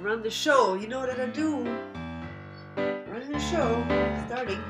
run 0.00 0.22
the 0.22 0.30
show. 0.30 0.74
You 0.74 0.88
know 0.88 1.00
what 1.00 1.10
I 1.10 1.26
do? 1.26 1.64
Running 2.76 3.32
the 3.32 3.38
show, 3.38 3.84
starting. 4.26 4.62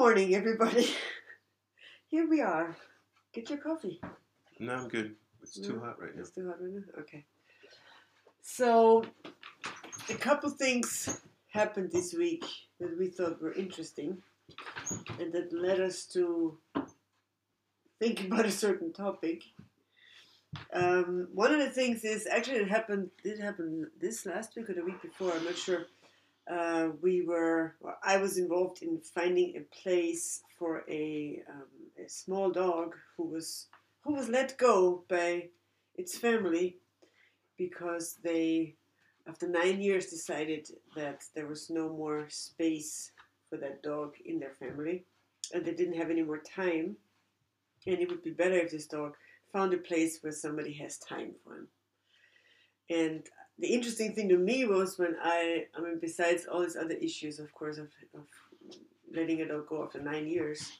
Morning, 0.00 0.34
everybody. 0.34 0.88
Here 2.08 2.26
we 2.26 2.40
are. 2.40 2.74
Get 3.34 3.50
your 3.50 3.58
coffee. 3.58 4.00
No, 4.58 4.72
I'm 4.72 4.88
good. 4.88 5.14
It's 5.42 5.60
too 5.60 5.74
No? 5.74 5.80
hot 5.80 6.00
right 6.00 6.14
now. 6.16 6.22
It's 6.22 6.30
too 6.30 6.46
hot 6.48 6.56
right 6.58 6.72
now? 6.72 7.00
Okay. 7.00 7.26
So, 8.40 9.04
a 10.08 10.14
couple 10.14 10.48
things 10.48 11.20
happened 11.48 11.92
this 11.92 12.14
week 12.14 12.46
that 12.78 12.98
we 12.98 13.08
thought 13.08 13.42
were 13.42 13.52
interesting 13.52 14.22
and 15.18 15.34
that 15.34 15.52
led 15.52 15.82
us 15.82 16.06
to 16.14 16.56
think 17.98 18.24
about 18.24 18.46
a 18.46 18.50
certain 18.50 18.94
topic. 18.94 19.42
Um, 20.72 21.28
one 21.34 21.52
of 21.52 21.60
the 21.60 21.68
things 21.68 22.04
is 22.04 22.26
actually 22.26 22.60
it 22.60 22.70
happened. 22.70 23.10
Did 23.22 23.38
it 23.38 23.42
happen 23.42 23.90
this 24.00 24.24
last 24.24 24.56
week 24.56 24.70
or 24.70 24.72
the 24.72 24.82
week 24.82 25.02
before? 25.02 25.34
I'm 25.34 25.44
not 25.44 25.58
sure. 25.58 25.84
Uh, 26.48 26.88
we 27.00 27.22
were. 27.22 27.76
Well, 27.80 27.98
I 28.02 28.16
was 28.16 28.38
involved 28.38 28.82
in 28.82 29.00
finding 29.00 29.56
a 29.56 29.82
place 29.82 30.42
for 30.58 30.84
a, 30.88 31.42
um, 31.48 31.66
a 32.04 32.08
small 32.08 32.50
dog 32.50 32.94
who 33.16 33.24
was 33.24 33.66
who 34.02 34.14
was 34.14 34.28
let 34.28 34.56
go 34.58 35.04
by 35.08 35.48
its 35.96 36.16
family 36.16 36.78
because 37.58 38.16
they, 38.24 38.74
after 39.28 39.46
nine 39.46 39.80
years, 39.80 40.06
decided 40.06 40.68
that 40.96 41.22
there 41.34 41.46
was 41.46 41.68
no 41.70 41.88
more 41.88 42.26
space 42.28 43.12
for 43.48 43.58
that 43.58 43.82
dog 43.82 44.14
in 44.24 44.38
their 44.40 44.54
family, 44.54 45.04
and 45.52 45.64
they 45.64 45.74
didn't 45.74 45.98
have 45.98 46.10
any 46.10 46.22
more 46.22 46.38
time, 46.38 46.96
and 47.86 47.98
it 47.98 48.08
would 48.08 48.22
be 48.22 48.30
better 48.30 48.56
if 48.58 48.70
this 48.70 48.86
dog 48.86 49.14
found 49.52 49.74
a 49.74 49.78
place 49.78 50.18
where 50.22 50.32
somebody 50.32 50.72
has 50.72 50.98
time 50.98 51.32
for 51.44 51.58
him. 51.58 51.68
And 52.88 53.26
the 53.60 53.68
interesting 53.68 54.14
thing 54.14 54.28
to 54.30 54.38
me 54.38 54.64
was 54.64 54.98
when 54.98 55.16
I, 55.22 55.66
I 55.76 55.80
mean, 55.80 55.98
besides 56.00 56.46
all 56.46 56.62
these 56.62 56.76
other 56.76 56.94
issues, 56.94 57.38
of 57.38 57.52
course, 57.52 57.78
of, 57.78 57.88
of 58.14 58.26
letting 59.12 59.42
a 59.42 59.48
dog 59.48 59.68
go 59.68 59.84
after 59.84 60.00
nine 60.00 60.26
years, 60.26 60.70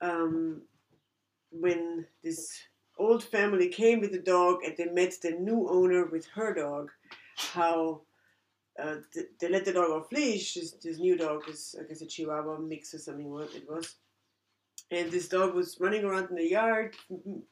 um, 0.00 0.62
when 1.50 2.06
this 2.22 2.52
old 2.98 3.22
family 3.22 3.68
came 3.68 4.00
with 4.00 4.12
the 4.12 4.18
dog 4.18 4.64
and 4.64 4.76
they 4.76 4.86
met 4.86 5.14
the 5.22 5.30
new 5.30 5.68
owner 5.68 6.06
with 6.06 6.26
her 6.34 6.52
dog, 6.52 6.90
how 7.36 8.00
uh, 8.82 8.96
th- 9.12 9.26
they 9.40 9.48
let 9.48 9.64
the 9.64 9.72
dog 9.72 9.90
off 9.90 10.10
leash. 10.10 10.54
This, 10.54 10.72
this 10.72 10.98
new 10.98 11.16
dog 11.16 11.48
is, 11.48 11.76
I 11.78 11.84
guess, 11.84 12.02
a 12.02 12.06
Chihuahua 12.06 12.58
mix 12.58 12.92
or 12.92 12.98
something. 12.98 13.30
What 13.30 13.54
it 13.54 13.68
was, 13.68 13.94
and 14.90 15.10
this 15.10 15.28
dog 15.28 15.54
was 15.54 15.78
running 15.80 16.04
around 16.04 16.30
in 16.30 16.36
the 16.36 16.48
yard, 16.48 16.96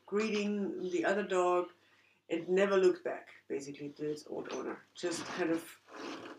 greeting 0.06 0.90
the 0.90 1.04
other 1.04 1.22
dog, 1.22 1.66
and 2.32 2.48
never 2.48 2.76
looked 2.76 3.04
back. 3.04 3.28
Basically, 3.48 3.90
to 3.90 4.10
its 4.10 4.24
old 4.28 4.48
owner. 4.52 4.78
Just 4.94 5.24
kind 5.36 5.50
of 5.50 5.62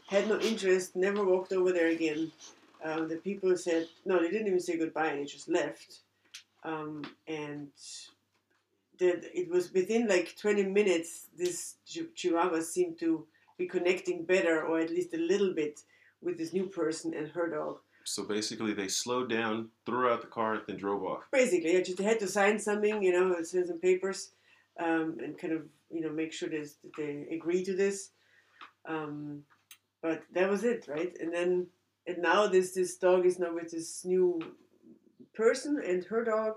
had 0.07 0.27
no 0.27 0.39
interest. 0.39 0.95
Never 0.95 1.23
walked 1.23 1.53
over 1.53 1.71
there 1.71 1.89
again. 1.89 2.31
Um, 2.83 3.07
the 3.07 3.17
people 3.17 3.55
said 3.57 3.87
no. 4.05 4.19
They 4.19 4.29
didn't 4.29 4.47
even 4.47 4.59
say 4.59 4.77
goodbye, 4.77 5.09
and 5.09 5.19
they 5.21 5.25
just 5.25 5.47
left. 5.47 5.99
Um, 6.63 7.03
and 7.27 7.69
that 8.99 9.23
it 9.33 9.49
was 9.49 9.73
within 9.73 10.07
like 10.07 10.35
20 10.37 10.63
minutes 10.63 11.27
this 11.37 11.75
chihuahua 12.15 12.61
seemed 12.61 12.97
to 12.99 13.25
be 13.57 13.65
connecting 13.67 14.23
better 14.23 14.63
or 14.65 14.79
at 14.79 14.89
least 14.91 15.13
a 15.13 15.17
little 15.17 15.53
bit 15.53 15.81
with 16.21 16.37
this 16.37 16.53
new 16.53 16.67
person 16.67 17.13
and 17.13 17.27
her 17.29 17.49
dog 17.49 17.77
So 18.05 18.23
basically, 18.23 18.73
they 18.73 18.87
slowed 18.87 19.29
down, 19.29 19.69
threw 19.85 20.09
out 20.09 20.21
the 20.21 20.27
car, 20.27 20.53
and 20.55 20.63
then 20.67 20.77
drove 20.77 21.03
off. 21.03 21.23
basically 21.31 21.75
i 21.77 21.81
just 21.81 21.99
had 21.99 22.19
to 22.19 22.27
sign 22.27 22.59
something 22.59 23.01
you 23.03 23.11
know 23.15 23.25
send 23.43 23.67
some 23.67 23.79
papers 23.79 24.19
um, 24.79 25.17
and 25.23 25.37
kind 25.37 25.53
of 25.53 25.61
you 25.93 26.01
know 26.01 26.11
make 26.11 26.33
sure 26.33 26.49
that 26.49 26.69
they 26.97 27.27
agree 27.31 27.63
to 27.63 27.75
this. 27.75 28.09
Um, 28.87 29.43
but 30.01 30.23
that 30.33 30.49
was 30.49 30.63
it 30.63 30.85
right? 30.87 31.13
And 31.19 31.33
then 31.33 31.67
and 32.07 32.17
now 32.17 32.47
this 32.47 32.73
this 32.73 32.97
dog 32.97 33.25
is 33.25 33.39
now 33.39 33.53
with 33.53 33.71
this 33.71 34.03
new 34.05 34.39
person 35.33 35.81
and 35.85 36.03
her 36.05 36.23
dog. 36.23 36.55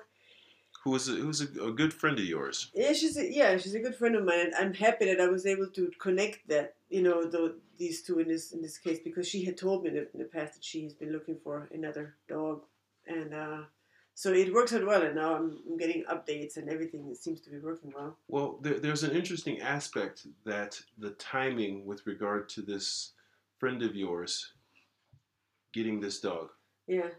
Who 0.84 0.92
was 0.92 1.08
a, 1.08 1.12
who 1.12 1.26
was 1.26 1.40
a, 1.40 1.64
a 1.64 1.72
good 1.72 1.92
friend 1.92 2.18
of 2.18 2.24
yours? 2.24 2.70
Yeah, 2.72 2.92
she's 2.92 3.16
a, 3.16 3.32
yeah, 3.32 3.56
she's 3.56 3.74
a 3.74 3.80
good 3.80 3.96
friend 3.96 4.14
of 4.14 4.24
mine, 4.24 4.38
and 4.38 4.54
I'm 4.54 4.72
happy 4.72 5.06
that 5.06 5.20
I 5.20 5.26
was 5.26 5.44
able 5.44 5.66
to 5.68 5.90
connect 6.00 6.48
that 6.48 6.76
you 6.88 7.02
know 7.02 7.24
the, 7.24 7.56
these 7.76 8.02
two 8.02 8.20
in 8.20 8.28
this 8.28 8.52
in 8.52 8.62
this 8.62 8.78
case 8.78 9.00
because 9.02 9.26
she 9.26 9.44
had 9.44 9.56
told 9.56 9.82
me 9.82 9.90
in 9.90 10.06
the 10.14 10.24
past 10.24 10.54
that 10.54 10.64
she 10.64 10.84
has 10.84 10.94
been 10.94 11.12
looking 11.12 11.38
for 11.42 11.68
another 11.72 12.14
dog, 12.28 12.62
and 13.06 13.34
uh, 13.34 13.62
so 14.18 14.32
it 14.32 14.52
works 14.52 14.72
out 14.72 14.86
well. 14.86 15.02
And 15.02 15.14
now 15.14 15.36
I'm, 15.36 15.58
I'm 15.68 15.76
getting 15.76 16.02
updates 16.10 16.56
and 16.56 16.68
everything 16.70 17.14
seems 17.14 17.40
to 17.42 17.50
be 17.50 17.58
working 17.58 17.92
well. 17.94 18.16
Well, 18.28 18.58
there, 18.62 18.80
there's 18.80 19.02
an 19.04 19.14
interesting 19.14 19.60
aspect 19.60 20.26
that 20.46 20.80
the 20.98 21.10
timing 21.10 21.84
with 21.84 22.06
regard 22.06 22.48
to 22.54 22.62
this 22.62 23.12
friend 23.60 23.82
of 23.82 23.94
yours 23.94 24.52
getting 25.74 26.00
this 26.00 26.18
dog. 26.20 26.48
Yeah, 26.88 27.10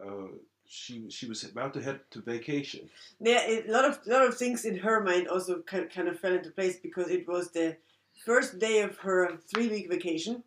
Uh, 0.00 0.28
she 0.68 1.08
she 1.10 1.26
was 1.26 1.42
about 1.44 1.72
to 1.74 1.80
head 1.82 2.00
to 2.10 2.20
vacation. 2.20 2.88
yeah. 3.20 3.42
It, 3.52 3.68
a 3.68 3.72
lot 3.72 3.84
of 3.84 3.98
lot 4.06 4.26
of 4.28 4.36
things 4.36 4.64
in 4.64 4.76
her 4.78 5.00
mind 5.02 5.26
also 5.28 5.62
kind 5.62 5.90
kind 5.96 6.08
of 6.08 6.20
fell 6.20 6.34
into 6.34 6.50
place 6.50 6.76
because 6.86 7.08
it 7.16 7.26
was 7.26 7.50
the 7.50 7.76
first 8.24 8.58
day 8.58 8.80
of 8.82 8.98
her 8.98 9.38
three 9.50 9.68
week 9.68 9.88
vacation. 9.88 10.42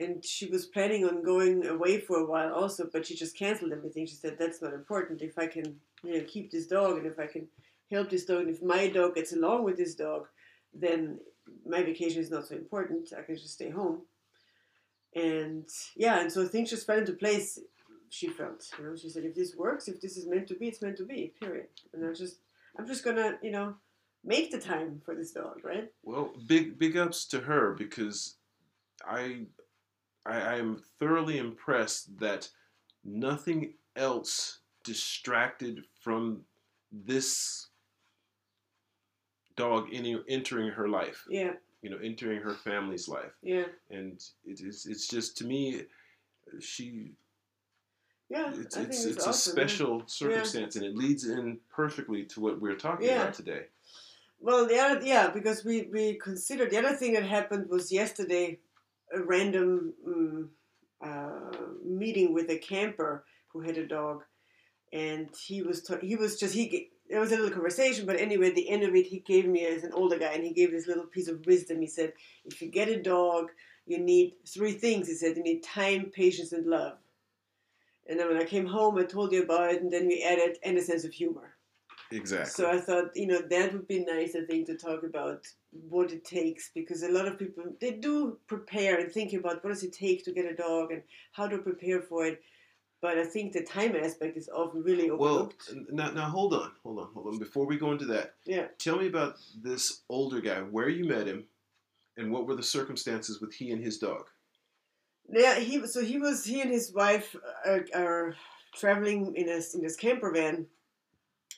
And 0.00 0.24
she 0.24 0.46
was 0.46 0.66
planning 0.66 1.04
on 1.04 1.22
going 1.22 1.66
away 1.66 2.00
for 2.00 2.18
a 2.18 2.26
while 2.26 2.52
also, 2.54 2.88
but 2.90 3.06
she 3.06 3.14
just 3.14 3.36
canceled 3.36 3.72
everything. 3.72 4.06
She 4.06 4.14
said 4.14 4.36
that's 4.38 4.62
not 4.62 4.72
important. 4.72 5.20
If 5.20 5.38
I 5.38 5.46
can, 5.46 5.76
you 6.02 6.14
know, 6.14 6.24
keep 6.26 6.50
this 6.50 6.66
dog, 6.66 6.96
and 6.96 7.06
if 7.06 7.18
I 7.18 7.26
can 7.26 7.46
help 7.90 8.08
this 8.08 8.24
dog, 8.24 8.40
and 8.40 8.50
if 8.50 8.62
my 8.62 8.88
dog 8.88 9.14
gets 9.14 9.32
along 9.32 9.64
with 9.64 9.76
this 9.76 9.94
dog, 9.94 10.26
then 10.72 11.20
my 11.66 11.82
vacation 11.82 12.20
is 12.20 12.30
not 12.30 12.46
so 12.46 12.54
important. 12.54 13.12
I 13.16 13.22
can 13.22 13.36
just 13.36 13.54
stay 13.54 13.70
home. 13.70 14.02
And 15.14 15.68
yeah, 15.96 16.20
and 16.20 16.32
so 16.32 16.46
things 16.46 16.70
just 16.70 16.86
fell 16.86 16.98
into 16.98 17.12
place. 17.12 17.58
She 18.08 18.28
felt, 18.28 18.64
you 18.78 18.84
know, 18.84 18.96
she 18.96 19.08
said, 19.08 19.24
if 19.24 19.34
this 19.34 19.54
works, 19.54 19.86
if 19.86 20.00
this 20.00 20.16
is 20.16 20.26
meant 20.26 20.48
to 20.48 20.54
be, 20.54 20.68
it's 20.68 20.82
meant 20.82 20.96
to 20.96 21.04
be. 21.04 21.32
Period. 21.40 21.66
And 21.92 22.08
I 22.08 22.12
just, 22.12 22.36
I'm 22.78 22.86
just 22.86 23.04
gonna, 23.04 23.38
you 23.42 23.50
know, 23.50 23.74
make 24.24 24.50
the 24.50 24.58
time 24.58 25.02
for 25.04 25.14
this 25.14 25.32
dog, 25.32 25.60
right? 25.62 25.88
Well, 26.02 26.32
big 26.46 26.78
big 26.78 26.96
ups 26.96 27.26
to 27.26 27.40
her 27.40 27.74
because 27.74 28.36
I 29.04 29.46
I, 30.26 30.40
I 30.40 30.54
am 30.56 30.82
thoroughly 30.98 31.38
impressed 31.38 32.18
that 32.18 32.48
nothing 33.04 33.74
else 33.96 34.58
distracted 34.84 35.84
from 36.00 36.42
this 36.92 37.68
dog 39.56 39.88
any, 39.92 40.18
entering 40.28 40.70
her 40.70 40.88
life. 40.88 41.24
Yeah, 41.28 41.52
You 41.82 41.90
know, 41.90 41.98
entering 42.02 42.40
her 42.40 42.54
family's 42.54 43.08
life, 43.08 43.32
yeah, 43.42 43.64
and 43.90 44.22
it 44.44 44.60
is 44.60 44.86
it's 44.86 45.08
just 45.08 45.36
to 45.38 45.44
me, 45.46 45.82
she 46.60 47.12
yeah. 48.28 48.52
it's 48.54 48.76
I 48.76 48.80
think 48.80 48.92
it's, 48.92 49.04
it's 49.04 49.26
awesome, 49.26 49.50
a 49.50 49.54
special 49.68 50.02
circumstance, 50.06 50.76
and 50.76 50.84
it 50.84 50.96
leads 50.96 51.24
in 51.28 51.58
perfectly 51.70 52.24
to 52.24 52.40
what 52.40 52.60
we're 52.60 52.76
talking 52.76 53.06
Yeah. 53.06 53.22
about 53.22 53.34
today. 53.34 53.66
Well, 54.42 54.66
the 54.66 54.78
other, 54.78 55.04
yeah, 55.04 55.28
because 55.28 55.64
we, 55.64 55.82
we 55.92 56.14
considered 56.14 56.70
the 56.70 56.78
other 56.78 56.96
thing 56.96 57.12
that 57.12 57.24
happened 57.24 57.68
was 57.68 57.92
yesterday 57.92 58.58
a 59.14 59.22
random 59.22 59.94
um, 60.06 60.50
uh, 61.02 61.56
meeting 61.84 62.32
with 62.32 62.50
a 62.50 62.58
camper 62.58 63.24
who 63.48 63.60
had 63.60 63.78
a 63.78 63.86
dog, 63.86 64.22
and 64.92 65.28
he 65.36 65.62
was 65.62 65.82
ta- 65.82 65.98
he 66.02 66.16
was 66.16 66.38
just 66.38 66.54
he 66.54 66.90
there 67.08 67.20
was 67.20 67.32
a 67.32 67.36
little 67.36 67.50
conversation, 67.50 68.06
but 68.06 68.20
anyway, 68.20 68.48
at 68.48 68.54
the 68.54 68.68
end 68.68 68.84
of 68.84 68.94
it, 68.94 69.06
he 69.06 69.18
gave 69.18 69.46
me 69.46 69.66
as 69.66 69.82
an 69.82 69.92
older 69.92 70.18
guy, 70.18 70.32
and 70.32 70.44
he 70.44 70.52
gave 70.52 70.70
this 70.70 70.86
little 70.86 71.06
piece 71.06 71.28
of 71.28 71.44
wisdom. 71.46 71.80
He 71.80 71.86
said, 71.86 72.12
"If 72.44 72.62
you 72.62 72.68
get 72.68 72.88
a 72.88 73.02
dog, 73.02 73.50
you 73.86 73.98
need 73.98 74.34
three 74.46 74.72
things." 74.72 75.08
He 75.08 75.14
said, 75.14 75.36
"You 75.36 75.42
need 75.42 75.62
time, 75.62 76.10
patience, 76.10 76.52
and 76.52 76.66
love." 76.66 76.98
And 78.08 78.18
then 78.18 78.28
when 78.28 78.38
I 78.38 78.44
came 78.44 78.66
home, 78.66 78.96
I 78.98 79.04
told 79.04 79.32
you 79.32 79.42
about 79.42 79.72
it, 79.72 79.82
and 79.82 79.92
then 79.92 80.06
we 80.06 80.22
added 80.22 80.58
and 80.62 80.78
a 80.78 80.82
sense 80.82 81.04
of 81.04 81.12
humor. 81.12 81.56
Exactly. 82.12 82.50
So 82.50 82.70
I 82.70 82.78
thought, 82.80 83.16
you 83.16 83.26
know, 83.26 83.40
that 83.40 83.72
would 83.72 83.86
be 83.86 84.04
nice, 84.04 84.34
I 84.34 84.44
think, 84.44 84.66
to 84.66 84.76
talk 84.76 85.02
about 85.04 85.46
what 85.88 86.12
it 86.12 86.24
takes 86.24 86.70
because 86.74 87.02
a 87.02 87.08
lot 87.10 87.28
of 87.28 87.38
people 87.38 87.62
they 87.80 87.92
do 87.92 88.38
prepare 88.48 88.98
and 88.98 89.12
think 89.12 89.32
about 89.32 89.62
what 89.62 89.70
does 89.70 89.84
it 89.84 89.92
take 89.92 90.24
to 90.24 90.32
get 90.32 90.44
a 90.50 90.54
dog 90.54 90.90
and 90.90 91.02
how 91.32 91.46
to 91.46 91.58
prepare 91.58 92.00
for 92.02 92.26
it. 92.26 92.42
But 93.00 93.16
I 93.16 93.24
think 93.24 93.52
the 93.52 93.62
time 93.62 93.96
aspect 93.96 94.36
is 94.36 94.48
often 94.48 94.82
really 94.82 95.08
overlooked. 95.08 95.70
Well, 95.72 95.84
now, 95.90 96.10
now 96.10 96.28
hold 96.28 96.52
on, 96.52 96.72
hold 96.82 96.98
on, 96.98 97.08
hold 97.14 97.28
on. 97.28 97.38
Before 97.38 97.64
we 97.64 97.78
go 97.78 97.92
into 97.92 98.04
that, 98.06 98.34
Yeah. 98.44 98.66
tell 98.78 98.98
me 98.98 99.06
about 99.06 99.36
this 99.62 100.02
older 100.08 100.40
guy, 100.40 100.60
where 100.60 100.88
you 100.88 101.06
met 101.06 101.26
him, 101.26 101.46
and 102.16 102.30
what 102.30 102.46
were 102.46 102.56
the 102.56 102.62
circumstances 102.62 103.40
with 103.40 103.54
he 103.54 103.70
and 103.70 103.82
his 103.82 103.98
dog. 103.98 104.28
Yeah, 105.32 105.58
he 105.60 105.86
so 105.86 106.02
he 106.02 106.18
was 106.18 106.44
he 106.44 106.60
and 106.60 106.70
his 106.70 106.92
wife 106.92 107.36
are, 107.64 107.86
are 107.94 108.36
traveling 108.74 109.34
in 109.36 109.48
a 109.48 109.60
in 109.74 109.82
this 109.82 109.96
camper 109.96 110.32
van, 110.32 110.66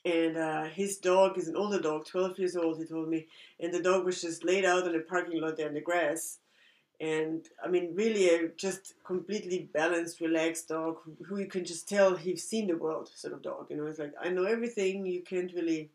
and 0.05 0.37
uh, 0.37 0.65
his 0.65 0.99
dog 0.99 1.39
is 1.39 1.49
an 1.49 1.57
older 1.57 1.81
dog, 1.81 2.07
twelve 2.07 2.39
years 2.39 2.57
old. 2.57 2.79
He 2.79 2.85
told 2.85 3.09
me, 3.09 3.27
and 3.61 3.73
the 3.73 3.83
dog 3.83 4.05
was 4.05 4.21
just 4.21 4.45
laid 4.45 4.65
out 4.65 4.87
in 4.87 4.93
the 4.93 5.01
parking 5.01 5.41
lot 5.41 5.57
there 5.57 5.69
in 5.69 5.75
the 5.75 5.81
grass, 5.81 6.39
and 7.01 7.47
I 7.65 7.69
mean, 7.69 7.95
really 7.95 8.29
a 8.31 8.49
just 8.49 8.95
completely 9.05 9.69
balanced, 9.73 10.21
relaxed 10.21 10.69
dog 10.69 10.99
who, 11.05 11.17
who 11.25 11.39
you 11.39 11.47
can 11.47 11.65
just 11.65 11.89
tell 11.89 12.17
he's 12.17 12.47
seen 12.47 12.67
the 12.67 12.77
world 12.77 13.11
sort 13.15 13.35
of 13.35 13.43
dog. 13.43 13.67
You 13.71 13.77
know, 13.77 13.87
it's 13.87 13.99
like 13.99 14.15
I 14.21 14.29
know 14.31 14.45
everything. 14.45 15.07
You 15.07 15.23
can't 15.23 15.53
really 15.55 15.91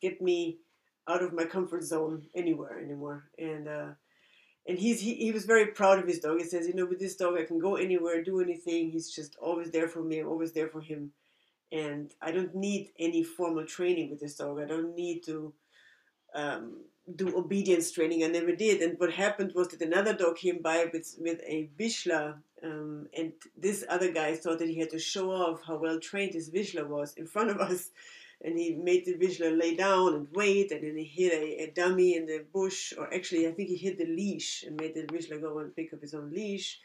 get 0.00 0.22
me 0.22 0.58
out 1.08 1.22
of 1.22 1.32
my 1.32 1.44
comfort 1.44 1.84
zone 1.84 2.26
anywhere 2.34 2.78
anymore, 2.78 3.24
and. 3.38 3.68
Uh, 3.68 3.86
and 4.66 4.78
he's 4.78 5.00
he, 5.00 5.14
he 5.14 5.32
was 5.32 5.46
very 5.46 5.68
proud 5.68 5.98
of 5.98 6.06
his 6.06 6.18
dog. 6.18 6.38
He 6.38 6.44
says, 6.44 6.66
you 6.66 6.74
know, 6.74 6.84
with 6.84 6.98
this 7.00 7.16
dog 7.16 7.38
I 7.38 7.44
can 7.44 7.58
go 7.58 7.76
anywhere, 7.76 8.22
do 8.22 8.42
anything. 8.42 8.90
He's 8.90 9.10
just 9.10 9.34
always 9.36 9.70
there 9.70 9.88
for 9.88 10.02
me. 10.02 10.18
I'm 10.18 10.28
always 10.28 10.52
there 10.52 10.68
for 10.68 10.82
him, 10.82 11.12
and 11.72 12.12
I 12.20 12.30
don't 12.30 12.54
need 12.54 12.90
any 12.98 13.22
formal 13.22 13.64
training 13.64 14.10
with 14.10 14.20
this 14.20 14.36
dog. 14.36 14.60
I 14.60 14.64
don't 14.64 14.94
need 14.94 15.22
to 15.24 15.52
um, 16.34 16.84
do 17.14 17.36
obedience 17.36 17.90
training. 17.90 18.24
I 18.24 18.28
never 18.28 18.54
did. 18.54 18.80
And 18.82 18.98
what 18.98 19.12
happened 19.12 19.52
was 19.54 19.68
that 19.68 19.82
another 19.82 20.14
dog 20.14 20.36
came 20.36 20.62
by 20.62 20.88
with 20.92 21.14
with 21.18 21.40
a 21.46 21.68
Vizsla, 21.78 22.36
um, 22.62 23.08
and 23.16 23.32
this 23.56 23.84
other 23.88 24.10
guy 24.12 24.34
thought 24.34 24.58
that 24.58 24.68
he 24.68 24.78
had 24.78 24.90
to 24.90 24.98
show 24.98 25.30
off 25.30 25.62
how 25.66 25.76
well 25.76 26.00
trained 26.00 26.34
his 26.34 26.50
Vizsla 26.50 26.86
was 26.86 27.14
in 27.14 27.26
front 27.26 27.50
of 27.50 27.58
us 27.70 27.90
and 28.40 28.56
he 28.58 28.74
made 28.74 29.04
the 29.04 29.14
Vizsla 29.14 29.58
lay 29.58 29.74
down 29.74 30.14
and 30.14 30.28
wait, 30.32 30.70
and 30.70 30.84
then 30.84 30.96
he 30.96 31.04
hit 31.04 31.32
a, 31.32 31.64
a, 31.64 31.70
dummy 31.72 32.14
in 32.14 32.26
the 32.26 32.44
bush, 32.52 32.92
or 32.96 33.12
actually, 33.12 33.48
I 33.48 33.50
think 33.50 33.68
he 33.68 33.76
hit 33.76 33.98
the 33.98 34.06
leash 34.06 34.62
and 34.62 34.76
made 34.76 34.94
the 34.94 35.02
Vizsla 35.02 35.40
go 35.40 35.58
and 35.58 35.74
pick 35.74 35.92
up 35.92 36.00
his 36.00 36.14
own 36.14 36.30
leash 36.30 36.78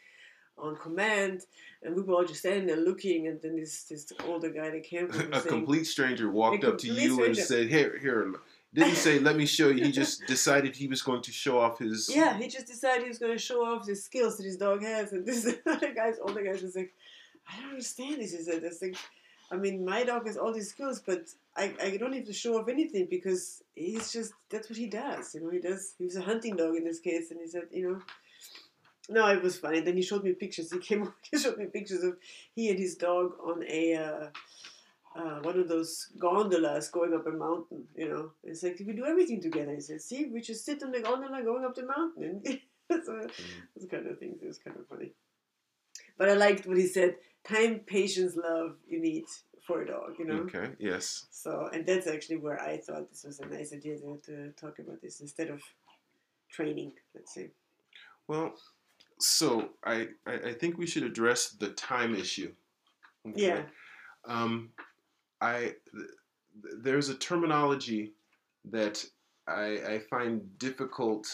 on 0.58 0.76
command. 0.76 1.42
And 1.82 1.94
we 1.94 2.02
were 2.02 2.14
all 2.14 2.24
just 2.24 2.40
standing 2.40 2.66
there 2.66 2.76
looking, 2.76 3.28
and 3.28 3.40
then 3.42 3.56
this 3.56 3.84
this 3.84 4.12
older 4.26 4.50
guy 4.50 4.70
that 4.70 4.84
came 4.84 5.08
from 5.08 5.32
a 5.32 5.40
saying, 5.40 5.48
complete 5.48 5.84
stranger 5.84 6.30
walked 6.30 6.64
up 6.64 6.78
to 6.78 6.88
you 6.88 7.24
and 7.24 7.36
said, 7.36 7.68
"Here, 7.68 7.98
here." 8.00 8.34
Didn't 8.72 8.96
say, 8.96 9.20
"Let 9.20 9.36
me 9.36 9.46
show 9.46 9.68
you." 9.68 9.84
He 9.84 9.92
just 9.92 10.26
decided 10.26 10.74
he 10.74 10.88
was 10.88 11.02
going 11.02 11.22
to 11.22 11.32
show 11.32 11.60
off 11.60 11.78
his. 11.78 12.10
Yeah, 12.14 12.36
he 12.36 12.48
just 12.48 12.66
decided 12.66 13.02
he 13.02 13.08
was 13.08 13.18
going 13.18 13.32
to 13.32 13.38
show 13.38 13.64
off 13.64 13.86
the 13.86 13.94
skills 13.94 14.36
that 14.36 14.44
his 14.44 14.56
dog 14.56 14.82
has, 14.82 15.12
and 15.12 15.24
this 15.26 15.46
other 15.66 15.92
guy's 15.94 16.18
older 16.20 16.42
guy 16.42 16.52
was 16.52 16.74
like, 16.74 16.92
"I 17.48 17.60
don't 17.60 17.70
understand 17.70 18.20
this." 18.20 18.32
He 18.32 18.42
said, 18.42 18.64
"It's 18.64 18.82
like, 18.82 18.96
I 19.52 19.56
mean, 19.56 19.84
my 19.84 20.02
dog 20.04 20.26
has 20.26 20.36
all 20.36 20.52
these 20.52 20.70
skills, 20.70 21.00
but 21.04 21.28
I, 21.56 21.72
I 21.80 21.96
don't 21.98 22.14
have 22.14 22.24
to 22.24 22.32
show 22.32 22.58
off 22.58 22.68
anything 22.68 23.06
because 23.10 23.62
he's 23.76 24.10
just 24.10 24.32
that's 24.48 24.68
what 24.68 24.78
he 24.78 24.86
does. 24.86 25.34
You 25.34 25.42
know, 25.42 25.50
he 25.50 25.60
does. 25.60 25.94
He 25.98 26.06
was 26.06 26.16
a 26.16 26.22
hunting 26.22 26.56
dog 26.56 26.74
in 26.74 26.84
this 26.84 26.98
case, 26.98 27.30
and 27.30 27.40
he 27.40 27.46
said, 27.46 27.64
you 27.70 27.88
know." 27.88 28.00
No, 29.08 29.26
it 29.28 29.42
was 29.42 29.58
funny. 29.58 29.80
Then 29.80 29.96
he 29.96 30.02
showed 30.02 30.24
me 30.24 30.32
pictures. 30.32 30.72
He 30.72 30.78
came. 30.78 31.12
He 31.30 31.38
showed 31.38 31.58
me 31.58 31.66
pictures 31.66 32.02
of 32.02 32.16
he 32.54 32.70
and 32.70 32.78
his 32.78 32.94
dog 32.94 33.32
on 33.44 33.62
a 33.68 33.94
uh, 33.94 34.26
uh, 35.16 35.40
one 35.42 35.58
of 35.58 35.68
those 35.68 36.08
gondolas 36.18 36.88
going 36.88 37.14
up 37.14 37.26
a 37.26 37.30
mountain. 37.30 37.84
You 37.96 38.08
know, 38.08 38.30
it's 38.42 38.62
like 38.62 38.80
we 38.86 38.92
do 38.92 39.04
everything 39.04 39.40
together. 39.40 39.74
He 39.74 39.80
said, 39.80 40.00
"See, 40.00 40.26
we 40.26 40.40
just 40.40 40.64
sit 40.64 40.82
on 40.82 40.90
the 40.90 41.00
gondola 41.00 41.42
going 41.42 41.64
up 41.64 41.74
the 41.74 41.86
mountain." 41.86 42.42
And 42.90 43.02
so 43.04 43.26
those 43.76 43.88
kind 43.90 44.06
of 44.06 44.18
things. 44.18 44.42
It 44.42 44.46
was 44.46 44.58
kind 44.58 44.76
of 44.76 44.86
funny. 44.86 45.12
But 46.16 46.30
I 46.30 46.34
liked 46.34 46.66
what 46.66 46.78
he 46.78 46.86
said: 46.86 47.16
time, 47.44 47.80
patience, 47.80 48.36
love. 48.36 48.76
You 48.88 49.00
need 49.00 49.24
for 49.66 49.82
a 49.82 49.86
dog. 49.86 50.14
You 50.18 50.24
know. 50.24 50.40
Okay. 50.44 50.70
Yes. 50.78 51.26
So, 51.30 51.68
and 51.72 51.86
that's 51.86 52.06
actually 52.06 52.36
where 52.36 52.60
I 52.60 52.78
thought 52.78 53.10
this 53.10 53.24
was 53.24 53.40
a 53.40 53.46
nice 53.46 53.72
idea 53.72 53.98
to, 53.98 54.20
to 54.26 54.50
talk 54.52 54.78
about 54.78 55.02
this 55.02 55.20
instead 55.20 55.50
of 55.50 55.60
training. 56.50 56.92
Let's 57.14 57.34
say. 57.34 57.50
Well, 58.26 58.54
so 59.20 59.70
I, 59.84 60.08
I 60.26 60.32
I 60.32 60.52
think 60.52 60.78
we 60.78 60.86
should 60.86 61.02
address 61.02 61.50
the 61.50 61.70
time 61.70 62.14
issue. 62.14 62.52
Okay? 63.28 63.46
Yeah. 63.46 63.62
Um, 64.26 64.70
I 65.40 65.74
th- 65.92 66.74
there's 66.82 67.08
a 67.08 67.14
terminology 67.14 68.12
that 68.70 69.04
I 69.46 69.94
I 69.94 69.98
find 70.10 70.58
difficult 70.58 71.26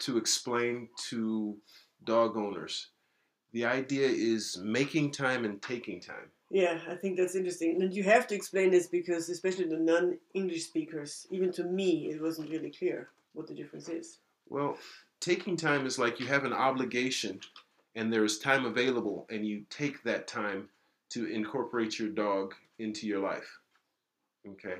to 0.00 0.16
explain 0.16 0.88
to 1.08 1.56
dog 2.04 2.36
owners. 2.36 2.88
The 3.52 3.64
idea 3.64 4.08
is 4.08 4.58
making 4.62 5.12
time 5.12 5.44
and 5.44 5.60
taking 5.60 6.00
time. 6.00 6.30
Yeah, 6.50 6.78
I 6.88 6.94
think 6.94 7.16
that's 7.16 7.34
interesting. 7.34 7.82
And 7.82 7.94
you 7.94 8.02
have 8.04 8.26
to 8.28 8.34
explain 8.34 8.70
this 8.70 8.86
because, 8.86 9.28
especially 9.28 9.66
the 9.66 9.78
non 9.78 10.18
English 10.34 10.64
speakers, 10.64 11.26
even 11.30 11.52
to 11.52 11.64
me, 11.64 12.10
it 12.10 12.20
wasn't 12.20 12.50
really 12.50 12.70
clear 12.70 13.10
what 13.32 13.46
the 13.46 13.54
difference 13.54 13.88
is. 13.88 14.18
Well, 14.48 14.76
taking 15.20 15.56
time 15.56 15.86
is 15.86 15.98
like 15.98 16.20
you 16.20 16.26
have 16.26 16.44
an 16.44 16.52
obligation 16.52 17.40
and 17.94 18.12
there 18.12 18.24
is 18.24 18.38
time 18.38 18.64
available 18.64 19.26
and 19.30 19.46
you 19.46 19.64
take 19.70 20.02
that 20.04 20.26
time 20.26 20.68
to 21.10 21.26
incorporate 21.26 21.98
your 21.98 22.08
dog 22.08 22.54
into 22.78 23.06
your 23.06 23.20
life. 23.20 23.58
Okay? 24.48 24.76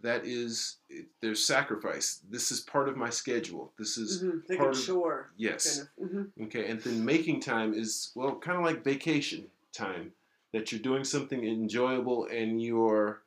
That 0.00 0.24
is 0.24 0.76
there's 1.20 1.44
sacrifice. 1.44 2.20
This 2.30 2.52
is 2.52 2.60
part 2.60 2.88
of 2.88 2.96
my 2.96 3.10
schedule. 3.10 3.72
This 3.78 3.98
is 3.98 4.20
hmm 4.20 4.38
Like 4.48 4.58
part 4.58 4.76
a 4.76 4.78
of- 4.78 4.84
chore. 4.86 5.30
yes. 5.36 5.78
Kind 5.98 6.10
of. 6.10 6.10
hmm 6.38 6.44
Okay, 6.44 6.70
and 6.70 6.80
then 6.80 7.04
making 7.04 7.40
time 7.40 7.74
is 7.74 8.12
well, 8.14 8.36
kind 8.38 8.56
of 8.58 8.64
like 8.64 8.84
vacation 8.84 9.46
time 9.72 10.12
that 10.52 10.70
you're 10.70 10.80
doing 10.80 11.02
something 11.04 11.44
enjoyable 11.44 12.26
and 12.26 12.62
you're, 12.62 13.22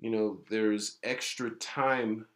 you 0.00 0.10
know, 0.10 0.40
there's 0.50 0.98
extra 1.04 1.50
time 1.50 2.26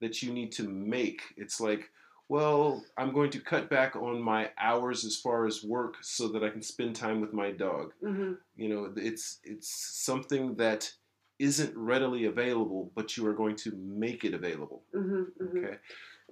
that 0.00 0.22
you 0.22 0.32
need 0.32 0.52
to 0.52 0.68
make. 0.68 1.22
It's 1.36 1.60
like, 1.60 1.90
well, 2.28 2.84
I'm 2.96 3.12
going 3.12 3.30
to 3.30 3.40
cut 3.40 3.68
back 3.68 3.96
on 3.96 4.22
my 4.22 4.50
hours 4.58 5.04
as 5.04 5.16
far 5.16 5.46
as 5.46 5.64
work 5.64 5.96
so 6.00 6.28
that 6.28 6.44
I 6.44 6.50
can 6.50 6.62
spend 6.62 6.94
time 6.96 7.20
with 7.20 7.32
my 7.32 7.50
dog. 7.50 7.92
hmm 8.02 8.32
You 8.56 8.68
know, 8.68 8.92
it's 8.96 9.38
it's 9.44 9.68
something 10.04 10.54
that 10.56 10.92
isn't 11.38 11.76
readily 11.76 12.26
available, 12.26 12.92
but 12.94 13.16
you 13.16 13.26
are 13.26 13.32
going 13.32 13.56
to 13.56 13.72
make 13.76 14.24
it 14.24 14.34
available. 14.34 14.82
hmm 14.92 15.22
hmm 15.38 15.58
Okay. 15.58 15.76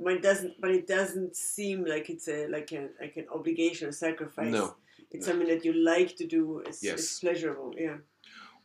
But 0.00 0.12
it 0.12 0.22
doesn't. 0.22 0.60
But 0.60 0.70
it 0.70 0.86
doesn't 0.86 1.34
seem 1.36 1.84
like 1.84 2.08
it's 2.08 2.28
a 2.28 2.46
like 2.46 2.70
a 2.72 2.88
like 3.00 3.16
an 3.16 3.26
obligation 3.34 3.88
or 3.88 3.92
sacrifice. 3.92 4.52
No. 4.52 4.76
It's 5.10 5.26
no. 5.26 5.32
something 5.32 5.48
that 5.48 5.64
you 5.64 5.72
like 5.72 6.14
to 6.16 6.26
do. 6.26 6.60
It's, 6.66 6.82
Yes. 6.84 6.98
it's 7.00 7.18
pleasurable. 7.20 7.74
Yeah. 7.76 7.96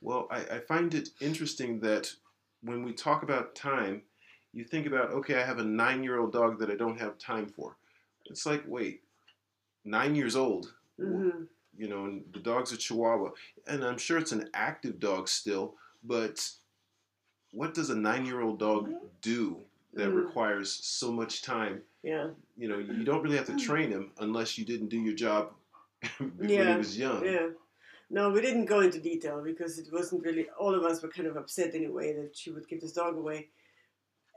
Well, 0.02 0.28
I, 0.30 0.40
I 0.56 0.60
find 0.60 0.94
it 0.94 1.10
interesting 1.22 1.80
that 1.80 2.12
when 2.62 2.84
we 2.84 2.94
talk 2.94 3.24
about 3.24 3.56
time, 3.56 4.04
you 4.54 4.64
think 4.64 4.86
about, 4.86 5.12
okay, 5.12 5.36
I 5.42 5.46
have 5.46 5.58
a 5.60 5.64
nine 5.64 6.04
year 6.04 6.20
old 6.20 6.32
dog 6.32 6.60
that 6.60 6.70
I 6.70 6.76
don't 6.76 7.00
have 7.00 7.18
time 7.18 7.48
for. 7.48 7.76
It's 8.26 8.46
like, 8.46 8.64
wait, 8.68 9.02
nine 9.84 10.16
years 10.16 10.36
old, 10.36 10.74
hmm 10.98 11.44
you 11.76 11.88
know, 11.88 12.06
and 12.06 12.24
the 12.32 12.40
dog's 12.40 12.72
a 12.72 12.78
Chihuahua. 12.78 13.32
And 13.66 13.84
I'm 13.84 13.98
sure 13.98 14.20
it's 14.20 14.32
an 14.32 14.48
active 14.54 15.00
dog 15.00 15.28
still, 15.28 15.74
but 16.04 16.48
what 17.52 17.74
does 17.74 17.90
a 17.90 17.96
nine 17.96 18.28
year 18.28 18.42
old 18.42 18.60
dog 18.60 18.94
do 19.22 19.58
that 19.96 20.10
Mm. 20.10 20.26
requires 20.26 20.72
so 20.72 21.12
much 21.12 21.42
time? 21.42 21.82
Yeah. 22.04 22.30
You 22.58 22.68
know, 22.68 22.78
you 22.78 23.04
don't 23.04 23.24
really 23.24 23.38
have 23.38 23.48
to 23.48 23.56
train 23.58 23.90
him 23.90 24.12
unless 24.20 24.56
you 24.58 24.66
didn't 24.66 24.90
do 24.90 25.00
your 25.00 25.16
job 25.16 25.54
when 26.20 26.48
Yeah, 26.48 26.74
he 26.74 26.78
was 26.78 26.96
young. 26.98 27.26
Yeah. 27.26 27.50
No, 28.12 28.30
we 28.30 28.42
didn't 28.42 28.66
go 28.66 28.82
into 28.82 29.00
detail 29.00 29.42
because 29.44 29.80
it 29.80 29.92
wasn't 29.92 30.24
really. 30.24 30.48
All 30.60 30.76
of 30.76 30.84
us 30.84 31.02
were 31.02 31.10
kind 31.10 31.28
of 31.28 31.38
upset 31.38 31.74
anyway 31.74 32.14
that 32.14 32.38
she 32.38 32.52
would 32.52 32.68
give 32.68 32.82
this 32.82 32.94
dog 32.94 33.18
away. 33.18 33.50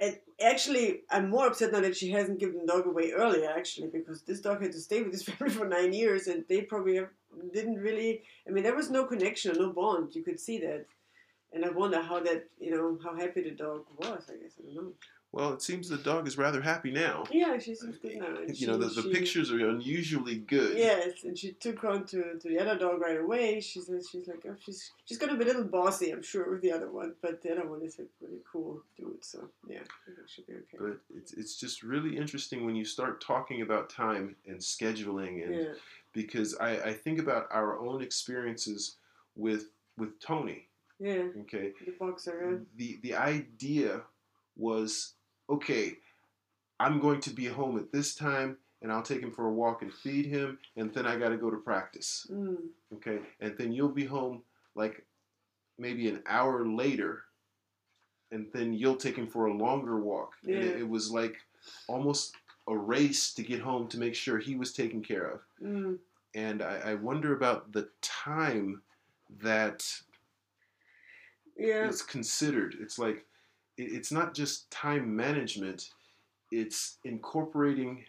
And 0.01 0.19
actually, 0.41 1.01
I'm 1.11 1.31
more 1.31 1.47
upset 1.47 1.73
now 1.73 1.81
that 1.81 1.97
she 1.97 2.11
hasn't 2.11 2.39
given 2.39 2.61
the 2.61 2.67
dog 2.67 2.87
away 2.87 3.13
earlier. 3.13 3.51
Actually, 3.51 3.89
because 3.89 4.23
this 4.23 4.41
dog 4.41 4.63
had 4.63 4.73
to 4.73 4.81
stay 4.81 5.03
with 5.03 5.13
this 5.13 5.23
family 5.29 5.53
for 5.53 5.67
nine 5.67 5.93
years, 5.93 6.27
and 6.27 6.45
they 6.49 6.63
probably 6.63 6.97
have, 6.97 7.09
didn't 7.53 7.77
really. 7.77 8.23
I 8.47 8.51
mean, 8.51 8.65
there 8.65 8.77
was 8.77 8.91
no 8.91 9.05
connection, 9.05 9.57
no 9.59 9.73
bond. 9.73 10.15
You 10.15 10.23
could 10.23 10.39
see 10.39 10.59
that, 10.59 10.87
and 11.53 11.65
I 11.65 11.71
wonder 11.71 12.03
how 12.03 12.21
that, 12.21 12.49
you 12.59 12.71
know, 12.71 12.99
how 13.03 13.17
happy 13.17 13.43
the 13.43 13.53
dog 13.53 13.85
was. 13.99 14.25
I 14.29 14.37
guess 14.43 14.53
I 14.59 14.67
don't 14.67 14.75
know. 14.75 14.93
Well, 15.33 15.53
it 15.53 15.61
seems 15.61 15.89
the 15.89 15.99
dog 15.99 16.27
is 16.27 16.39
rather 16.39 16.63
happy 16.63 16.91
now. 16.91 17.25
Yeah, 17.31 17.59
she 17.59 17.75
seems 17.75 17.99
good 17.99 18.17
now. 18.17 18.39
You 18.55 18.69
know, 18.69 18.79
the, 18.79 18.87
the 18.87 19.03
she- 19.03 19.13
pictures 19.13 19.53
are 19.53 19.69
unusually 19.69 20.37
good. 20.37 20.79
Yes, 20.79 21.25
and 21.25 21.37
she 21.37 21.53
took 21.53 21.85
on 21.85 22.07
to, 22.07 22.39
to 22.39 22.49
the 22.49 22.59
other 22.59 22.79
dog 22.79 23.01
right 23.03 23.21
away. 23.21 23.61
She 23.61 23.81
says 23.81 24.09
she's 24.11 24.29
like, 24.29 24.45
oh, 24.49 24.55
she's 24.65 24.93
she's 25.05 25.19
gonna 25.19 25.37
be 25.37 25.43
a 25.45 25.47
little 25.49 25.65
bossy, 25.65 26.11
I'm 26.11 26.23
sure, 26.23 26.51
with 26.51 26.63
the 26.63 26.73
other 26.73 26.91
one, 26.91 27.15
but 27.21 27.43
the 27.43 27.53
other 27.53 27.69
one 27.69 27.83
is 27.83 27.99
a 27.99 28.05
really 28.23 28.41
cool 28.51 28.83
dude. 28.97 29.23
So 29.23 29.49
yeah, 29.69 29.81
I 29.81 30.07
think 30.07 30.19
it 30.25 30.31
should 30.31 30.47
be 30.47 30.55
okay. 30.55 30.79
But 30.79 30.99
it's, 31.15 31.33
it's 31.35 31.57
just 31.61 31.83
really 31.83 32.17
interesting 32.17 32.65
when 32.65 32.75
you 32.77 32.85
start 32.87 33.21
talking 33.21 33.61
about 33.61 33.91
time 33.91 34.37
and 34.47 34.59
scheduling, 34.59 35.45
and 35.45 35.55
yeah, 35.55 35.73
because 36.15 36.57
I, 36.57 36.71
I 36.79 36.93
think 36.95 37.19
about 37.19 37.49
our 37.51 37.79
own 37.79 38.01
experiences 38.03 38.97
with 39.37 39.67
with 39.99 40.19
Tony. 40.21 40.69
yeah, 40.99 41.25
Okay, 41.43 41.73
the 41.85 41.93
boxer. 41.99 42.63
the 42.77 42.99
the 43.03 43.15
idea 43.15 44.01
was 44.57 45.15
okay. 45.49 45.97
I'm 46.79 47.01
going 47.01 47.21
to 47.23 47.31
be 47.31 47.47
home 47.47 47.79
at 47.79 47.91
this 47.93 48.15
time, 48.15 48.59
and 48.83 48.93
I'll 48.93 49.03
take 49.03 49.21
him 49.21 49.31
for 49.33 49.47
a 49.47 49.53
walk 49.53 49.83
and 49.83 49.93
feed 49.93 50.27
him, 50.27 50.59
and 50.77 50.93
then 50.93 51.07
I 51.07 51.17
got 51.17 51.31
to 51.31 51.37
go 51.37 51.51
to 51.51 51.57
practice. 51.57 52.27
Mm, 52.31 52.57
Okay, 52.95 53.19
and 53.41 53.57
then 53.59 53.73
you'll 53.73 53.89
be 53.89 54.05
home 54.05 54.43
like 54.75 55.05
maybe 55.79 56.09
an 56.09 56.23
hour 56.27 56.67
later, 56.67 57.23
and 58.31 58.47
then 58.53 58.73
you'll 58.75 58.97
take 58.97 59.17
him 59.17 59.27
for 59.27 59.47
a 59.47 59.55
longer 59.55 59.99
walk. 60.01 60.33
And 60.45 60.55
it, 60.55 60.81
it 60.81 60.89
was 60.89 61.11
like 61.11 61.37
almost 61.89 62.35
a 62.69 62.77
race 62.77 63.33
to 63.35 63.43
get 63.43 63.61
home 63.61 63.87
to 63.89 63.99
make 63.99 64.15
sure 64.15 64.39
he 64.39 64.57
was 64.57 64.73
taken 64.73 65.03
care 65.03 65.27
of. 65.31 65.41
Mm. 65.63 65.99
And 66.35 66.63
I, 66.63 66.81
I 66.91 66.95
wonder 66.95 67.35
about 67.35 67.73
the 67.73 67.89
time 68.03 68.83
that 69.43 69.85
Yeah. 71.57 71.89
it's 71.89 72.03
considered. 72.03 72.77
It's 72.81 72.99
like 72.99 73.25
it's 73.77 74.13
not 74.13 74.35
just 74.35 74.71
time 74.71 75.15
management; 75.15 75.91
it's 76.51 76.99
incorporating 77.05 78.05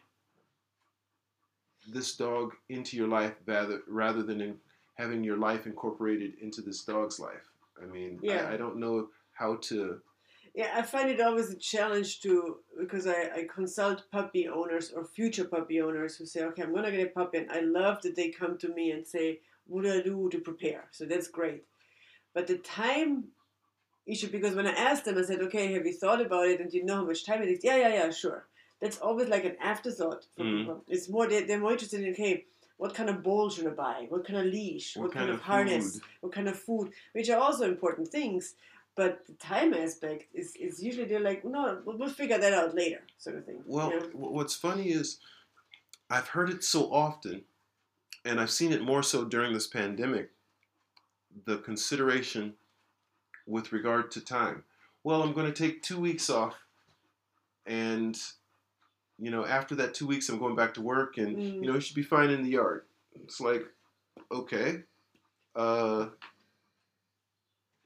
this 1.90 2.16
dog 2.16 2.54
into 2.70 2.98
your 2.98 3.08
life 3.08 3.34
rather 3.46 3.82
rather 3.88 4.24
than 4.24 4.42
in 4.42 4.58
having 4.98 5.24
your 5.24 5.38
life 5.38 5.66
incorporated 5.66 6.34
into 6.42 6.62
this 6.62 6.84
dog's 6.84 7.20
life. 7.20 7.48
I 7.82 7.86
mean, 7.86 8.20
Yeah. 8.22 8.48
I, 8.50 8.54
I 8.54 8.58
don't 8.58 8.78
know 8.78 9.10
how 9.34 9.56
to. 9.56 10.02
Yeah, 10.56 10.74
I 10.76 10.82
find 10.82 11.10
it 11.10 11.22
always 11.22 11.52
a 11.52 11.56
challenge 11.56 12.22
to 12.22 12.58
because 12.80 13.06
I, 13.06 13.30
I 13.36 13.48
consult 13.54 14.10
puppy 14.12 14.48
owners 14.48 14.92
or 14.92 15.06
future 15.06 15.46
puppy 15.46 15.82
owners 15.82 16.18
who 16.18 16.26
say, 16.26 16.44
okay, 16.46 16.64
I'm 16.64 16.74
gonna 16.74 16.92
get 16.92 17.08
a 17.08 17.12
puppy, 17.12 17.38
and 17.38 17.52
I 17.52 17.60
love 17.60 18.02
that 18.02 18.16
they 18.16 18.30
come 18.30 18.58
to 18.58 18.70
me 18.70 18.92
and 18.92 19.06
say, 19.06 19.42
what 19.68 19.84
do 19.84 19.94
I 19.94 20.02
do 20.02 20.30
to 20.30 20.40
prepare? 20.40 20.86
So 20.92 21.06
that's 21.06 21.28
great. 21.28 21.64
But 22.34 22.48
the 22.48 22.58
time 22.58 23.26
issue, 24.08 24.30
because 24.32 24.56
when 24.56 24.66
I 24.68 24.72
asked 24.72 25.06
them, 25.06 25.18
I 25.18 25.22
said, 25.24 25.42
okay, 25.42 25.74
have 25.74 25.86
you 25.86 25.94
thought 25.94 26.22
about 26.26 26.48
it 26.48 26.60
and 26.62 26.72
do 26.72 26.78
you 26.78 26.86
know 26.86 26.96
how 26.96 27.06
much 27.06 27.26
time 27.26 27.42
it 27.44 27.50
is? 27.50 27.64
Yeah, 27.64 27.76
yeah, 27.78 27.90
yeah, 27.90 28.12
sure. 28.12 28.48
That's 28.82 28.98
always 29.00 29.28
like 29.28 29.44
an 29.46 29.56
afterthought 29.62 30.26
for 30.36 30.44
Mhm. 30.44 30.60
people. 30.60 30.84
It's 30.88 31.10
more 31.10 31.28
they, 31.28 31.44
they're 31.44 31.60
more 31.60 31.72
interested 31.74 32.02
in 32.02 32.12
okay, 32.14 32.46
what 32.78 32.94
kind 32.94 33.10
of 33.10 33.24
bowl 33.24 33.50
should 33.50 33.68
I 33.68 33.72
buy? 33.72 34.06
What 34.10 34.26
kind 34.26 34.40
of 34.40 34.46
leash? 34.46 34.96
What, 34.96 35.12
kind, 35.12 35.30
of, 35.30 35.42
harness? 35.42 35.94
food? 35.94 36.02
what 36.22 36.32
kind 36.32 36.48
of 36.48 36.58
food, 36.60 36.94
which 37.14 37.30
are 37.30 37.40
also 37.40 37.64
important 37.66 38.08
things. 38.10 38.56
But 38.96 39.26
the 39.28 39.34
time 39.34 39.74
aspect 39.76 40.26
is, 40.34 40.56
is 40.56 40.82
usually 40.82 41.06
they're 41.06 41.20
like, 41.20 41.44
no, 41.46 41.82
we'll, 41.86 41.98
we'll 41.98 42.10
figure 42.10 42.38
that 42.40 42.54
out 42.54 42.74
later, 42.74 43.02
sort 43.20 43.36
of 43.38 43.46
thing. 43.46 43.62
Well, 43.66 43.92
Yeah. 43.92 44.00
wh- 44.12 44.32
what's 44.38 44.56
funny 44.56 44.90
is 44.90 45.20
I've 46.10 46.30
heard 46.30 46.50
it 46.50 46.64
so 46.64 46.92
often, 46.92 47.44
and 48.26 48.40
I've 48.40 48.50
seen 48.52 48.72
it 48.72 48.82
more 48.82 49.04
so 49.04 49.24
during 49.26 49.54
this 49.54 49.68
pandemic. 49.68 50.32
The 51.46 51.58
consideration 51.58 52.56
with 53.48 53.72
regard 53.72 54.12
to 54.12 54.22
time. 54.22 54.63
Well, 55.04 55.24
I'm 55.24 55.34
going 55.34 55.51
to 55.51 55.58
take 55.63 55.82
two 55.82 56.00
weeks 56.00 56.30
off, 56.30 56.56
and 57.66 58.16
you 59.20 59.32
know, 59.32 59.46
after 59.46 59.74
that 59.75 59.96
two 59.96 60.06
weeks, 60.06 60.30
I'm 60.30 60.38
going 60.38 60.56
back 60.56 60.75
to 60.75 60.82
work, 60.82 61.18
and 61.18 61.36
Mm. 61.38 61.54
you 61.56 61.62
know, 61.68 61.74
you 61.75 61.82
should 61.82 61.96
be 61.96 62.04
fine 62.04 62.30
in 62.30 62.44
the 62.44 62.51
yard. 62.51 62.84
It's 63.24 63.39
like, 63.42 63.66
okay, 64.32 64.84
uh, 65.56 66.10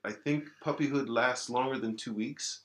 I 0.03 0.11
think 0.11 0.49
puppyhood 0.63 1.07
lasts 1.07 1.49
longer 1.49 1.77
than 1.77 1.95
two 1.95 2.13
weeks, 2.13 2.61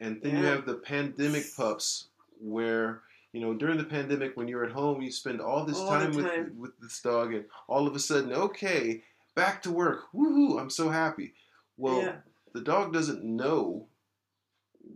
and 0.00 0.22
then 0.22 0.36
you 0.38 0.44
have 0.44 0.64
the 0.64 0.74
pandemic 0.74 1.44
pups 1.56 2.08
where 2.40 3.02
you 3.32 3.40
know 3.40 3.52
during 3.54 3.78
the 3.78 3.84
pandemic 3.84 4.36
when 4.36 4.48
you're 4.48 4.64
at 4.64 4.72
home 4.72 5.00
you 5.02 5.10
spend 5.10 5.40
all 5.40 5.64
this 5.64 5.76
All 5.78 5.86
the 5.86 5.98
time 5.98 6.12
with 6.14 6.52
with 6.56 6.78
this 6.80 7.00
dog, 7.00 7.34
and 7.34 7.44
all 7.68 7.86
of 7.86 7.94
a 7.96 7.98
sudden, 7.98 8.32
okay, 8.32 9.02
back 9.34 9.62
to 9.62 9.72
work, 9.72 10.04
woohoo! 10.14 10.60
I'm 10.60 10.70
so 10.70 10.88
happy. 10.88 11.34
Well, 11.76 12.02
yeah. 12.02 12.16
the 12.52 12.60
dog 12.60 12.92
doesn't 12.92 13.24
know. 13.24 13.86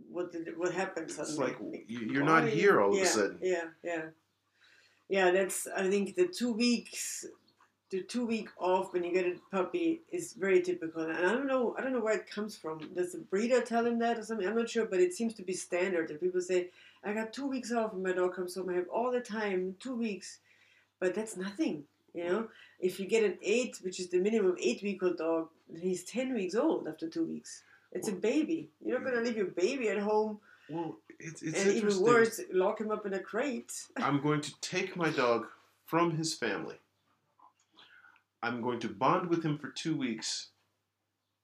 What 0.09 0.31
did, 0.31 0.57
what 0.57 0.73
happened 0.73 1.09
It's 1.09 1.37
like 1.37 1.57
you- 1.87 2.09
you're 2.11 2.23
not 2.23 2.47
here 2.47 2.81
all 2.81 2.93
yeah, 2.95 3.01
of 3.01 3.07
a 3.07 3.09
sudden. 3.09 3.39
Yeah, 3.41 3.65
yeah, 3.83 4.05
yeah. 5.09 5.31
That's 5.31 5.67
I 5.67 5.89
think 5.89 6.15
the 6.15 6.27
two 6.27 6.51
weeks, 6.51 7.25
the 7.89 8.01
two 8.03 8.25
week 8.25 8.49
off 8.57 8.93
when 8.93 9.03
you 9.03 9.13
get 9.13 9.25
a 9.25 9.35
puppy 9.51 10.01
is 10.11 10.33
very 10.33 10.61
typical, 10.61 11.03
and 11.03 11.13
I 11.13 11.21
don't 11.33 11.47
know, 11.47 11.75
I 11.77 11.81
don't 11.81 11.93
know 11.93 12.01
where 12.01 12.17
it 12.17 12.29
comes 12.29 12.57
from. 12.57 12.79
Does 12.95 13.13
the 13.13 13.19
breeder 13.19 13.61
tell 13.61 13.85
him 13.85 13.99
that 13.99 14.17
or 14.17 14.23
something? 14.23 14.47
I'm 14.47 14.55
not 14.55 14.69
sure, 14.69 14.85
but 14.85 14.99
it 14.99 15.13
seems 15.13 15.33
to 15.35 15.43
be 15.43 15.53
standard 15.53 16.07
that 16.09 16.19
people 16.19 16.41
say, 16.41 16.71
"I 17.03 17.13
got 17.13 17.31
two 17.31 17.47
weeks 17.47 17.71
off 17.71 17.93
when 17.93 18.03
my 18.03 18.11
dog 18.13 18.35
comes 18.35 18.55
home. 18.55 18.69
I 18.69 18.73
have 18.73 18.89
all 18.89 19.11
the 19.11 19.21
time, 19.21 19.75
two 19.79 19.95
weeks," 19.95 20.39
but 20.99 21.13
that's 21.15 21.37
nothing. 21.37 21.85
You 22.13 22.23
know, 22.23 22.49
if 22.79 22.99
you 22.99 23.05
get 23.05 23.23
an 23.23 23.37
eight, 23.41 23.77
which 23.83 23.99
is 23.99 24.09
the 24.09 24.19
minimum 24.19 24.55
eight 24.59 24.81
week 24.81 25.03
old 25.03 25.17
dog, 25.17 25.49
he's 25.79 26.03
ten 26.03 26.33
weeks 26.33 26.55
old 26.55 26.87
after 26.87 27.07
two 27.09 27.25
weeks. 27.25 27.63
It's 27.91 28.07
a 28.09 28.13
baby. 28.13 28.69
You're 28.83 28.99
not 28.99 29.11
gonna 29.11 29.25
leave 29.25 29.37
your 29.37 29.47
baby 29.47 29.89
at 29.89 29.99
home 29.99 30.39
Well, 30.69 30.97
it's 31.19 31.41
it's 31.41 31.63
and 31.63 31.71
even 31.71 31.99
worse, 32.01 32.41
lock 32.51 32.79
him 32.79 32.91
up 32.91 33.05
in 33.05 33.13
a 33.13 33.19
crate. 33.19 33.71
I'm 33.97 34.21
going 34.21 34.41
to 34.41 34.59
take 34.61 34.95
my 34.95 35.09
dog 35.09 35.47
from 35.85 36.17
his 36.17 36.33
family. 36.33 36.75
I'm 38.43 38.61
going 38.61 38.79
to 38.81 38.89
bond 38.89 39.29
with 39.29 39.43
him 39.43 39.57
for 39.57 39.69
two 39.69 39.97
weeks, 39.97 40.49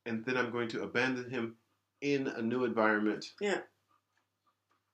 and 0.06 0.24
then 0.25 0.38
I'm 0.38 0.51
going 0.51 0.68
to 0.70 0.84
abandon 0.84 1.30
him 1.30 1.56
in 2.01 2.27
a 2.27 2.42
new 2.42 2.65
environment. 2.65 3.25
Yeah. 3.42 3.62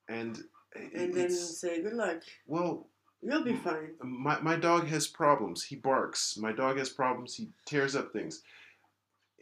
And, 0.07 0.39
and 0.75 1.13
then 1.13 1.29
say 1.29 1.81
good 1.81 1.93
luck. 1.93 2.21
well, 2.47 2.87
You'll 3.21 3.43
be 3.43 3.55
fine. 3.55 3.91
my, 4.01 4.39
my 4.39 4.55
dog 4.55 4.87
has 4.87 5.05
problems. 5.07 5.63
He 5.63 5.75
barks. 5.75 6.37
My 6.37 6.53
dog 6.53 6.77
has 6.77 6.89
problems. 6.89 7.35
He 7.35 7.49
tears 7.65 7.95
up 7.95 8.13
things. 8.13 8.43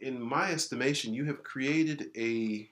In 0.00 0.20
my 0.20 0.50
estimation, 0.52 1.14
you 1.14 1.24
have 1.24 1.42
created 1.42 2.10
a 2.16 2.68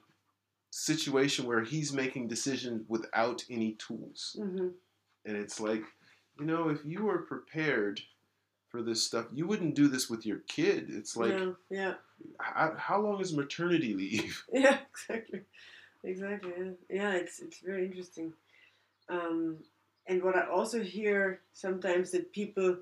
situation 0.71 1.45
where 1.45 1.63
he's 1.63 1.93
making 1.93 2.27
decisions 2.27 2.85
without 2.87 3.43
any 3.49 3.73
tools. 3.73 4.35
hmm 4.39 4.69
And 5.25 5.37
it's 5.37 5.59
like, 5.59 5.83
you 6.39 6.45
know, 6.45 6.69
if 6.69 6.79
you 6.85 7.03
were 7.03 7.19
prepared 7.19 8.01
for 8.69 8.81
this 8.81 9.03
stuff, 9.03 9.27
you 9.33 9.47
wouldn't 9.47 9.75
do 9.75 9.87
this 9.87 10.09
with 10.09 10.25
your 10.25 10.39
kid. 10.47 10.87
It's 10.89 11.15
like, 11.15 11.33
yeah, 11.33 11.51
yeah, 11.69 11.93
how, 12.39 12.75
how 12.77 13.01
long 13.01 13.21
is 13.21 13.33
maternity 13.33 13.93
leave? 13.93 14.45
yeah, 14.53 14.79
exactly, 14.91 15.41
exactly. 16.03 16.51
Yeah, 16.57 16.71
yeah 16.89 17.11
it's 17.13 17.39
it's 17.39 17.59
very 17.59 17.85
interesting. 17.85 18.33
Um, 19.09 19.57
and 20.07 20.23
what 20.23 20.35
I 20.35 20.47
also 20.47 20.81
hear 20.81 21.41
sometimes 21.53 22.11
that 22.11 22.31
people 22.31 22.77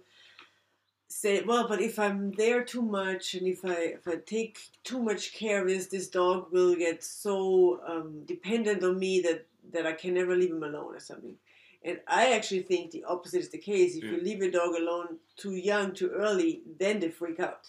say, 1.07 1.41
well, 1.43 1.67
but 1.67 1.81
if 1.81 1.99
I'm 1.99 2.31
there 2.31 2.63
too 2.63 2.81
much 2.81 3.35
and 3.35 3.47
if 3.47 3.63
I 3.63 3.95
if 3.99 4.07
I 4.07 4.15
take 4.25 4.59
too 4.83 5.01
much 5.01 5.33
care 5.33 5.61
of 5.61 5.67
this, 5.67 5.87
this 5.87 6.07
dog 6.07 6.51
will 6.51 6.75
get 6.75 7.03
so 7.03 7.79
um, 7.87 8.23
dependent 8.25 8.83
on 8.83 8.99
me 8.99 9.21
that 9.21 9.45
that 9.71 9.85
I 9.85 9.93
can 9.93 10.13
never 10.13 10.35
leave 10.35 10.51
him 10.51 10.63
alone 10.63 10.95
or 10.95 10.99
something. 10.99 11.35
And 11.83 11.99
I 12.07 12.33
actually 12.33 12.63
think 12.63 12.91
the 12.91 13.03
opposite 13.03 13.41
is 13.41 13.49
the 13.49 13.59
case. 13.59 13.95
If 13.95 14.03
you 14.03 14.19
leave 14.19 14.41
a 14.41 14.49
dog 14.49 14.73
alone 14.73 15.17
too 15.37 15.55
young, 15.55 15.93
too 15.93 16.09
early, 16.09 16.63
then 16.79 16.99
they 16.99 17.09
freak 17.09 17.39
out. 17.39 17.67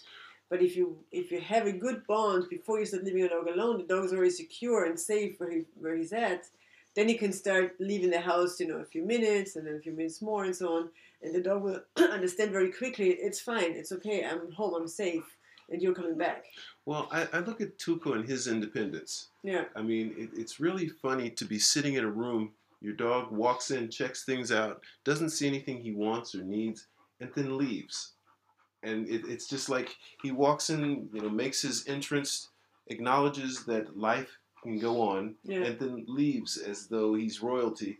But 0.49 0.61
if 0.61 0.75
you 0.75 0.97
if 1.11 1.31
you 1.31 1.39
have 1.39 1.67
a 1.67 1.71
good 1.71 2.07
bond 2.07 2.45
before 2.49 2.79
you 2.79 2.85
start 2.85 3.03
leaving 3.03 3.23
a 3.23 3.29
dog 3.29 3.47
alone, 3.47 3.77
the 3.77 3.83
dog 3.83 4.05
is 4.05 4.13
already 4.13 4.31
secure 4.31 4.85
and 4.85 4.99
safe 4.99 5.39
where 5.39 5.51
he 5.51 5.65
where 5.79 5.95
he's 5.95 6.13
at. 6.13 6.47
Then 6.95 7.09
you 7.09 7.17
can 7.17 7.31
start 7.31 7.75
leaving 7.79 8.09
the 8.09 8.19
house, 8.19 8.59
you 8.59 8.67
know, 8.67 8.77
a 8.77 8.85
few 8.85 9.03
minutes 9.03 9.55
and 9.55 9.67
then 9.67 9.75
a 9.75 9.79
few 9.79 9.91
minutes 9.91 10.19
more 10.19 10.45
and 10.45 10.55
so 10.55 10.73
on. 10.73 10.89
And 11.21 11.33
the 11.33 11.41
dog 11.41 11.63
will 11.63 11.81
understand 11.97 12.51
very 12.51 12.71
quickly. 12.71 13.09
It's 13.11 13.39
fine. 13.39 13.71
It's 13.71 13.91
okay. 13.91 14.23
I'm 14.25 14.51
home. 14.51 14.75
I'm 14.75 14.87
safe, 14.87 15.23
and 15.69 15.81
you're 15.81 15.95
coming 15.95 16.17
back. 16.17 16.45
Well, 16.85 17.07
I, 17.11 17.27
I 17.33 17.39
look 17.39 17.59
at 17.61 17.77
Tuco 17.79 18.15
and 18.15 18.27
his 18.27 18.47
independence. 18.47 19.29
Yeah. 19.43 19.65
I 19.75 19.81
mean, 19.81 20.13
it, 20.17 20.29
it's 20.35 20.59
really 20.59 20.87
funny 20.87 21.29
to 21.31 21.45
be 21.45 21.59
sitting 21.59 21.95
in 21.95 22.03
a 22.03 22.09
room. 22.09 22.51
Your 22.81 22.93
dog 22.93 23.31
walks 23.31 23.71
in, 23.71 23.89
checks 23.89 24.23
things 24.23 24.51
out, 24.51 24.83
doesn't 25.03 25.31
see 25.31 25.47
anything 25.47 25.79
he 25.81 25.93
wants 25.93 26.35
or 26.35 26.43
needs, 26.43 26.85
and 27.19 27.31
then 27.35 27.57
leaves. 27.57 28.13
And 28.83 29.07
it, 29.09 29.21
it's 29.27 29.47
just 29.49 29.67
like 29.69 29.95
he 30.21 30.31
walks 30.31 30.69
in, 30.69 31.09
you 31.11 31.21
know, 31.21 31.29
makes 31.29 31.61
his 31.63 31.87
entrance, 31.87 32.49
acknowledges 32.87 33.65
that 33.65 33.97
life 33.97 34.29
can 34.61 34.77
go 34.77 35.01
on, 35.01 35.33
Yeah. 35.43 35.63
and 35.63 35.79
then 35.79 36.05
leaves 36.07 36.57
as 36.57 36.85
though 36.87 37.15
he's 37.15 37.41
royalty. 37.41 37.97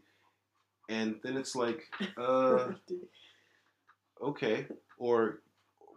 And 0.89 1.15
then 1.23 1.35
it's 1.37 1.55
like, 1.55 1.83
uh, 2.17 2.71
okay. 4.21 4.67
Or 4.97 5.41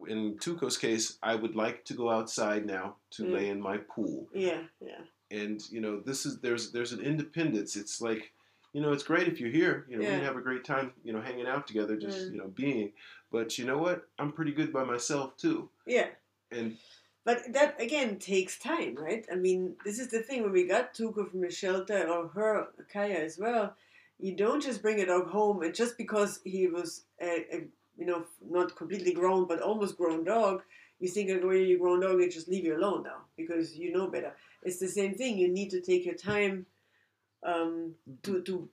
in 0.09 0.37
Tuco's 0.38 0.76
case, 0.78 1.18
I 1.23 1.35
would 1.35 1.54
like 1.56 1.85
to 1.87 1.94
go 1.94 2.11
outside 2.11 2.66
now 2.66 2.97
to 3.12 3.25
Mm. 3.25 3.32
lay 3.32 3.49
in 3.49 3.61
my 3.61 3.78
pool. 3.78 4.28
yeah. 4.35 4.62
Yeah. 4.80 5.02
And 5.32 5.61
you 5.70 5.80
know, 5.80 6.00
this 6.00 6.26
is 6.26 6.40
there's 6.40 6.73
there's 6.73 6.92
an 6.92 7.00
independence. 7.00 7.76
It's 7.76 8.00
like, 8.00 8.32
you 8.73 8.80
know, 8.80 8.92
it's 8.92 9.04
great 9.04 9.28
if 9.28 9.38
you're 9.38 9.50
here. 9.50 9.87
You 9.88 9.97
know, 9.97 10.00
we 10.00 10.06
Yeah. 10.06 10.16
can 10.16 10.25
have 10.25 10.37
a 10.37 10.40
great 10.40 10.64
time. 10.64 10.92
You 11.04 11.12
know, 11.12 11.20
hanging 11.20 11.47
out 11.47 11.66
together, 11.68 11.97
just 11.97 12.18
Mm. 12.18 12.32
you 12.32 12.38
know, 12.38 12.49
being. 12.49 12.92
But 13.30 13.56
you 13.59 13.64
know 13.64 13.78
what? 13.78 14.09
I'm 14.18 14.32
pretty 14.32 14.50
good 14.52 14.73
by 14.73 14.82
myself 14.85 15.37
too. 15.37 15.70
Yeah. 15.87 16.09
And 16.50 16.78
But 17.23 17.52
that 17.52 17.80
again 17.80 18.18
takes 18.18 18.59
time, 18.59 18.97
right? 18.97 19.25
I 19.30 19.37
mean, 19.37 19.76
this 19.85 19.99
is 20.00 20.09
the 20.09 20.23
thing 20.23 20.42
when 20.42 20.52
we 20.52 20.64
got 20.66 20.94
Tuco 20.94 21.30
from 21.30 21.42
the 21.42 21.50
shelter 21.50 22.09
or 22.09 22.26
her 22.28 22.68
Kaya 22.92 23.18
as 23.20 23.38
well. 23.38 23.76
You 24.20 24.36
don't 24.36 24.62
just 24.62 24.82
bring 24.82 25.00
a 25.00 25.06
dog 25.06 25.28
home 25.28 25.62
and 25.62 25.74
just 25.74 25.96
because 25.96 26.40
he 26.44 26.66
was 26.66 27.04
a, 27.20 27.46
a 27.56 27.58
you 27.96 28.06
know 28.06 28.24
not 28.48 28.76
completely 28.76 29.12
grown 29.12 29.46
but 29.46 29.60
almost 29.60 29.96
grown 29.96 30.24
dog, 30.24 30.62
you 30.98 31.08
think 31.08 31.30
like, 31.30 31.42
well, 31.42 31.54
you're 31.54 31.76
a 31.76 31.80
grown 31.80 32.00
dog, 32.00 32.20
you 32.20 32.30
just 32.30 32.48
leave 32.48 32.64
you 32.64 32.76
alone 32.76 33.02
now 33.04 33.20
because 33.36 33.76
you 33.76 33.92
know 33.92 34.06
better. 34.08 34.32
It's 34.62 34.78
the 34.78 34.88
same 34.88 35.14
thing. 35.14 35.38
You 35.38 35.48
need 35.48 35.70
to 35.70 35.80
take 35.80 36.04
your 36.04 36.14
time 36.16 36.66
um, 37.42 37.94
to 38.22 38.42
to 38.42 38.68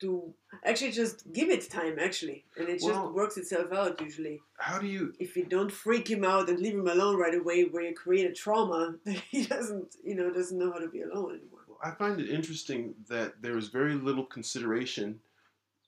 to 0.00 0.34
actually 0.64 0.90
just 0.90 1.32
give 1.32 1.48
it 1.48 1.68
time 1.70 1.96
actually, 2.00 2.44
and 2.56 2.68
it 2.68 2.74
just 2.80 2.86
Well- 2.86 3.12
works 3.12 3.36
itself 3.36 3.72
out 3.72 4.00
usually 4.00 4.40
how 4.58 4.78
do 4.78 4.86
you? 4.86 5.12
if 5.20 5.36
you 5.36 5.44
don't 5.44 5.70
freak 5.70 6.08
him 6.10 6.24
out 6.24 6.48
and 6.48 6.58
leave 6.58 6.74
him 6.74 6.88
alone 6.88 7.16
right 7.16 7.34
away 7.34 7.64
where 7.64 7.84
you 7.84 7.94
create 7.94 8.26
a 8.30 8.32
trauma 8.32 8.96
he 9.30 9.44
doesn't 9.46 9.94
you 10.04 10.14
know 10.16 10.32
doesn't 10.32 10.58
know 10.58 10.72
how 10.72 10.78
to 10.78 10.88
be 10.88 11.02
alone 11.02 11.30
anymore 11.38 11.61
I 11.82 11.90
find 11.90 12.20
it 12.20 12.30
interesting 12.30 12.94
that 13.08 13.42
there 13.42 13.58
is 13.58 13.68
very 13.68 13.94
little 13.94 14.24
consideration 14.24 15.20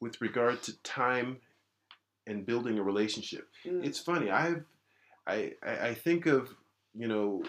with 0.01 0.21
regard 0.21 0.63
to 0.65 0.77
time 0.83 1.39
and 2.27 2.45
building 2.45 2.79
a 2.79 2.83
relationship. 2.83 3.49
Mm. 3.65 3.85
It's 3.85 3.99
funny. 3.99 4.31
I've 4.31 4.65
I, 5.27 5.53
I 5.63 5.95
think 5.95 6.27
of 6.27 6.55
you 6.95 7.09
know 7.09 7.45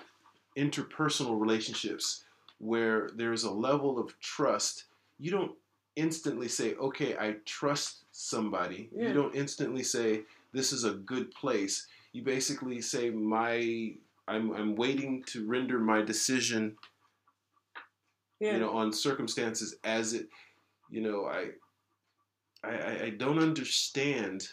interpersonal 0.58 1.40
relationships 1.40 2.24
where 2.60 3.10
there's 3.16 3.44
a 3.44 3.52
level 3.52 4.00
of 4.00 4.18
trust. 4.20 4.86
You 5.20 5.32
don't 5.32 5.52
instantly 5.96 6.48
say, 6.48 6.76
"Okay, 6.76 7.18
I 7.18 7.38
trust 7.46 8.06
somebody." 8.12 8.90
Yeah. 8.96 9.10
You 9.10 9.14
don't 9.14 9.36
instantly 9.36 9.84
say, 9.84 10.22
"This 10.54 10.72
is 10.72 10.84
a 10.84 10.92
good 10.92 11.32
place." 11.32 11.88
You 12.14 12.24
basically 12.24 12.82
say, 12.82 13.10
"My 13.10 13.94
I'm 14.28 14.52
I'm 14.54 14.76
waiting 14.76 15.24
to 15.28 15.46
render 15.46 15.80
my 15.80 16.02
decision." 16.02 16.78
Yeah. 18.40 18.54
You 18.54 18.60
know, 18.60 18.72
on 18.72 18.92
circumstances 18.94 19.76
as 19.84 20.14
it. 20.14 20.28
You 20.90 21.02
know, 21.02 21.26
I 21.26 21.50
I, 22.64 23.04
I- 23.06 23.10
don't 23.18 23.40
understand 23.40 24.48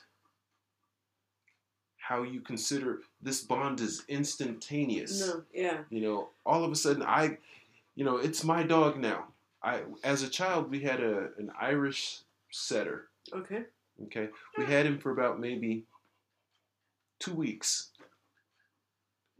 how 1.98 2.22
you 2.24 2.40
consider 2.40 3.00
this 3.22 3.42
bond 3.42 3.80
is 3.80 4.02
instantaneous. 4.08 5.20
no. 5.26 5.42
Yeah. 5.54 5.78
You 5.90 6.00
know, 6.00 6.28
all 6.44 6.64
of 6.64 6.72
a 6.72 6.76
sudden 6.76 7.02
I, 7.02 7.38
you 7.94 8.04
know, 8.04 8.16
it's 8.16 8.44
my 8.44 8.62
dog 8.62 8.98
now. 8.98 9.26
I 9.62 9.82
as 10.02 10.22
a 10.22 10.28
child 10.28 10.70
we 10.70 10.80
had 10.80 11.00
a 11.00 11.30
an 11.38 11.50
Irish 11.60 12.20
setter. 12.50 13.08
Okay. 13.32 13.62
Okay, 14.06 14.30
we 14.58 14.64
had 14.64 14.84
him 14.86 14.98
for 14.98 15.12
about 15.12 15.38
maybe 15.38 15.84
two 17.20 17.34
weeks. 17.34 17.90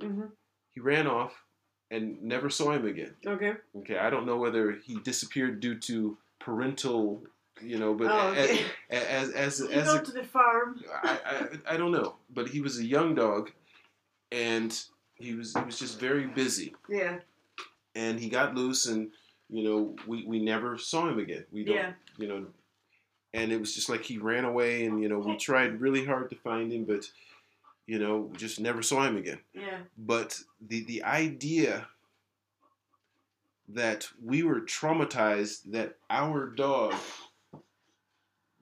Mhm. 0.01 0.31
He 0.73 0.81
ran 0.81 1.07
off 1.09 1.42
and 1.93 2.21
never 2.23 2.49
saw 2.51 2.73
him 2.73 2.87
again. 2.87 3.13
Okay. 3.27 3.53
Okay, 3.79 3.99
I 3.99 4.11
don't 4.11 4.27
know 4.27 4.39
whether 4.39 4.73
he 4.73 4.97
disappeared 5.01 5.61
due 5.61 5.79
to 5.81 6.17
parental, 6.41 7.23
you 7.61 7.79
know, 7.79 7.95
but 7.95 8.11
Oh, 8.11 8.33
as, 8.33 8.51
okay. 8.51 8.65
as 8.91 9.31
as 9.31 9.61
You 9.61 9.69
as 9.71 9.87
go 9.87 9.97
a 9.99 10.03
to 10.03 10.13
the 10.13 10.25
farm. 10.25 10.83
I, 11.05 11.19
I, 11.67 11.75
I 11.75 11.77
don't 11.77 11.93
know, 11.93 12.17
but 12.35 12.49
he 12.49 12.61
was 12.61 12.79
a 12.79 12.85
young 12.85 13.15
dog, 13.15 13.51
and 14.33 14.77
he 15.15 15.35
was 15.35 15.55
he 15.55 15.61
was 15.65 15.79
just 15.79 16.01
very 16.01 16.27
busy, 16.27 16.75
Yeah. 16.89 17.19
and 17.95 18.19
he 18.19 18.29
got 18.29 18.55
loose, 18.55 18.87
and 18.87 19.11
you 19.51 19.63
know 19.65 19.95
we, 20.07 20.25
we 20.27 20.43
never 20.43 20.79
saw 20.79 21.09
him 21.09 21.19
again. 21.19 21.45
We 21.53 21.65
don't, 21.65 21.77
Yeah. 21.77 21.93
you 22.17 22.27
know, 22.29 22.47
and 23.35 23.53
it 23.53 23.61
was 23.61 23.75
just 23.75 23.89
like 23.89 24.03
he 24.03 24.17
ran 24.19 24.45
away, 24.45 24.87
and 24.87 25.03
you 25.03 25.09
know 25.09 25.19
we 25.19 25.37
tried 25.37 25.81
really 25.81 26.05
hard 26.07 26.31
to 26.31 26.37
find 26.37 26.73
him, 26.73 26.85
but 26.85 27.05
you 27.87 27.99
know 27.99 28.31
just 28.37 28.61
never 28.61 28.83
saw 28.83 29.07
him 29.07 29.17
again. 29.17 29.41
Yeah. 29.55 29.79
But 29.97 30.41
the 30.61 30.85
the 30.85 31.03
idea 31.05 31.89
that 33.69 34.09
we 34.23 34.43
were 34.43 34.61
traumatized 34.61 35.71
that 35.73 35.97
our 36.11 36.49
dog, 36.51 36.95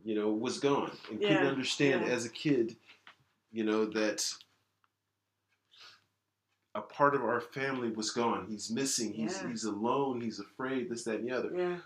you 0.05 0.15
know, 0.15 0.31
was 0.31 0.59
gone 0.59 0.97
and 1.11 1.21
couldn't 1.21 1.47
understand 1.47 2.07
yeah. 2.07 2.13
as 2.13 2.25
a 2.25 2.31
kid, 2.31 2.77
you 3.51 3.65
know, 3.65 3.87
that 3.87 4.33
a 6.75 6.81
part 6.81 7.15
of 7.15 7.23
our 7.23 7.41
family 7.41 7.91
was 7.91 8.11
gone. 8.11 8.47
He's 8.49 8.71
missing. 8.71 9.13
He's 9.13 9.41
Yeah. 9.43 9.49
he's 9.49 9.65
alone. 9.65 10.21
He's 10.21 10.39
afraid. 10.39 10.89
This, 10.89 11.05
that, 11.05 11.21
and 11.21 11.29
the 11.29 11.37
other. 11.37 11.51
Yeah. 11.55 11.77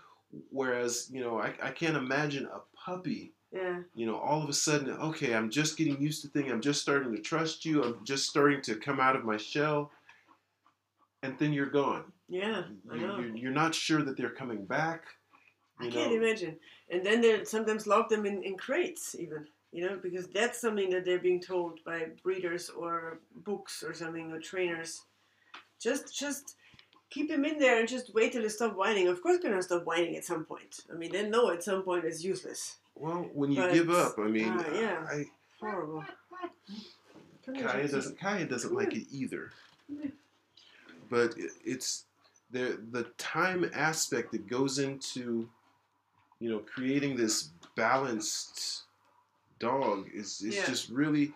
Whereas, 0.51 1.09
you 1.11 1.21
know, 1.21 1.39
I, 1.39 1.53
I 1.61 1.71
can't 1.71 1.97
imagine 1.97 2.45
a 2.45 2.59
puppy 2.75 3.33
Yeah. 3.55 3.79
you 3.93 4.05
know, 4.05 4.17
all 4.17 4.43
of 4.43 4.49
a 4.49 4.53
sudden, 4.53 4.89
okay, 4.89 5.33
I'm 5.33 5.49
just 5.49 5.77
getting 5.77 6.01
used 6.01 6.21
to 6.23 6.27
things. 6.27 6.51
I'm 6.51 6.59
just 6.59 6.81
starting 6.81 7.15
to 7.15 7.21
trust 7.21 7.63
you. 7.63 7.83
I'm 7.83 8.03
just 8.03 8.27
starting 8.27 8.61
to 8.63 8.75
come 8.75 8.99
out 8.99 9.15
of 9.15 9.23
my 9.23 9.37
shell. 9.37 9.91
And 11.23 11.39
then 11.39 11.53
you're 11.53 11.69
gone. 11.69 12.03
Yeah. 12.27 12.63
I 12.91 12.97
know. 12.97 13.17
you're, 13.17 13.35
you're 13.35 13.51
not 13.51 13.73
sure 13.73 14.03
that 14.03 14.17
they're 14.17 14.29
coming 14.29 14.65
back. 14.65 15.05
I 15.79 15.85
You 15.85 15.91
can't 15.91 16.11
imagine. 16.11 16.57
And 16.89 17.05
then 17.05 17.21
they 17.21 17.45
sometimes 17.45 17.87
lock 17.87 18.09
them 18.09 18.25
in, 18.25 18.43
in 18.43 18.57
crates, 18.57 19.15
even. 19.17 19.47
You 19.71 19.89
know, 19.89 19.99
because 20.03 20.27
that's 20.27 20.59
something 20.59 20.89
that 20.89 21.05
they're 21.05 21.19
being 21.19 21.41
told 21.41 21.79
by 21.85 22.07
breeders 22.23 22.69
or 22.69 23.19
books 23.45 23.83
or 23.83 23.93
something 23.93 24.33
or 24.33 24.39
trainers. 24.39 25.03
Just, 25.79 26.13
just 26.13 26.55
keep 27.09 27.29
him 27.31 27.45
in 27.45 27.57
there 27.57 27.79
and 27.79 27.87
just 27.87 28.13
wait 28.13 28.33
till 28.33 28.41
they 28.41 28.49
stop 28.49 28.75
whining. 28.75 29.07
Of 29.07 29.21
course, 29.21 29.37
they're 29.41 29.51
gonna 29.51 29.61
stop 29.61 29.85
whining 29.85 30.17
at 30.17 30.25
some 30.25 30.43
point. 30.43 30.81
I 30.91 30.95
mean, 30.95 31.11
they 31.13 31.27
know 31.29 31.51
at 31.51 31.63
some 31.63 31.83
point 31.83 32.03
it's 32.03 32.23
useless. 32.23 32.77
Well, 32.95 33.29
when 33.33 33.51
you 33.51 33.61
But, 33.61 33.73
give 33.73 33.89
up, 33.89 34.17
I 34.17 34.27
mean, 34.27 34.53
ah, 34.55 34.65
yeah. 34.73 35.05
I, 35.09 35.25
Horrible. 35.59 36.03
Kaya 37.45 37.87
doesn't 37.87 38.19
Kaya 38.19 38.45
doesn't 38.45 38.73
like 38.73 38.93
it 38.95 39.05
either. 39.11 39.51
But 41.09 41.37
it- 41.37 41.51
it's 41.63 42.05
the 42.51 42.79
the 42.91 43.03
time 43.17 43.69
aspect 43.73 44.31
that 44.31 44.47
goes 44.47 44.79
into 44.79 45.49
you 46.39 46.49
know 46.49 46.59
creating 46.59 47.15
this 47.15 47.49
balanced 47.75 48.83
dog 49.59 50.09
is 50.13 50.41
is 50.41 50.55
Yeah. 50.55 50.65
just 50.65 50.89
really 50.89 51.33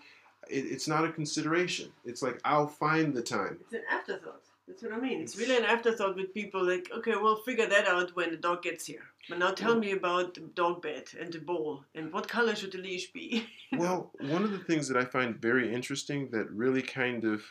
it, 0.50 0.66
it's 0.66 0.88
not 0.88 1.06
a 1.06 1.12
consideration. 1.12 1.92
It's 2.06 2.22
like 2.24 2.40
I'll 2.44 2.68
find 2.68 3.14
the 3.14 3.22
time. 3.22 3.60
It's 3.62 3.74
an 3.74 3.84
afterthought. 3.92 4.42
That's 4.68 4.82
what 4.84 4.94
I 4.94 5.00
mean. 5.00 5.22
It's 5.22 5.38
really 5.38 5.58
an 5.58 5.66
afterthought 5.66 6.16
with 6.16 6.34
people 6.34 6.64
like, 6.64 6.90
okay, 6.92 7.16
we'll 7.16 7.42
figure 7.44 7.68
that 7.68 7.88
out 7.88 8.16
when 8.16 8.32
the 8.32 8.38
dog 8.38 8.62
gets 8.64 8.86
here. 8.86 9.06
But 9.28 9.40
now 9.40 9.52
tell 9.52 9.76
me 9.76 9.92
about 9.92 10.34
the 10.34 10.42
dog 10.42 10.82
bed 10.82 11.10
and 11.20 11.32
the 11.32 11.40
bowl 11.40 11.84
and 11.94 12.12
what 12.12 12.28
color 12.28 12.56
should 12.56 12.72
the 12.72 12.80
leash 12.80 13.12
be? 13.12 13.46
Well, 13.78 14.12
one 14.20 14.44
of 14.44 14.52
the 14.52 14.60
things 14.60 14.88
that 14.88 14.98
I 14.98 15.06
find 15.06 15.36
very 15.36 15.72
interesting 15.72 16.30
that 16.32 16.50
really 16.50 16.82
kind 16.82 17.24
of 17.24 17.44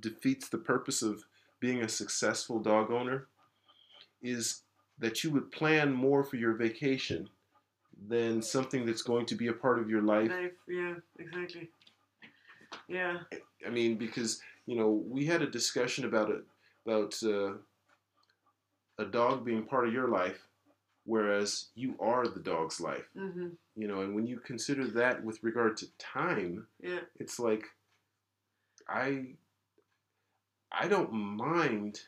defeats 0.00 0.48
the 0.48 0.58
purpose 0.58 1.02
of 1.02 1.22
being 1.60 1.82
a 1.82 1.88
successful 1.88 2.58
dog 2.58 2.90
owner 2.90 3.28
is 4.22 4.62
that 4.98 5.22
you 5.22 5.30
would 5.30 5.52
plan 5.52 5.92
more 5.92 6.24
for 6.24 6.36
your 6.36 6.54
vacation 6.54 7.28
than 8.08 8.42
something 8.42 8.84
that's 8.84 9.02
going 9.02 9.26
to 9.26 9.34
be 9.34 9.46
a 9.46 9.52
part 9.52 9.78
of 9.78 9.88
your 9.88 10.02
life. 10.02 10.30
Life, 10.30 10.52
yeah, 10.68 10.94
exactly. 11.18 11.70
Yeah, 12.88 13.18
I 13.66 13.70
mean, 13.70 13.96
because 13.96 14.40
you 14.66 14.76
know, 14.76 15.02
we 15.08 15.26
had 15.26 15.42
a 15.42 15.50
discussion 15.50 16.04
about 16.04 16.30
it 16.30 16.42
about 16.86 17.14
uh, 17.22 17.54
a 18.98 19.04
dog 19.04 19.44
being 19.44 19.64
part 19.64 19.86
of 19.86 19.92
your 19.92 20.08
life, 20.08 20.46
whereas 21.10 21.70
you 21.74 21.96
are 21.98 22.28
the 22.28 22.38
dog's 22.52 22.80
life. 22.80 23.08
hmm 23.14 23.48
You 23.74 23.88
know, 23.88 24.00
and 24.02 24.14
when 24.14 24.26
you 24.26 24.38
consider 24.38 24.86
that 25.00 25.24
with 25.24 25.42
regard 25.42 25.76
to 25.78 25.86
time, 25.98 26.66
yeah, 26.80 27.00
it's 27.22 27.38
like 27.40 27.64
I 28.88 29.34
I 30.70 30.86
don't 30.88 31.12
mind 31.12 31.98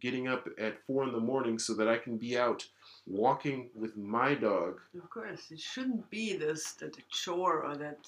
getting 0.00 0.28
up 0.28 0.48
at 0.66 0.82
four 0.86 1.04
in 1.06 1.12
the 1.12 1.26
morning 1.32 1.58
so 1.58 1.74
that 1.74 1.88
I 1.88 1.98
can 1.98 2.16
be 2.16 2.38
out 2.38 2.64
walking 3.06 3.68
with 3.74 3.94
my 3.96 4.34
dog. 4.34 4.80
of 5.02 5.10
course. 5.10 5.50
It 5.50 5.60
shouldn't 5.60 6.08
be 6.10 6.36
this 6.44 6.62
that 6.80 6.94
chore 7.10 7.58
or 7.68 7.76
that, 7.76 7.98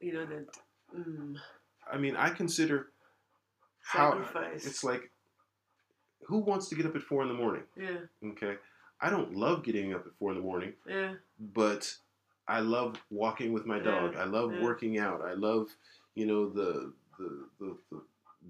you 0.00 0.12
know, 0.14 0.26
that 0.26 0.46
mm, 0.98 1.36
I 1.94 1.96
mean, 1.98 2.16
I 2.16 2.30
consider 2.30 2.78
how 3.94 4.10
sacrifice. 4.10 4.66
it's 4.66 4.82
like 4.82 5.04
who 6.28 6.38
wants 6.50 6.68
to 6.68 6.74
get 6.74 6.86
up 6.86 6.96
at 6.96 7.02
four 7.10 7.22
in 7.22 7.28
the 7.28 7.40
morning? 7.42 7.62
yeah, 7.76 8.00
Okay. 8.32 8.54
I 9.00 9.10
don't 9.10 9.34
love 9.36 9.62
getting 9.62 9.94
up 9.94 10.06
at 10.06 10.12
four 10.18 10.30
in 10.32 10.36
the 10.38 10.42
morning, 10.42 10.72
yeah, 10.86 11.14
but 11.38 11.94
I 12.46 12.60
love 12.60 12.96
walking 13.10 13.52
with 13.52 13.66
my 13.66 13.78
dog. 13.78 14.14
Yeah, 14.14 14.22
I 14.22 14.24
love 14.24 14.54
yeah. 14.54 14.62
working 14.62 14.98
out. 14.98 15.22
I 15.22 15.34
love, 15.34 15.68
you 16.14 16.26
know, 16.26 16.48
the 16.48 16.92
the, 17.18 17.48
the, 17.60 17.76
the 17.90 18.02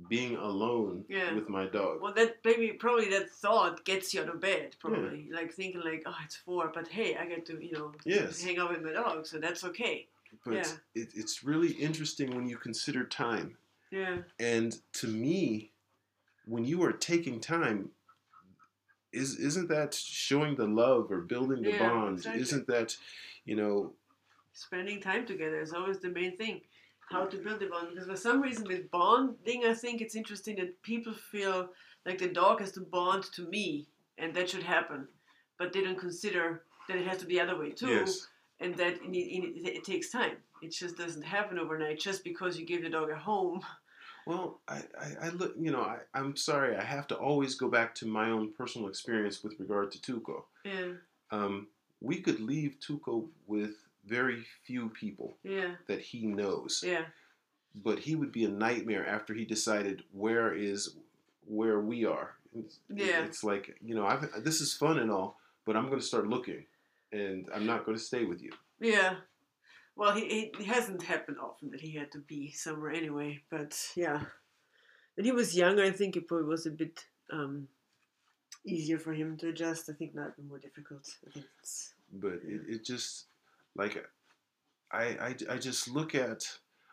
being 0.08 0.36
alone 0.36 1.04
Yeah. 1.08 1.34
with 1.34 1.48
my 1.48 1.66
dog. 1.66 2.00
Well, 2.00 2.12
that 2.14 2.36
maybe 2.44 2.72
probably 2.72 3.08
that 3.10 3.30
thought 3.30 3.84
gets 3.84 4.12
you 4.14 4.22
out 4.22 4.28
of 4.28 4.40
bed. 4.40 4.76
Probably 4.78 5.28
like 5.32 5.52
thinking 5.52 5.80
like, 5.80 6.02
oh, 6.06 6.14
it's 6.24 6.36
four, 6.36 6.70
but 6.72 6.86
hey, 6.88 7.16
I 7.16 7.26
get 7.26 7.46
to 7.46 7.62
you 7.64 7.72
know 7.72 7.92
Yes. 8.04 8.42
hang 8.42 8.58
out 8.58 8.70
with 8.70 8.82
my 8.82 8.92
dog, 8.92 9.26
so 9.26 9.38
that's 9.38 9.64
okay. 9.64 10.06
But 10.44 10.54
Yeah. 10.54 10.72
it, 10.94 11.08
it's 11.14 11.42
really 11.42 11.72
interesting 11.72 12.34
when 12.34 12.48
you 12.48 12.56
consider 12.58 13.04
time. 13.04 13.56
Yeah, 13.90 14.18
And 14.38 14.78
to 14.94 15.06
me, 15.08 15.72
when 16.44 16.64
you 16.66 16.82
are 16.84 16.92
taking 16.92 17.40
time, 17.40 17.90
is 19.12 19.36
isn't 19.38 19.68
that 19.68 19.94
showing 19.94 20.56
the 20.56 20.66
love 20.66 21.10
or 21.10 21.20
building 21.22 21.62
the 21.62 21.70
Yeah, 21.70 21.78
bond? 21.78 22.18
exactly. 22.18 22.42
Isn't 22.42 22.66
that, 22.68 22.96
you 23.44 23.56
know, 23.56 23.94
spending 24.52 25.00
time 25.00 25.26
together 25.26 25.60
is 25.60 25.72
always 25.72 26.00
the 26.00 26.08
main 26.10 26.36
thing. 26.36 26.60
How 27.10 27.24
to 27.24 27.38
build 27.38 27.62
a 27.62 27.68
bond 27.68 27.88
because 27.94 28.06
for 28.08 28.16
some 28.16 28.42
reason 28.42 28.66
with 28.66 28.90
bonding, 28.90 29.64
I 29.64 29.72
think 29.72 30.00
it's 30.02 30.14
interesting 30.14 30.56
that 30.56 30.82
people 30.82 31.14
feel 31.14 31.70
like 32.04 32.18
the 32.18 32.28
dog 32.28 32.60
has 32.60 32.72
to 32.72 32.80
bond 32.80 33.24
to 33.34 33.48
me, 33.48 33.86
and 34.18 34.34
that 34.34 34.50
should 34.50 34.62
happen, 34.62 35.08
but 35.58 35.72
they 35.72 35.82
don't 35.82 35.98
consider 35.98 36.64
that 36.86 36.98
it 36.98 37.06
has 37.06 37.18
to 37.18 37.26
be 37.26 37.36
the 37.36 37.40
other 37.40 37.58
way 37.58 37.70
too. 37.70 37.88
yes, 37.88 38.26
and 38.60 38.74
that 38.76 38.94
it, 39.02 39.16
it, 39.16 39.76
it 39.76 39.84
takes 39.84 40.10
time. 40.10 40.36
It 40.60 40.72
just 40.72 40.96
doesn't 40.98 41.22
happen 41.22 41.58
overnight 41.58 41.98
just 42.00 42.24
because 42.24 42.58
you 42.58 42.66
give 42.66 42.82
the 42.82 42.90
dog 42.90 43.10
a 43.10 43.16
home. 43.16 43.60
Well, 44.28 44.60
I, 44.68 44.82
I, 45.00 45.26
I 45.26 45.28
look, 45.30 45.54
you 45.58 45.70
know, 45.70 45.80
I, 45.80 46.00
I'm 46.12 46.36
sorry, 46.36 46.76
I 46.76 46.84
have 46.84 47.06
to 47.08 47.14
always 47.16 47.54
go 47.54 47.68
back 47.70 47.94
to 47.96 48.06
my 48.06 48.28
own 48.30 48.52
personal 48.52 48.86
experience 48.88 49.42
with 49.42 49.58
regard 49.58 49.90
to 49.92 49.98
Tuco. 49.98 50.42
Yeah, 50.66 50.92
Um, 51.30 51.68
we 52.02 52.20
could 52.20 52.38
leave 52.38 52.76
Tuco 52.86 53.26
with 53.46 53.76
very 54.06 54.44
few 54.66 54.90
people 54.90 55.38
yeah, 55.42 55.70
that 55.86 56.00
he 56.00 56.26
knows, 56.26 56.84
yeah, 56.86 57.04
but 57.74 57.98
he 58.00 58.14
would 58.16 58.30
be 58.30 58.44
a 58.44 58.48
nightmare 58.50 59.06
after 59.06 59.32
he 59.32 59.46
decided 59.46 60.02
where 60.12 60.52
is 60.52 60.94
where 61.46 61.80
we 61.80 62.04
are. 62.04 62.34
It's, 62.54 62.80
Yeah. 62.94 63.24
it's 63.24 63.42
like 63.42 63.78
you 63.82 63.94
know, 63.94 64.06
I've, 64.06 64.44
this 64.44 64.60
is 64.60 64.74
fun 64.74 64.98
and 64.98 65.10
all, 65.10 65.38
but 65.64 65.74
I'm 65.74 65.86
going 65.88 66.00
to 66.00 66.06
start 66.12 66.28
looking. 66.28 66.66
and 67.12 67.48
I'm 67.54 67.64
not 67.64 67.86
going 67.86 67.96
to 67.96 68.04
stay 68.04 68.24
with 68.26 68.42
you. 68.42 68.52
Yeah. 68.80 69.14
Well, 69.98 70.14
he, 70.14 70.28
he 70.28 70.40
it 70.60 70.66
hasn't 70.66 71.02
happened 71.02 71.38
often 71.42 71.72
that 71.72 71.80
he 71.80 71.90
had 71.90 72.12
to 72.12 72.18
be 72.18 72.52
somewhere 72.52 72.92
anyway, 72.92 73.42
but 73.50 73.76
yeah. 73.96 74.22
When 75.16 75.24
he 75.24 75.32
was 75.32 75.56
younger, 75.56 75.82
I 75.82 75.90
think 75.90 76.16
it 76.16 76.28
probably 76.28 76.46
was 76.46 76.64
a 76.66 76.70
bit 76.70 77.04
um, 77.32 77.66
easier 78.64 78.96
for 79.00 79.12
him 79.12 79.36
to 79.38 79.48
adjust. 79.48 79.90
I 79.90 79.92
think 79.94 80.14
now 80.14 80.28
it's 80.28 80.38
more 80.48 80.60
difficult. 80.60 81.08
I 81.26 81.30
think 81.32 81.46
it's 81.60 81.94
But 82.12 82.34
it, 82.46 82.62
it 82.68 82.84
just 82.84 83.26
like 83.74 84.06
I, 84.92 85.02
I 85.02 85.34
I 85.50 85.58
just 85.58 85.88
look 85.88 86.14
at. 86.14 86.46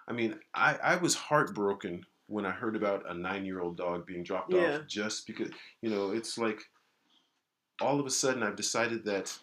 I 0.08 0.13
mean, 0.13 0.39
I 0.56 0.76
I 0.82 0.96
was 0.96 1.13
heartbroken 1.13 2.04
when 2.28 2.48
I 2.48 2.52
heard 2.52 2.76
about 2.76 3.08
a 3.08 3.13
nine 3.13 3.46
year 3.46 3.62
old 3.62 3.78
dog 3.78 4.08
being 4.08 4.24
dropped 4.24 4.52
Yeah. 4.52 4.78
off 4.78 4.88
just 4.88 5.28
because 5.28 5.52
you 5.82 5.91
know 5.91 6.10
it's 6.10 6.39
like 6.39 6.62
all 7.80 8.00
of 8.00 8.08
a 8.08 8.10
sudden 8.10 8.41
I've 8.41 8.56
decided 8.56 9.06
that 9.06 9.38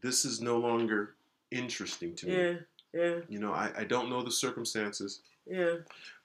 this 0.00 0.24
is 0.24 0.40
no 0.40 0.56
longer 0.56 1.14
interesting 1.52 2.14
to 2.16 2.26
me. 2.26 2.32
yeah, 2.32 2.54
yeah, 2.94 3.18
You 3.28 3.38
know, 3.38 3.52
I, 3.52 3.70
I 3.78 3.84
don't 3.84 4.10
know 4.10 4.22
the 4.22 4.30
circumstances, 4.30 5.20
yeah. 5.46 5.76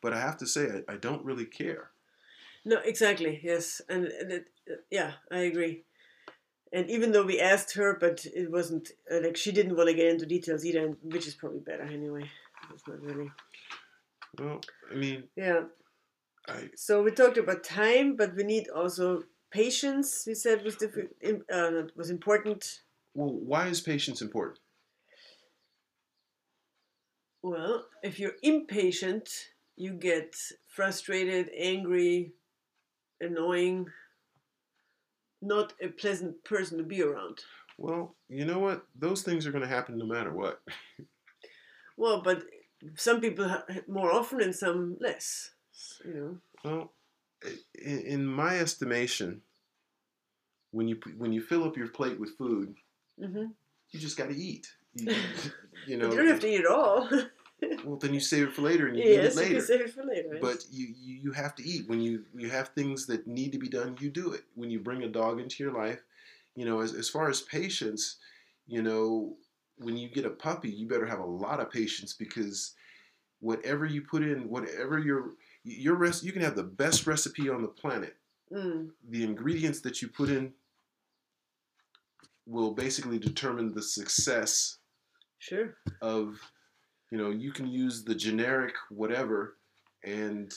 but 0.01 0.13
I 0.13 0.19
have 0.19 0.37
to 0.37 0.47
say 0.47 0.83
I, 0.87 0.93
I 0.93 0.97
don't 0.97 1.23
really 1.25 1.45
care. 1.45 1.91
No, 2.65 2.77
exactly. 2.83 3.39
Yes, 3.43 3.81
and, 3.89 4.05
and 4.05 4.31
it, 4.31 4.47
yeah, 4.91 5.13
I 5.31 5.39
agree. 5.39 5.83
And 6.73 6.89
even 6.89 7.11
though 7.13 7.23
we 7.25 7.39
asked 7.39 7.75
her, 7.75 7.97
but 7.99 8.25
it 8.25 8.51
wasn't 8.51 8.91
uh, 9.09 9.21
like 9.23 9.37
she 9.37 9.51
didn't 9.53 9.77
want 9.77 9.87
to 9.87 9.95
get 9.95 10.07
into 10.07 10.25
details 10.25 10.65
either, 10.65 10.95
which 11.01 11.27
is 11.27 11.33
probably 11.35 11.59
better 11.61 11.83
anyway. 11.83 12.29
It's 12.73 12.85
not 12.87 13.01
really. 13.01 13.31
Well, 14.37 14.59
I 14.91 14.95
mean, 14.95 15.23
Yeah. 15.35 15.63
I 16.47 16.69
So 16.75 17.01
we 17.03 17.11
talked 17.11 17.37
about 17.37 17.63
time, 17.63 18.15
but 18.17 18.35
we 18.35 18.43
need 18.43 18.67
also 18.69 19.23
patience. 19.49 20.25
We 20.27 20.33
said 20.33 20.63
was 20.63 20.75
diffi- 20.75 21.09
uh, 21.51 21.83
was 21.95 22.09
important. 22.09 22.81
well, 23.13 23.31
why 23.33 23.67
is 23.67 23.79
patience 23.81 24.21
important? 24.21 24.59
Well, 27.49 27.85
if 28.03 28.19
you're 28.19 28.35
impatient, 28.43 29.29
you 29.75 29.91
get 29.93 30.35
frustrated, 30.67 31.49
angry, 31.57 32.33
annoying, 33.21 33.87
not 35.41 35.73
a 35.81 35.87
pleasant 35.87 36.43
person 36.43 36.77
to 36.77 36.83
be 36.83 37.01
around. 37.01 37.39
Well, 37.77 38.15
you 38.27 38.43
know 38.45 38.59
what? 38.59 38.85
Those 38.99 39.21
things 39.21 39.45
are 39.47 39.51
going 39.51 39.61
to 39.63 39.67
happen 39.69 39.97
no 39.97 40.05
matter 40.05 40.31
what. 40.33 40.61
Well, 41.99 42.21
but 42.21 42.43
some 42.95 43.21
people 43.21 43.49
more 43.87 44.11
often 44.11 44.39
and 44.39 44.53
some 44.55 44.97
less. 44.99 45.49
You 46.05 46.13
know. 46.13 46.37
Well, 46.63 46.91
in, 47.73 47.99
in 48.01 48.25
my 48.27 48.59
estimation, 48.59 49.41
when 50.69 50.87
you 50.87 50.99
when 51.17 51.33
you 51.33 51.41
fill 51.41 51.63
up 51.63 51.75
your 51.75 51.87
plate 51.87 52.19
with 52.19 52.37
food, 52.37 52.75
Mm-hmm. 53.19 53.45
you 53.89 53.99
just 53.99 54.15
got 54.15 54.29
to 54.29 54.35
eat. 54.35 54.67
You, 54.93 55.15
you 55.87 55.97
know, 55.97 56.11
you 56.11 56.17
don't 56.17 56.27
have 56.27 56.39
to 56.41 56.47
eat 56.47 56.59
it 56.59 56.67
all. 56.67 57.09
Well, 57.87 57.97
then 57.97 58.13
you 58.13 58.19
save 58.19 58.47
it 58.49 58.53
for 58.53 58.61
later 58.61 58.87
and 58.87 58.97
you 58.97 59.03
yes, 59.03 59.33
eat 59.33 59.39
it 59.39 59.53
later. 59.53 59.61
save 59.61 59.81
it 59.81 59.89
for 59.93 60.03
later. 60.03 60.39
But 60.41 60.65
you, 60.71 60.93
you 60.99 61.15
you 61.23 61.31
have 61.31 61.55
to 61.55 61.67
eat 61.67 61.87
when 61.87 62.01
you 62.01 62.25
you 62.35 62.49
have 62.49 62.69
things 62.69 63.05
that 63.07 63.27
need 63.27 63.51
to 63.53 63.57
be 63.57 63.69
done. 63.69 63.97
You 63.99 64.09
do 64.09 64.33
it 64.33 64.43
when 64.55 64.69
you 64.69 64.79
bring 64.79 65.03
a 65.03 65.07
dog 65.07 65.39
into 65.39 65.63
your 65.63 65.73
life. 65.73 66.01
You 66.55 66.65
know, 66.65 66.81
as 66.81 66.93
as 66.93 67.09
far 67.09 67.29
as 67.29 67.41
patience, 67.41 68.17
you 68.67 68.81
know, 68.81 69.37
when 69.77 69.95
you 69.97 70.09
get 70.09 70.25
a 70.25 70.29
puppy, 70.29 70.69
you 70.69 70.87
better 70.87 71.05
have 71.05 71.19
a 71.19 71.25
lot 71.25 71.59
of 71.59 71.71
patience 71.71 72.13
because 72.13 72.73
whatever 73.39 73.85
you 73.85 74.01
put 74.01 74.23
in, 74.23 74.49
whatever 74.49 74.99
your 74.99 75.31
your 75.63 75.95
rest, 75.95 76.23
you 76.23 76.31
can 76.31 76.41
have 76.41 76.55
the 76.55 76.63
best 76.63 77.07
recipe 77.07 77.49
on 77.49 77.61
the 77.61 77.67
planet. 77.67 78.15
Mm, 78.51 78.91
The 79.09 79.23
ingredients 79.23 79.81
that 79.81 80.01
you 80.01 80.07
put 80.07 80.29
in 80.29 80.53
will 82.45 82.71
basically 82.71 83.19
determine 83.19 83.73
the 83.73 83.81
success 83.81 84.77
sure. 85.39 85.75
of 86.01 86.39
you 87.11 87.17
know 87.17 87.29
you 87.29 87.51
can 87.51 87.67
use 87.67 88.03
the 88.03 88.15
generic 88.15 88.73
whatever 88.89 89.55
and 90.03 90.53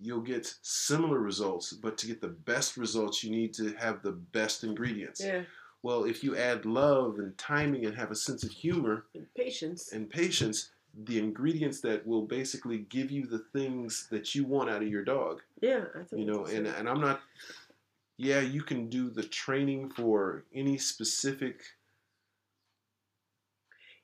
you'll 0.00 0.20
get 0.20 0.54
similar 0.62 1.18
results 1.18 1.72
but 1.72 1.98
to 1.98 2.06
get 2.06 2.20
the 2.20 2.28
best 2.28 2.76
results 2.76 3.22
you 3.24 3.30
need 3.30 3.52
to 3.54 3.72
have 3.74 4.02
the 4.02 4.12
best 4.12 4.64
ingredients 4.64 5.20
Yeah. 5.24 5.42
well 5.82 6.04
if 6.04 6.22
you 6.22 6.36
add 6.36 6.64
love 6.64 7.18
and 7.18 7.36
timing 7.36 7.84
and 7.86 7.96
have 7.96 8.10
a 8.10 8.14
sense 8.16 8.44
of 8.44 8.50
humor 8.50 9.04
And 9.14 9.26
patience. 9.34 9.92
and 9.92 10.08
patience 10.08 10.70
the 11.04 11.18
ingredients 11.18 11.80
that 11.82 12.04
will 12.06 12.22
basically 12.22 12.78
give 12.88 13.10
you 13.10 13.26
the 13.26 13.44
things 13.52 14.08
that 14.10 14.34
you 14.34 14.44
want 14.44 14.70
out 14.70 14.82
of 14.82 14.88
your 14.88 15.04
dog 15.04 15.40
yeah, 15.60 15.84
I 15.94 16.02
think 16.04 16.20
you 16.20 16.26
know 16.26 16.44
and, 16.46 16.66
and 16.66 16.88
i'm 16.88 17.00
not 17.00 17.20
yeah 18.16 18.40
you 18.40 18.62
can 18.62 18.88
do 18.88 19.10
the 19.10 19.22
training 19.24 19.90
for 19.90 20.44
any 20.54 20.78
specific 20.78 21.60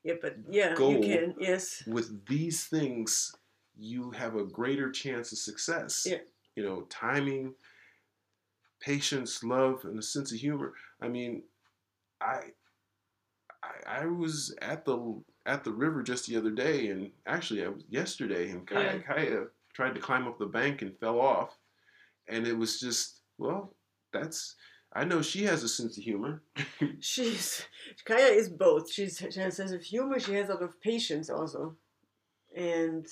yeah, 0.05 0.15
but 0.21 0.37
yeah, 0.49 0.75
goal 0.75 0.93
you 0.93 1.01
can. 1.01 1.35
Yes. 1.39 1.83
with 1.87 2.27
these 2.27 2.65
things, 2.67 3.35
you 3.77 4.11
have 4.11 4.37
a 4.37 4.45
greater 4.45 4.91
chance 4.91 5.33
of 5.33 5.39
success. 5.39 6.07
Yeah. 6.07 6.19
You 6.55 6.63
know, 6.63 6.83
timing, 6.83 7.55
patience, 8.81 9.43
love, 9.43 9.81
and 9.85 9.99
a 9.99 10.03
sense 10.03 10.31
of 10.31 10.39
humor. 10.39 10.75
I 11.01 11.09
mean, 11.09 11.43
I, 12.21 12.41
I, 13.63 14.03
I 14.03 14.07
was 14.07 14.55
at 14.63 14.85
the 14.85 15.23
at 15.47 15.65
the 15.65 15.73
river 15.73 16.03
just 16.03 16.27
the 16.27 16.37
other 16.37 16.51
day, 16.51 16.89
and 16.89 17.11
actually, 17.27 17.65
I 17.65 17.69
was 17.69 17.85
yesterday, 17.89 18.51
and 18.51 18.67
Kaya, 18.67 18.97
Yeah. 18.97 18.99
Kaya 19.15 19.45
tried 19.75 19.95
to 19.95 20.01
climb 20.01 20.29
up 20.29 20.39
the 20.39 20.47
bank 20.47 20.83
and 20.83 20.97
fell 20.99 21.21
off, 21.21 21.57
and 22.29 22.47
it 22.47 22.57
was 22.57 22.79
just 22.79 23.23
well, 23.39 23.75
that's. 24.13 24.55
I 24.95 25.05
know 25.05 25.23
she 25.23 25.45
has 25.45 25.63
a 25.65 25.69
sense 25.69 25.99
of 25.99 26.05
humor. 26.05 26.43
She's 27.01 27.67
Kaya 28.05 28.27
is 28.27 28.49
both. 28.49 28.91
She's 28.93 29.19
she 29.19 29.41
has 29.41 29.55
a 29.55 29.57
sense 29.57 29.73
of 29.73 29.83
humor. 29.83 30.21
She 30.21 30.35
has 30.35 30.49
a 30.49 30.55
lot 30.55 30.63
of 30.63 30.81
patience 30.81 31.29
also, 31.31 31.75
and 32.57 33.07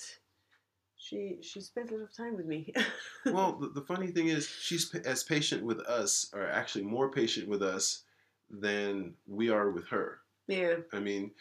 she 0.97 1.37
she 1.41 1.59
spends 1.59 1.91
a 1.91 1.95
lot 1.95 2.03
of 2.03 2.15
time 2.15 2.37
with 2.37 2.45
me. 2.45 2.73
well, 3.25 3.57
the, 3.59 3.67
the 3.69 3.81
funny 3.85 4.07
thing 4.07 4.27
is, 4.29 4.47
she's 4.47 4.93
as 5.05 5.23
patient 5.23 5.63
with 5.63 5.79
us, 5.81 6.29
or 6.33 6.47
actually 6.47 6.85
more 6.85 7.11
patient 7.11 7.47
with 7.49 7.61
us 7.61 8.03
than 8.49 9.13
we 9.27 9.49
are 9.49 9.69
with 9.71 9.87
her. 9.87 10.19
yeah, 10.47 10.75
I 10.93 10.99
mean, 10.99 11.31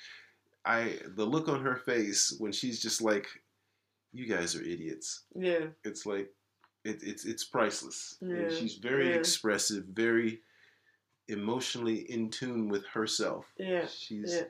I 0.64 0.98
the 1.14 1.24
look 1.24 1.48
on 1.48 1.62
her 1.62 1.76
face 1.76 2.35
when 2.38 2.50
she's 2.52 2.83
just 2.83 3.00
like, 3.00 3.26
"You 4.12 4.26
guys 4.26 4.57
are 4.57 4.62
idiots." 4.62 5.24
yeah, 5.37 5.66
It's 5.85 6.05
like, 6.07 6.31
it, 6.85 7.03
it's 7.03 7.25
it's 7.25 7.45
priceless. 7.45 8.16
And 8.21 8.51
Yeah, 8.51 8.59
she's 8.59 8.75
very 8.77 9.11
yeah. 9.11 9.16
expressive, 9.16 9.85
very 9.85 10.40
emotionally 11.29 12.11
in 12.11 12.31
tune 12.31 12.68
with 12.68 12.85
herself. 12.87 13.47
yeah, 13.59 13.87
She's 13.87 14.35
yeah, 14.35 14.45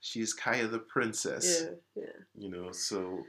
she's 0.00 0.32
Kaya 0.34 0.68
the 0.68 0.78
princess. 0.78 1.64
yeah, 1.64 2.02
yeah. 2.02 2.16
You 2.36 2.50
know, 2.50 2.72
so 2.72 3.24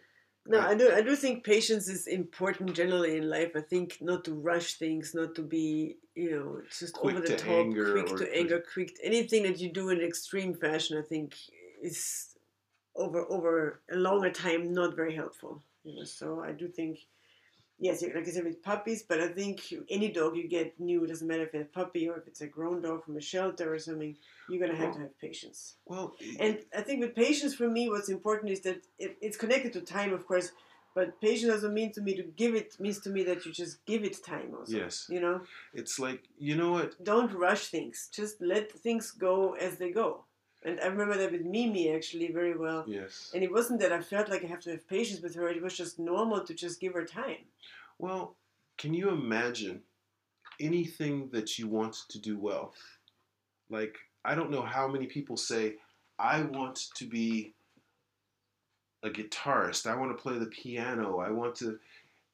No, 0.46 0.60
I 0.60 0.76
do. 0.76 0.92
I 0.92 1.02
do 1.02 1.16
think 1.16 1.44
patience 1.46 1.88
is 1.88 2.08
important 2.08 2.74
generally 2.74 3.16
in 3.18 3.30
life. 3.30 3.52
I 3.56 3.62
think 3.62 3.98
not 4.02 4.26
to 4.26 4.34
rush 4.34 4.74
things, 4.76 5.14
not 5.16 5.36
to 5.36 5.42
be, 5.42 5.96
you 6.16 6.32
know, 6.32 6.62
just 6.80 6.98
over 7.02 7.22
the 7.22 7.28
to 7.28 7.38
top, 7.38 7.50
anger 7.66 7.92
quick 7.94 8.08
to 8.08 8.18
to- 8.26 8.38
anger, 8.38 8.60
quick. 8.74 8.92
Anything 9.02 9.44
that 9.44 9.60
you 9.62 9.70
do 9.72 9.90
in 9.90 10.02
extreme 10.02 10.54
fashion, 10.54 10.98
I 10.98 11.06
think, 11.08 11.36
is 11.82 12.36
over 12.96 13.22
over 13.30 13.80
a 13.90 13.96
longer 13.96 14.30
time 14.32 14.74
not 14.74 14.96
very 14.96 15.16
helpful. 15.16 15.64
You 15.86 15.96
know, 15.96 16.04
so 16.04 16.42
I 16.44 16.52
do 16.52 16.68
think, 16.68 17.00
yes, 17.80 18.02
like 18.02 18.28
I 18.28 18.32
said 18.32 18.44
with 18.44 18.64
puppies, 18.64 19.04
but 19.04 19.20
I 19.20 19.28
think 19.28 19.74
any 19.90 20.12
dog 20.12 20.36
you 20.36 20.48
get 20.48 20.80
new, 20.80 21.04
it 21.04 21.08
doesn't 21.08 21.28
matter 21.28 21.44
if 21.44 21.54
it's 21.54 21.70
a 21.70 21.74
puppy 21.74 22.08
or 22.10 22.18
if 22.18 22.28
it's 22.28 22.42
a 22.42 22.48
grown 22.48 22.82
dog 22.82 23.04
from 23.04 23.18
a 23.18 23.22
shelter 23.22 23.74
or 23.74 23.80
something, 23.80 24.16
you're 24.50 24.66
gonna 24.66 24.78
have 24.78 24.94
to 24.94 25.00
have 25.02 25.20
patience. 25.20 25.76
well, 25.86 26.14
And 26.40 26.60
I 26.78 26.82
think 26.82 27.02
with 27.02 27.16
patience 27.16 27.54
for 27.56 27.68
me, 27.68 27.90
what's 27.90 28.10
important 28.10 28.52
is 28.52 28.62
that 28.62 28.82
it, 29.00 29.18
it's 29.22 29.38
connected 29.38 29.74
to 29.74 29.82
time, 29.82 30.14
of 30.14 30.26
course, 30.26 30.52
but 30.96 31.20
patience 31.22 31.52
doesn't 31.52 31.74
mean 31.74 31.92
to 31.94 32.02
me 32.02 32.16
to 32.16 32.24
give 32.24 32.54
it 32.56 32.80
means 32.80 33.00
to 33.00 33.10
me 33.10 33.24
that 33.24 33.46
you 33.46 33.52
just 33.52 33.84
give 33.86 34.04
it 34.04 34.24
time 34.24 34.54
also. 34.58 34.78
yes, 34.78 35.08
You 35.10 35.20
know, 35.20 35.42
it's 35.74 35.98
like 36.00 36.24
you 36.38 36.56
know 36.56 36.72
what 36.72 37.04
don't 37.04 37.34
rush 37.34 37.68
things. 37.68 38.10
Just 38.12 38.42
let 38.42 38.72
things 38.72 39.12
go 39.12 39.54
as 39.54 39.78
they 39.78 39.92
go. 39.92 40.26
And 40.66 40.80
I 40.80 40.88
remember 40.88 41.18
that 41.18 41.32
with 41.32 41.46
Mimi 41.46 41.94
actually 41.94 42.32
very 42.32 42.56
well. 42.58 42.86
yes. 42.88 43.32
And 43.34 43.44
it 43.44 43.52
wasn't 43.52 43.80
that 43.82 43.92
I 43.92 44.02
felt 44.02 44.30
like 44.30 44.44
I 44.44 44.48
have 44.48 44.62
to 44.62 44.72
have 44.72 44.88
patience 44.88 45.22
with 45.22 45.36
her. 45.36 45.50
It 45.50 45.62
was 45.62 45.76
just 45.76 46.00
normal 46.00 46.42
to 46.46 46.54
just 46.54 46.80
give 46.80 46.94
her 46.94 47.04
time. 47.06 47.44
Well, 48.00 48.36
can 48.78 48.94
you 48.94 49.10
imagine 49.10 49.82
anything 50.60 51.30
that 51.32 51.60
you 51.60 51.68
want 51.68 51.96
to 52.10 52.20
do 52.20 52.38
well? 52.38 52.74
Like, 53.70 53.98
I 54.24 54.36
don't 54.36 54.52
know 54.52 54.62
how 54.62 54.88
many 54.88 55.06
people 55.08 55.36
say, 55.38 55.76
I 56.18 56.42
want 56.42 56.86
to 56.96 57.06
be 57.06 57.54
a 59.04 59.10
guitarist, 59.10 59.86
I 59.86 59.96
want 59.96 60.16
to 60.16 60.22
play 60.22 60.38
the 60.38 60.46
piano, 60.46 61.20
I 61.20 61.30
want 61.30 61.56
to. 61.56 61.78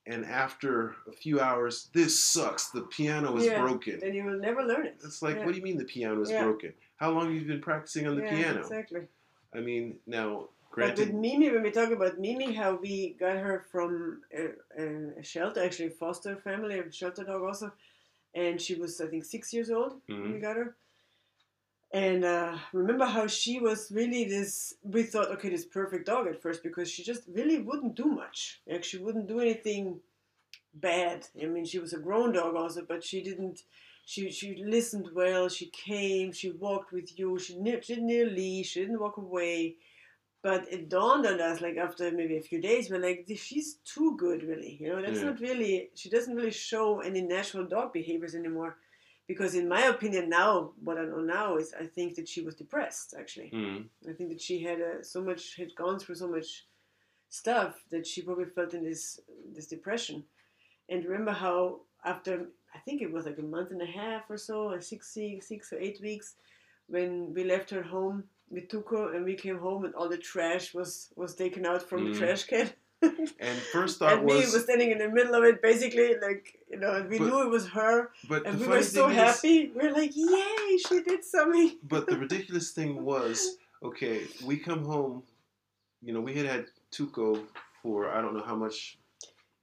And 0.05 0.25
after 0.25 0.95
a 1.07 1.11
few 1.11 1.39
hours, 1.39 1.89
this 1.93 2.19
sucks. 2.23 2.69
The 2.69 2.81
piano 2.81 3.35
is 3.37 3.45
Yeah, 3.45 3.59
broken. 3.61 3.99
Then 3.99 4.13
you 4.13 4.23
will 4.23 4.39
never 4.39 4.63
learn 4.63 4.85
it. 4.87 4.97
It's 5.03 5.21
like, 5.21 5.37
Yeah. 5.37 5.45
what 5.45 5.51
do 5.51 5.57
you 5.57 5.63
mean 5.63 5.77
the 5.77 5.83
piano 5.85 6.21
is 6.21 6.29
Yeah. 6.31 6.43
broken? 6.43 6.73
How 6.99 7.11
long 7.11 7.33
have 7.33 7.41
you 7.41 7.47
been 7.47 7.61
practicing 7.61 8.07
on 8.07 8.15
the 8.15 8.23
yeah, 8.23 8.29
piano? 8.29 8.59
Exactly. 8.59 9.01
I 9.53 9.59
mean, 9.59 9.95
now, 10.05 10.49
Granted. 10.71 10.97
But 10.97 11.05
with 11.07 11.15
Mimi, 11.15 11.49
when 11.49 11.63
we 11.63 11.71
talk 11.71 11.91
about 11.91 12.19
Mimi, 12.19 12.53
how 12.53 12.75
we 12.75 13.15
got 13.19 13.37
her 13.37 13.65
from 13.71 14.21
a, 14.31 15.19
a, 15.19 15.23
shelter, 15.23 15.63
actually 15.63 15.87
a 15.87 15.91
foster 15.91 16.35
family, 16.37 16.77
a 16.77 16.91
shelter 16.91 17.23
dog 17.23 17.41
also, 17.41 17.71
and 18.35 18.61
she 18.61 18.75
was 18.75 19.01
I 19.01 19.07
think 19.07 19.25
six 19.25 19.51
years 19.51 19.71
old 19.71 19.99
when 20.05 20.33
we 20.33 20.37
Mhm. 20.37 20.41
got 20.41 20.55
her. 20.57 20.75
And 21.91 22.23
uh, 22.23 22.55
remember 22.71 23.05
how 23.05 23.25
she 23.25 23.59
was 23.59 23.91
really 23.91 24.25
this? 24.25 24.75
We 24.83 25.03
thought, 25.03 25.31
okay, 25.31 25.49
this 25.49 25.65
perfect 25.65 26.05
dog 26.05 26.27
at 26.27 26.39
first 26.41 26.61
because 26.61 26.89
she 26.89 27.03
just 27.03 27.23
really 27.27 27.59
wouldn't 27.59 27.95
do 27.95 28.05
much. 28.05 28.61
Like 28.67 28.83
she 28.83 28.99
wouldn't 28.99 29.27
do 29.27 29.39
anything 29.39 30.01
bad. 30.71 31.27
I 31.41 31.47
mean, 31.47 31.65
she 31.65 31.79
was 31.79 31.93
a 31.93 31.99
grown 31.99 32.33
dog 32.33 32.55
also, 32.55 32.83
but 32.87 33.03
she 33.03 33.23
didn't. 33.23 33.63
She 34.11 34.21
she 34.31 34.49
listened 34.75 35.07
well. 35.13 35.49
She 35.49 35.67
came. 35.67 36.27
She 36.31 36.49
walked 36.65 36.91
with 36.91 37.09
you. 37.19 37.37
She, 37.37 37.53
ne- 37.65 37.81
she 37.85 37.93
didn't 37.95 38.35
leash. 38.39 38.69
She 38.71 38.79
didn't 38.81 38.99
walk 39.05 39.17
away. 39.17 39.75
But 40.41 40.61
it 40.75 40.89
dawned 40.89 41.27
on 41.27 41.39
us, 41.49 41.61
like 41.65 41.77
after 41.77 42.09
maybe 42.11 42.37
a 42.37 42.41
few 42.49 42.59
days, 42.69 42.89
we're 42.89 43.05
like, 43.09 43.27
she's 43.49 43.69
too 43.93 44.09
good, 44.17 44.41
really. 44.51 44.77
You 44.81 44.87
know, 44.89 45.01
that's 45.01 45.21
not 45.21 45.39
really. 45.47 45.89
She 45.93 46.09
doesn't 46.09 46.35
really 46.39 46.57
show 46.69 47.01
any 47.09 47.21
natural 47.21 47.65
dog 47.75 47.93
behaviors 47.93 48.33
anymore. 48.35 48.77
Because 49.27 49.53
in 49.61 49.67
my 49.75 49.83
opinion, 49.95 50.23
now 50.29 50.71
what 50.85 50.97
I 50.97 51.05
know 51.11 51.19
now 51.39 51.57
is, 51.57 51.75
I 51.79 51.85
think 51.85 52.15
that 52.15 52.27
she 52.27 52.41
was 52.47 52.55
depressed. 52.55 53.09
Actually, 53.21 53.49
Mm. 53.53 53.81
I 54.09 54.13
think 54.13 54.29
that 54.29 54.41
she 54.47 54.55
had 54.69 54.79
uh, 54.81 55.03
so 55.03 55.19
much, 55.29 55.41
had 55.61 55.75
gone 55.83 55.97
through 55.99 56.15
so 56.23 56.29
much 56.37 56.49
stuff 57.41 57.71
that 57.91 58.07
she 58.07 58.23
probably 58.23 58.49
felt 58.55 58.73
in 58.73 58.83
this 58.89 59.03
this 59.55 59.67
depression. 59.75 60.17
And 60.91 61.05
remember 61.05 61.35
how 61.45 61.81
after 62.13 62.33
I 62.75 62.79
think 62.79 63.01
it 63.01 63.11
was 63.11 63.25
like 63.25 63.37
a 63.39 63.43
month 63.55 63.71
and 63.71 63.81
a 63.81 63.85
half 63.85 64.29
or 64.29 64.37
so, 64.37 64.69
or 64.71 64.81
six 64.81 65.07
six 65.09 65.47
six 65.47 65.73
or 65.73 65.79
eight 65.79 65.99
weeks, 66.01 66.35
when 66.87 67.33
we 67.33 67.43
left 67.43 67.69
her 67.71 67.83
home 67.83 68.23
with 68.49 68.67
Tuco 68.67 69.15
and 69.15 69.23
we 69.25 69.35
came 69.35 69.59
home 69.59 69.85
and 69.85 69.93
all 69.95 70.09
the 70.09 70.17
trash 70.17 70.73
was 70.73 71.09
was 71.15 71.35
taken 71.35 71.65
out 71.65 71.81
from 71.81 71.99
Mhm. 72.05 72.13
the 72.13 72.19
trash 72.19 72.43
can. 72.45 72.69
And 73.39 73.57
first 73.71 73.97
thought 73.99 74.11
was. 74.11 74.19
and 74.19 74.25
me 74.27 74.35
was, 74.45 74.53
was 74.53 74.63
standing 74.63 74.91
in 74.91 74.97
the 74.97 75.07
middle 75.07 75.33
of 75.33 75.43
it, 75.45 75.61
basically, 75.61 76.15
like 76.27 76.59
you 76.69 76.77
know, 76.81 76.95
and 76.97 77.09
we 77.09 77.17
But- 77.17 77.27
knew 77.27 77.41
it 77.43 77.49
was 77.49 77.67
her, 77.69 78.11
but 78.27 78.45
and 78.45 78.59
we 78.59 78.67
were 78.67 78.83
so 78.83 79.07
thing 79.07 79.17
is, 79.17 79.23
happy. 79.23 79.57
We 79.75 79.81
are 79.87 79.93
like, 79.93 80.11
"Yay, 80.15 80.77
she 80.85 81.01
did 81.09 81.23
something!" 81.23 81.77
but 81.93 82.07
the 82.07 82.17
ridiculous 82.17 82.71
thing 82.71 82.91
was, 83.11 83.57
okay, 83.81 84.27
we 84.43 84.57
come 84.57 84.83
home, 84.83 85.23
you 86.01 86.11
know, 86.13 86.19
we 86.19 86.33
had 86.39 86.45
had 86.45 86.65
Tuco 86.91 87.47
for 87.81 88.09
I 88.15 88.19
don't 88.21 88.33
know 88.37 88.43
how 88.51 88.57
much 88.65 88.98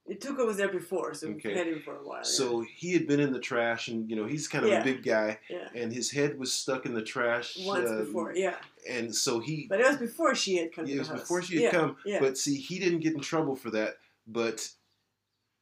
Tuco 0.08 0.46
was 0.46 0.56
there 0.56 0.68
before, 0.68 1.14
so 1.14 1.28
Okay. 1.28 1.48
we 1.50 1.54
had 1.58 1.66
him 1.66 1.80
for 1.84 1.96
a 1.96 2.02
while. 2.06 2.18
yeah. 2.18 2.22
So 2.22 2.60
he 2.76 2.92
had 2.92 3.06
been 3.08 3.18
in 3.20 3.32
the 3.32 3.40
trash, 3.40 3.88
and 3.88 4.08
you 4.08 4.14
know 4.16 4.24
he's 4.26 4.46
kind 4.48 4.64
of 4.64 4.70
Yeah. 4.70 4.80
a 4.80 4.84
big 4.84 5.02
guy, 5.02 5.38
yeah, 5.50 5.68
and 5.74 5.92
his 5.92 6.10
head 6.10 6.38
was 6.38 6.52
stuck 6.52 6.86
in 6.86 6.94
the 6.94 7.02
trash 7.02 7.56
once 7.60 7.90
uh, 7.90 7.96
before, 8.04 8.32
yeah, 8.34 8.56
and 8.88 9.12
so 9.14 9.40
he. 9.40 9.66
but 9.68 9.80
it 9.80 9.86
was 9.86 9.96
before 9.96 10.34
she 10.34 10.56
had 10.56 10.72
come. 10.72 10.84
it 10.84 10.92
to 10.92 10.98
was 11.00 11.08
house. 11.08 11.20
before 11.20 11.42
she 11.42 11.54
had 11.56 11.62
yeah, 11.64 11.70
come, 11.70 11.96
Yeah, 12.04 12.20
but 12.20 12.38
see, 12.38 12.56
he 12.56 12.78
didn't 12.78 13.00
get 13.00 13.14
in 13.14 13.20
trouble 13.20 13.56
for 13.56 13.70
that. 13.70 13.94
But 14.28 14.68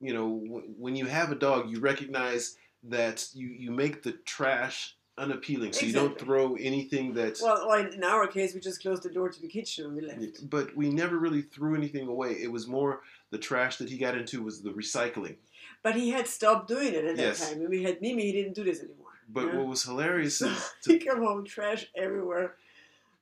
you 0.00 0.12
know, 0.12 0.40
w- 0.44 0.74
when 0.78 0.94
you 0.96 1.06
have 1.06 1.32
a 1.32 1.36
dog, 1.36 1.70
you 1.70 1.80
recognize 1.80 2.56
that 2.82 3.26
you 3.34 3.46
you 3.48 3.70
make 3.70 4.02
the 4.02 4.12
trash 4.12 4.94
unappealing, 5.16 5.72
so 5.72 5.86
you 5.86 5.92
don't 5.92 6.18
throw 6.18 6.54
anything 6.56 7.14
that. 7.14 7.38
well, 7.42 7.70
in 7.72 8.02
our 8.02 8.26
case, 8.26 8.54
we 8.54 8.60
just 8.60 8.82
closed 8.82 9.02
the 9.02 9.10
door 9.10 9.28
to 9.28 9.40
the 9.40 9.48
kitchen 9.48 9.86
and 9.86 9.94
we 9.94 10.02
left. 10.02 10.50
but 10.50 10.76
we 10.76 10.90
never 10.90 11.18
really 11.18 11.42
threw 11.42 11.74
anything 11.74 12.08
away. 12.08 12.32
It 12.32 12.50
was 12.50 12.66
more 12.66 13.00
the 13.30 13.38
trash 13.38 13.76
that 13.76 13.88
he 13.88 13.96
got 13.98 14.16
into 14.16 14.42
was 14.42 14.62
the 14.62 14.70
recycling. 14.70 15.36
But 15.82 15.94
he 15.96 16.10
had 16.10 16.26
stopped 16.26 16.68
doing 16.68 16.94
it 16.94 17.04
at 17.04 17.16
Yes. 17.16 17.40
that 17.40 17.50
time. 17.50 17.60
When 17.60 17.70
we 17.70 17.82
had 17.82 18.00
Mimi, 18.00 18.22
he 18.24 18.32
didn't 18.32 18.54
do 18.54 18.64
this 18.64 18.80
anymore. 18.80 18.98
But 19.28 19.54
what 19.54 19.66
was 19.66 19.82
hilarious 19.84 20.38
So 20.38 20.48
is 20.48 20.70
he 20.86 20.98
came 20.98 21.18
home, 21.18 21.44
trash 21.44 21.86
everywhere. 21.94 22.56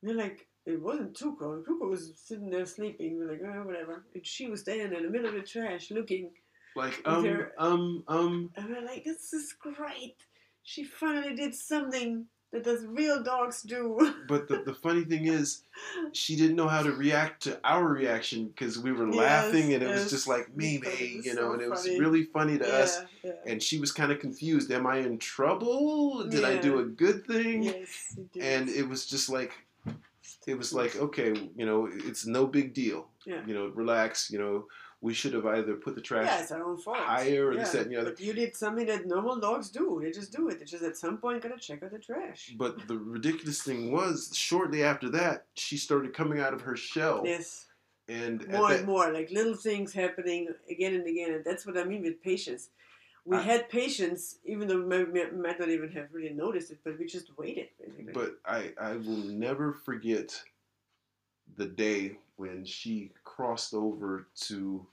We're 0.03 0.15
like, 0.15 0.47
it 0.65 0.81
wasn't 0.81 1.15
Tuco. 1.15 1.63
Tuco 1.65 1.89
was 1.91 2.13
sitting 2.17 2.51
there 2.51 2.67
sleeping. 2.67 3.19
We're 3.19 3.33
like, 3.33 3.43
oh, 3.45 3.63
whatever. 3.67 4.05
And 4.15 4.25
she 4.27 4.49
was 4.49 4.61
standing 4.61 4.97
in 4.97 5.03
the 5.05 5.11
middle 5.11 5.29
of 5.29 5.35
the 5.35 5.43
trash 5.43 5.91
looking. 5.91 6.31
like 6.75 7.01
um 7.05 7.23
there- 7.23 7.53
um 7.59 8.03
um 8.09 8.51
And 8.57 8.69
we're 8.71 8.81
like, 8.83 9.05
this 9.05 9.33
is 9.33 9.53
great. 9.53 10.17
She 10.63 10.85
finally 10.85 11.35
did 11.35 11.55
something 11.55 12.27
that 12.53 12.65
does 12.65 12.85
real 12.87 13.23
dogs 13.23 13.63
do. 13.63 14.15
But 14.29 14.47
the, 14.49 14.63
the 14.65 14.75
funny 14.75 15.05
thing 15.05 15.27
is, 15.27 15.65
she 16.13 16.37
didn't 16.37 16.57
know 16.57 16.69
how 16.69 16.83
to 16.83 16.93
react 16.93 17.43
to 17.45 17.59
our 17.65 17.85
reaction 17.87 18.49
because 18.49 18.79
we 18.79 18.93
were 18.93 19.07
Yes, 19.09 19.17
laughing 19.17 19.73
and 19.75 19.83
it 19.83 19.89
was 19.89 20.11
just 20.11 20.29
like 20.29 20.55
Mimi, 20.55 21.21
you 21.25 21.35
know, 21.35 21.49
so 21.49 21.53
and 21.55 21.63
it 21.63 21.71
was 21.71 21.83
funny. 21.85 21.99
really 22.01 22.25
funny 22.25 22.59
to 22.59 22.75
us. 22.83 23.01
yeah, 23.25 23.31
yeah. 23.31 23.51
And 23.53 23.63
she 23.63 23.79
was 23.81 23.91
kind 23.91 24.13
of 24.13 24.21
confused. 24.21 24.71
Am 24.71 24.87
I 24.87 24.99
in 24.99 25.19
trouble? 25.19 26.29
Did 26.29 26.45
I 26.45 26.59
do 26.59 26.79
a 26.81 26.85
good 26.85 27.27
thing? 27.27 27.63
Yes. 27.65 28.17
And 28.41 28.69
it 28.69 28.87
was 28.89 29.07
just 29.07 29.29
like, 29.31 29.53
it 30.47 30.57
was 30.59 30.73
like, 30.73 30.97
okay, 30.97 31.33
you 31.57 31.67
know, 31.67 31.89
it's 31.91 32.27
no 32.27 32.47
big 32.47 32.75
deal. 32.75 33.09
Yeah. 33.27 33.41
You 33.47 33.55
know, 33.55 33.67
relax. 33.69 34.31
You 34.31 34.39
know, 34.39 34.67
we 35.03 35.13
should 35.13 35.35
have 35.35 35.45
either 35.45 35.75
put 35.75 35.97
the 35.97 36.01
trash 36.01 36.27
yeah, 36.27 36.41
it's 36.41 36.53
our 36.53 36.63
own 36.63 36.79
fault. 36.79 36.97
higher 36.97 37.49
or 37.49 37.53
yeah. 37.53 37.59
this, 37.59 37.73
that, 37.73 37.83
and 37.83 37.91
the 37.91 37.97
other. 37.97 38.13
But 38.13 38.21
you 38.21 38.33
did 38.33 38.55
something 38.55 38.87
that 38.87 39.05
normal 39.05 39.37
dogs 39.37 39.69
do. 39.69 40.01
They 40.03 40.13
just 40.13 40.33
do 40.33 40.49
it. 40.49 40.61
They 40.61 40.65
just 40.65 40.85
at 40.85 40.97
some 40.97 41.19
point 41.19 41.43
gotta 41.43 41.59
check 41.59 41.83
out 41.83 41.91
the 41.91 41.99
trash. 41.99 42.55
But 42.57 42.87
the 42.87 42.97
ridiculous 42.97 43.61
thing 43.63 43.91
was, 43.91 44.31
shortly 44.33 44.85
after 44.85 45.09
that, 45.11 45.47
she 45.55 45.77
started 45.77 46.15
coming 46.15 46.39
out 46.39 46.55
of 46.55 46.61
her 46.63 46.77
shell. 46.77 47.23
Yes. 47.25 47.67
And 48.09 48.47
more 48.49 48.69
that- 48.69 48.79
and 48.79 48.87
more, 48.87 49.13
like 49.13 49.31
little 49.33 49.57
things 49.57 49.93
happening 49.93 50.49
again 50.71 50.95
and 50.95 51.07
again, 51.07 51.33
and 51.33 51.45
that's 51.45 51.67
what 51.67 51.77
I 51.77 51.83
mean 51.83 52.03
with 52.03 52.23
patience. 52.23 52.71
We 53.25 53.37
I- 53.37 53.43
had 53.43 53.69
patience, 53.69 54.39
even 54.45 54.69
though 54.69 54.79
we 54.79 54.87
might, 54.87 55.33
we 55.33 55.41
might 55.41 55.59
not 55.59 55.69
even 55.69 55.91
have 55.91 56.09
really 56.13 56.33
noticed 56.33 56.71
it, 56.71 56.79
but 56.85 56.97
we 56.97 57.07
just 57.07 57.37
waited. 57.37 57.69
Basically. 57.81 58.13
But 58.13 58.39
I, 58.47 58.73
I 58.81 58.93
will 58.93 59.25
never 59.47 59.73
forget 59.73 60.41
the 61.57 61.67
day 61.67 62.19
when 62.37 62.65
she 62.65 63.11
crossed 63.25 63.75
over 63.75 64.27
to 64.35 64.87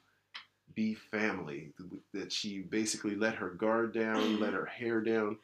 be 0.80 0.94
family. 0.94 1.74
That 2.14 2.32
she 2.32 2.60
basically 2.60 3.16
let 3.16 3.36
her 3.36 3.50
guard 3.50 3.94
down, 3.94 4.40
let 4.40 4.54
her 4.54 4.66
hair 4.66 5.02
down. 5.02 5.38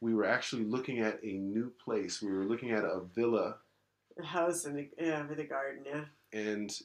We 0.00 0.14
were 0.14 0.24
actually 0.24 0.64
looking 0.64 0.98
at 0.98 1.22
a 1.22 1.32
new 1.32 1.72
place. 1.84 2.20
We 2.20 2.32
were 2.32 2.44
looking 2.44 2.72
at 2.72 2.84
a 2.84 3.02
villa, 3.14 3.56
a 4.18 4.24
house 4.24 4.64
and 4.64 4.88
yeah, 4.98 5.20
uh, 5.20 5.26
with 5.28 5.38
a 5.38 5.44
garden, 5.44 5.84
yeah. 5.86 6.04
and 6.32 6.76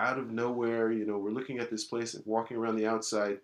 out 0.00 0.18
of 0.18 0.32
nowhere, 0.32 0.90
you 0.90 1.06
know, 1.06 1.18
we're 1.18 1.30
looking 1.30 1.60
at 1.60 1.70
this 1.70 1.84
place 1.84 2.14
and 2.14 2.26
walking 2.26 2.56
around 2.56 2.74
the 2.74 2.88
outside. 2.88 3.38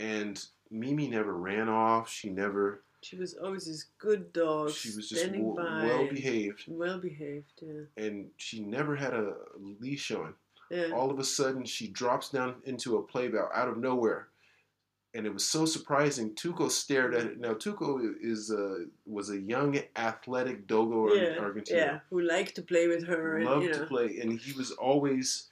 And 0.00 0.44
Mimi 0.72 1.06
never 1.06 1.34
ran 1.34 1.68
off. 1.68 2.10
She 2.10 2.30
never. 2.30 2.82
She 3.02 3.16
was 3.16 3.34
always 3.34 3.66
this 3.66 3.86
good 3.98 4.32
dog, 4.32 4.70
She 4.72 4.88
was 4.96 5.08
just 5.08 5.26
w- 5.26 5.54
well 5.54 6.08
behaved, 6.08 6.64
well 6.66 6.98
behaved, 6.98 7.52
yeah, 7.60 8.04
and 8.04 8.30
she 8.38 8.60
never 8.60 8.96
had 8.96 9.12
a 9.12 9.34
leash 9.78 10.10
on. 10.10 10.34
Yeah. 10.70 10.90
all 10.94 11.10
of 11.10 11.18
a 11.18 11.24
sudden 11.24 11.64
she 11.64 11.88
drops 11.88 12.30
down 12.30 12.54
into 12.64 12.96
a 12.96 13.02
play 13.02 13.28
bow 13.28 13.48
out 13.54 13.68
of 13.68 13.76
nowhere 13.78 14.28
and 15.14 15.26
it 15.26 15.32
was 15.32 15.46
so 15.46 15.64
surprising 15.64 16.30
tuco 16.34 16.70
stared 16.70 17.14
at 17.14 17.26
it 17.26 17.38
now 17.40 17.54
tuco 17.54 18.00
is 18.20 18.50
a, 18.50 18.84
was 19.06 19.30
a 19.30 19.38
young 19.38 19.78
athletic 19.96 20.66
dogo 20.66 21.12
yeah, 21.14 21.36
argentino 21.38 21.70
yeah, 21.76 21.98
who 22.10 22.20
liked 22.20 22.54
to 22.56 22.62
play 22.62 22.88
with 22.88 23.06
her, 23.06 23.36
and 23.36 23.44
loved 23.46 23.64
you 23.64 23.72
to 23.72 23.86
play 23.86 24.18
and 24.20 24.38
he 24.40 24.52
was 24.52 24.70
always 24.72 25.48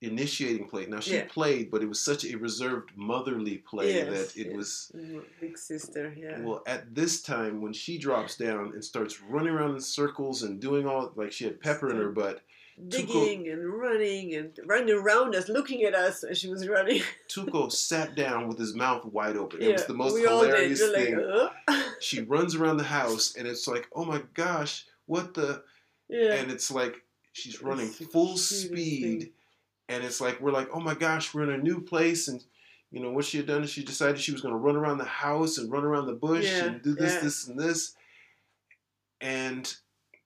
initiating 0.00 0.66
play 0.68 0.84
now 0.86 0.98
she 0.98 1.14
Yeah. 1.14 1.26
played 1.28 1.70
but 1.70 1.80
it 1.82 1.88
was 1.88 2.00
such 2.00 2.24
a 2.24 2.34
reserved 2.34 2.90
motherly 2.96 3.58
play 3.58 3.94
Yes, 3.94 4.08
that 4.32 4.40
it 4.40 4.46
yes. 4.48 4.56
was 4.56 4.90
Mm, 4.96 5.22
big 5.40 5.56
sister, 5.56 6.12
yeah. 6.18 6.40
well 6.40 6.62
at 6.66 6.92
this 6.94 7.22
time 7.22 7.60
when 7.62 7.72
she 7.72 7.98
drops 7.98 8.36
down 8.36 8.72
and 8.74 8.84
starts 8.84 9.20
running 9.22 9.52
around 9.52 9.74
in 9.74 9.80
circles 9.80 10.42
and 10.42 10.60
doing 10.60 10.86
all 10.88 11.12
like 11.14 11.30
she 11.32 11.44
had 11.44 11.60
pepper 11.60 11.88
in 11.90 11.96
her 11.98 12.10
butt 12.10 12.40
digging 12.88 13.48
and 13.48 13.68
running 13.72 14.34
and 14.34 14.58
running 14.66 14.94
around 14.94 15.34
us, 15.34 15.48
looking 15.48 15.82
at 15.82 15.94
us 15.94 16.24
as 16.24 16.38
she 16.38 16.48
was 16.48 16.66
running. 16.68 17.02
tuco 17.28 17.70
sat 17.88 18.14
down 18.14 18.48
with 18.48 18.58
his 18.58 18.74
mouth 18.74 19.04
wide 19.06 19.36
open 19.36 19.60
it 19.62 19.72
was 19.72 19.86
the 19.86 19.94
most 19.94 20.14
we 20.14 20.26
all 20.26 20.40
did. 20.42 20.48
hilarious 20.50 20.80
thing 20.90 21.16
Like, 21.68 21.84
she 22.00 22.22
runs 22.22 22.54
around 22.54 22.78
the 22.78 22.84
house 22.84 23.34
and 23.36 23.46
it's 23.46 23.66
like 23.68 23.88
oh 23.94 24.04
my 24.04 24.22
gosh 24.34 24.86
what 25.06 25.34
the 25.34 25.62
yeah. 26.08 26.34
and 26.34 26.50
it's 26.50 26.70
like 26.70 26.96
she's 27.32 27.62
running 27.62 27.86
the 27.98 28.04
full 28.06 28.36
speed 28.36 29.20
thing. 29.22 29.30
and 29.88 30.04
it's 30.04 30.20
like 30.20 30.40
we're 30.40 30.52
like 30.52 30.68
oh 30.72 30.80
my 30.80 30.94
gosh 30.94 31.32
we're 31.34 31.44
in 31.44 31.50
a 31.60 31.62
new 31.62 31.80
place 31.80 32.28
and 32.28 32.42
you 32.90 33.00
know 33.02 33.10
what 33.10 33.24
she 33.24 33.38
had 33.38 33.46
done 33.46 33.62
is 33.64 33.70
she 33.70 33.84
decided 33.84 34.18
she 34.20 34.32
was 34.32 34.40
going 34.42 34.52
to 34.52 34.58
run 34.58 34.76
around 34.76 34.98
the 34.98 35.04
house 35.04 35.58
and 35.58 35.70
run 35.72 35.84
around 35.84 36.06
the 36.06 36.12
bush 36.12 36.44
Yeah, 36.44 36.64
and 36.66 36.82
do 36.82 36.94
this 36.94 37.14
yeah. 37.14 37.20
this 37.20 37.48
and 37.48 37.58
this 37.58 37.94
and 39.20 39.74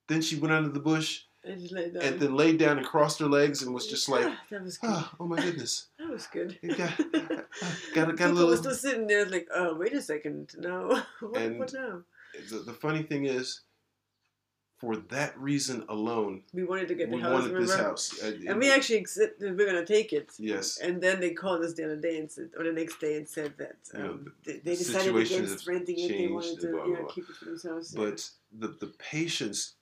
then 0.08 0.22
she 0.22 0.36
went 0.36 0.52
under 0.54 0.70
the 0.70 0.80
bush 0.80 1.22
and 1.46 1.60
she 1.68 1.74
laid 1.74 1.94
down. 1.94 2.02
and 2.02 2.20
then 2.20 2.34
laid 2.34 2.58
down 2.58 2.78
and 2.78 2.86
crossed 2.86 3.18
her 3.20 3.26
legs 3.26 3.62
and 3.62 3.72
was 3.74 3.86
just 3.86 4.08
like 4.08 4.24
Ah, 4.26 4.40
that 4.50 4.62
was 4.62 4.78
good. 4.78 4.90
oh, 4.92 5.10
oh 5.20 5.26
my 5.26 5.36
goodness 5.40 5.86
That 5.98 6.08
was 6.10 6.26
good. 6.26 6.58
It 6.62 6.76
got, 6.76 6.96
got, 7.94 8.10
a- 8.10 8.12
got 8.14 8.30
a 8.30 8.32
little 8.32 8.50
was 8.50 8.60
still 8.60 8.74
sitting 8.74 9.06
there 9.06 9.24
like, 9.26 9.48
oh, 9.54 9.74
wait 9.74 9.92
a 9.94 10.02
second. 10.02 10.54
No. 10.58 10.88
what, 11.20 11.56
what 11.58 11.72
now? 11.72 12.02
the, 12.50 12.58
the 12.58 12.72
funny 12.72 13.02
thing 13.02 13.24
is 13.26 13.62
for 14.78 14.94
that 15.08 15.32
reason 15.40 15.86
alone 15.88 16.42
We 16.52 16.64
wanted 16.64 16.88
to 16.88 16.94
get 16.94 17.08
the 17.08 17.16
we 17.16 17.22
house, 17.22 17.32
wanted 17.48 17.56
this 17.62 17.74
house 17.74 18.22
Uh, 18.22 18.32
And 18.46 18.58
we 18.60 18.70
actually 18.70 18.98
accepted 18.98 19.56
we're 19.56 19.64
going 19.72 19.82
to 19.86 19.90
take 19.90 20.12
it. 20.12 20.32
yes 20.38 20.76
And 20.76 21.00
then 21.02 21.18
they 21.18 21.30
called 21.30 21.64
us 21.64 21.72
the 21.72 21.84
other 21.84 21.96
day 21.96 22.18
and 22.18 22.30
said, 22.30 22.50
or 22.58 22.64
the 22.64 22.72
next 22.72 23.00
day 23.00 23.16
and 23.16 23.26
said 23.26 23.54
that 23.56 23.76
You 23.94 23.98
know, 24.00 24.10
um, 24.10 24.32
the- 24.44 24.52
they, 24.52 24.58
the 24.58 24.64
they 24.64 24.76
decided 24.76 25.16
against 25.16 25.66
renting 25.66 25.98
it. 25.98 26.08
They 26.08 26.26
wanted 26.28 26.60
to 26.60 26.66
blah, 26.72 26.84
you 26.84 26.90
know, 26.90 26.96
blah, 26.96 27.04
blah. 27.06 27.14
keep 27.14 27.24
it 27.30 27.36
for 27.36 27.44
themselves. 27.46 27.94
yeah. 27.96 28.04
but 28.04 28.30
the 28.58 28.68
the 28.86 28.92
patience 28.98 29.75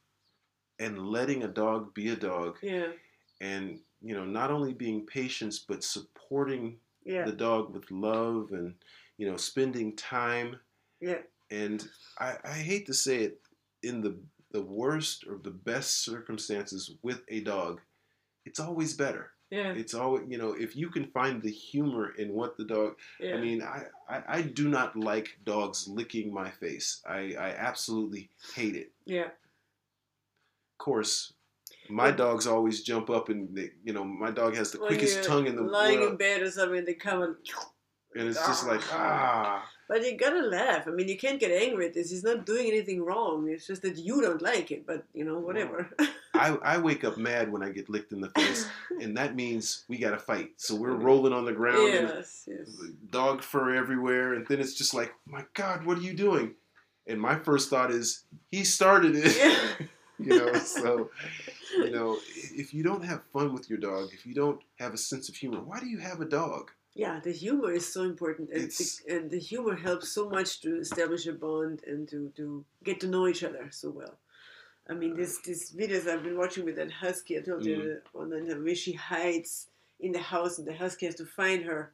and 0.85 0.99
letting 0.99 1.43
a 1.43 1.49
dog 1.49 1.95
be 1.95 2.11
a 2.11 2.17
dog 2.17 2.57
yeah, 2.63 2.89
and 3.41 3.79
you 4.03 4.15
know 4.15 4.25
not 4.25 4.51
only 4.51 4.73
being 4.73 5.07
patient 5.07 5.55
but 5.69 5.83
supporting 5.83 6.77
yeah, 7.05 7.25
the 7.25 7.33
dog 7.33 7.73
with 7.75 7.91
love 7.91 8.49
and 8.53 8.75
you 9.19 9.29
know 9.29 9.37
spending 9.37 9.95
time 9.97 10.57
yeah. 11.01 11.19
and 11.51 11.87
I, 12.19 12.37
I 12.45 12.53
hate 12.53 12.87
to 12.87 12.95
say 12.95 13.17
it 13.19 13.41
in 13.83 14.01
the 14.01 14.17
the 14.55 14.63
worst 14.63 15.27
or 15.27 15.39
the 15.43 15.51
best 15.51 16.05
circumstances 16.05 16.93
with 17.03 17.23
a 17.29 17.41
dog, 17.41 17.81
it's 18.47 18.61
always 18.61 18.95
better. 18.95 19.33
Yeah. 19.51 19.73
It's 19.73 19.95
always 19.95 20.25
you 20.29 20.39
know 20.39 20.53
if 20.53 20.75
you 20.77 20.89
can 20.89 21.07
find 21.09 21.43
the 21.43 21.51
humor 21.51 22.15
in 22.17 22.33
what 22.33 22.57
the 22.57 22.65
dog. 22.65 22.95
yeah. 23.21 23.35
I 23.35 23.41
mean, 23.41 23.63
I, 23.63 23.83
I 24.09 24.23
I 24.29 24.43
do 24.43 24.69
not 24.69 24.97
like 24.97 25.39
dogs 25.45 25.87
licking 25.89 26.33
my 26.33 26.51
face. 26.51 27.03
I 27.07 27.35
I 27.39 27.51
absolutely 27.51 28.31
hate 28.55 28.77
it. 28.77 28.93
yeah. 29.05 29.29
Of 30.75 30.85
course, 30.85 31.33
my 31.89 32.11
dogs 32.11 32.47
always 32.47 32.83
jump 32.83 33.11
up 33.11 33.29
and 33.29 33.55
they, 33.55 33.71
you 33.85 33.93
know 33.93 34.05
my 34.05 34.31
dog 34.31 34.57
has 34.57 34.73
the 34.73 34.79
quickest 34.79 35.25
tongue 35.25 35.47
in 35.47 35.57
the 35.57 35.63
lying 35.63 35.95
in 35.95 36.01
world, 36.01 36.19
bed 36.19 36.43
or 36.43 36.51
something, 36.51 36.85
they 36.85 36.95
come 36.95 37.23
and. 37.23 37.37
and 38.17 38.29
it's 38.29 38.47
just 38.47 38.67
like 38.67 38.81
ah. 38.93 39.69
But 39.87 40.03
you 40.03 40.17
gotta 40.17 40.41
laugh. 40.41 40.89
I 40.89 40.93
mean, 40.93 41.09
you 41.09 41.19
can't 41.19 41.39
get 41.39 41.51
angry 41.51 41.87
at 41.87 41.95
this. 41.95 42.11
He's 42.11 42.25
not 42.25 42.47
doing 42.47 42.69
anything 42.69 43.05
wrong. 43.05 43.49
It's 43.51 43.67
just 43.67 43.83
that 43.83 43.99
you 43.99 44.23
don't 44.23 44.41
like 44.41 44.71
it. 44.71 44.87
But 44.87 45.05
you 45.13 45.25
know, 45.25 45.39
whatever. 45.39 45.91
I, 46.33 46.57
I 46.63 46.79
wake 46.79 47.05
up 47.05 47.19
mad 47.19 47.53
when 47.53 47.63
I 47.63 47.71
get 47.71 47.91
licked 47.91 48.13
in 48.13 48.21
the 48.21 48.31
face, 48.31 48.67
and 49.01 49.17
that 49.19 49.37
means 49.37 49.85
we 49.89 49.99
got 49.99 50.13
to 50.13 50.19
fight. 50.19 50.53
So 50.57 50.75
we're 50.75 50.95
rolling 50.95 51.35
on 51.35 51.45
the 51.45 51.53
ground, 51.53 51.95
and 51.95 52.09
yes, 52.09 52.49
yes. 52.49 52.77
dog 53.11 53.43
fur 53.43 53.75
everywhere, 53.75 54.33
and 54.33 54.47
then 54.47 54.59
it's 54.59 54.75
just 54.75 54.95
like, 54.95 55.13
my 55.27 55.45
God, 55.53 55.85
what 55.85 55.99
are 55.99 56.03
you 56.03 56.15
doing? 56.15 56.55
And 57.07 57.21
my 57.21 57.39
first 57.39 57.69
thought 57.69 57.91
is, 57.91 58.25
he 58.51 58.65
started 58.65 59.15
it. 59.17 59.37
Yeah. 59.37 59.87
you 60.19 60.39
know, 60.39 60.53
so 60.59 61.11
you 61.77 61.91
know, 61.91 62.19
if 62.35 62.73
you 62.73 62.83
don't 62.83 63.05
have 63.05 63.23
fun 63.33 63.53
with 63.53 63.69
your 63.69 63.79
dog, 63.79 64.11
if 64.13 64.27
you 64.27 64.35
don't 64.35 64.61
have 64.79 64.95
a 64.95 64.99
sense 64.99 65.29
of 65.29 65.35
humor, 65.35 65.61
why 65.61 65.81
do 65.81 65.87
you 65.87 65.99
have 65.99 66.21
a 66.21 66.25
dog? 66.25 66.71
Yeah, 66.95 67.19
the 67.19 67.33
humor 67.33 67.73
is 67.73 67.93
so 67.93 68.03
important, 68.03 68.51
and 68.51 68.71
the, 68.71 69.01
and 69.09 69.31
the 69.31 69.39
humor 69.39 69.75
helps 69.75 70.11
so 70.11 70.29
much 70.29 70.61
to 70.61 70.79
establish 70.79 71.27
a 71.27 71.33
bond 71.33 71.83
and 71.87 72.09
to, 72.09 72.33
to 72.37 72.65
get 72.85 73.01
to 73.01 73.09
know 73.09 73.27
each 73.27 73.43
other 73.43 73.69
so 73.73 73.91
well. 73.91 74.15
I 74.89 74.95
mean, 74.95 75.15
uh, 75.15 75.17
this 75.17 75.39
this 75.39 75.73
videos 75.73 76.07
I've 76.07 76.23
been 76.23 76.39
watching 76.39 76.65
with 76.65 76.77
that 76.77 76.93
husky, 76.93 77.37
I 77.37 77.41
told 77.41 77.65
you 77.65 78.01
mm. 78.15 78.21
on 78.21 78.31
the 78.31 78.55
where 78.55 78.75
she 78.77 78.93
hides 78.93 79.67
in 79.99 80.13
the 80.13 80.21
house, 80.21 80.59
and 80.59 80.67
the 80.69 80.75
husky 80.75 81.07
has 81.07 81.17
to 81.17 81.27
find 81.27 81.65
her. 81.65 81.91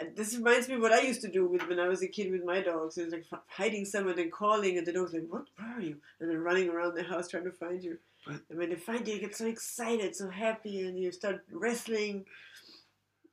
And 0.00 0.14
this 0.14 0.36
reminds 0.36 0.68
me 0.68 0.74
of 0.74 0.80
what 0.80 0.92
I 0.92 1.00
used 1.00 1.22
to 1.22 1.28
do 1.28 1.46
with 1.46 1.66
when 1.68 1.80
I 1.80 1.88
was 1.88 2.02
a 2.02 2.08
kid 2.08 2.30
with 2.30 2.44
my 2.44 2.60
dogs. 2.60 2.96
It 2.96 3.04
was 3.04 3.12
like 3.12 3.24
hiding 3.48 3.84
somewhere 3.84 4.18
and 4.18 4.30
calling, 4.30 4.78
and 4.78 4.86
the 4.86 4.92
dog's 4.92 5.12
like, 5.12 5.26
"What? 5.28 5.46
Where 5.56 5.76
are 5.76 5.80
you?" 5.80 5.96
And 6.20 6.30
then 6.30 6.38
running 6.38 6.68
around 6.68 6.94
the 6.94 7.02
house 7.02 7.28
trying 7.28 7.44
to 7.44 7.50
find 7.52 7.82
you. 7.82 7.98
But- 8.26 8.42
and 8.48 8.58
when 8.58 8.70
they 8.70 8.76
find 8.76 9.06
you, 9.08 9.14
you 9.14 9.20
get 9.20 9.34
so 9.36 9.46
excited, 9.46 10.14
so 10.14 10.28
happy, 10.30 10.82
and 10.86 10.98
you 10.98 11.10
start 11.10 11.44
wrestling. 11.50 12.26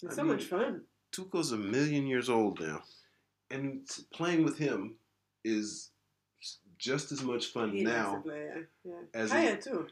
It's 0.02 0.14
I 0.14 0.16
so 0.16 0.24
mean, 0.24 0.34
much 0.34 0.46
fun. 0.46 0.82
Tuco's 1.12 1.52
a 1.52 1.58
million 1.58 2.08
years 2.08 2.30
old 2.30 2.60
now, 2.60 2.84
and 3.52 3.88
playing 4.12 4.44
with 4.44 4.58
him 4.58 4.96
is 5.44 5.92
just 6.78 7.12
as 7.12 7.22
much 7.24 7.46
fun 7.48 7.72
He 7.72 7.86
likes 7.86 7.96
to 7.98 8.04
now. 8.16 8.22
play, 8.22 8.46
yeah. 8.54 8.62
yeah. 8.92 9.02
as 9.22 9.32
Kaya 9.32 9.58
too. 9.62 9.88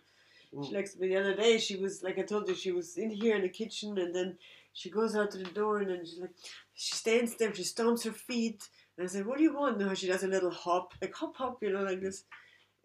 Well, 0.51 0.67
She 0.67 0.75
likes 0.75 0.91
to 0.93 0.97
play. 0.97 1.07
The 1.09 1.17
other 1.17 1.35
day, 1.35 1.57
she 1.59 1.75
was 1.77 2.03
like 2.03 2.17
I 2.17 2.23
told 2.23 2.47
you, 2.49 2.55
she 2.55 2.71
was 2.71 2.97
in 2.97 3.09
here 3.11 3.35
in 3.35 3.43
the 3.43 3.49
kitchen, 3.49 3.97
and 3.97 4.13
then 4.13 4.37
she 4.73 4.89
goes 4.89 5.15
out 5.15 5.31
to 5.31 5.37
the 5.37 5.45
door, 5.45 5.79
and 5.79 5.89
then 5.89 6.05
she's 6.05 6.19
like, 6.19 6.33
she 6.73 6.95
stands 6.95 7.35
there, 7.35 7.53
she 7.53 7.63
stomps 7.63 8.03
her 8.03 8.11
feet, 8.11 8.67
and 8.97 9.05
I 9.05 9.07
said, 9.09 9.25
"What 9.25 9.37
do 9.37 9.43
you 9.43 9.55
want?" 9.55 9.79
No, 9.79 9.93
she 9.93 10.07
does 10.07 10.23
a 10.23 10.27
little 10.27 10.51
hop, 10.51 10.93
like 11.01 11.13
hop 11.13 11.35
hop, 11.37 11.61
you 11.61 11.71
know, 11.71 11.83
like 11.83 12.01
this. 12.01 12.23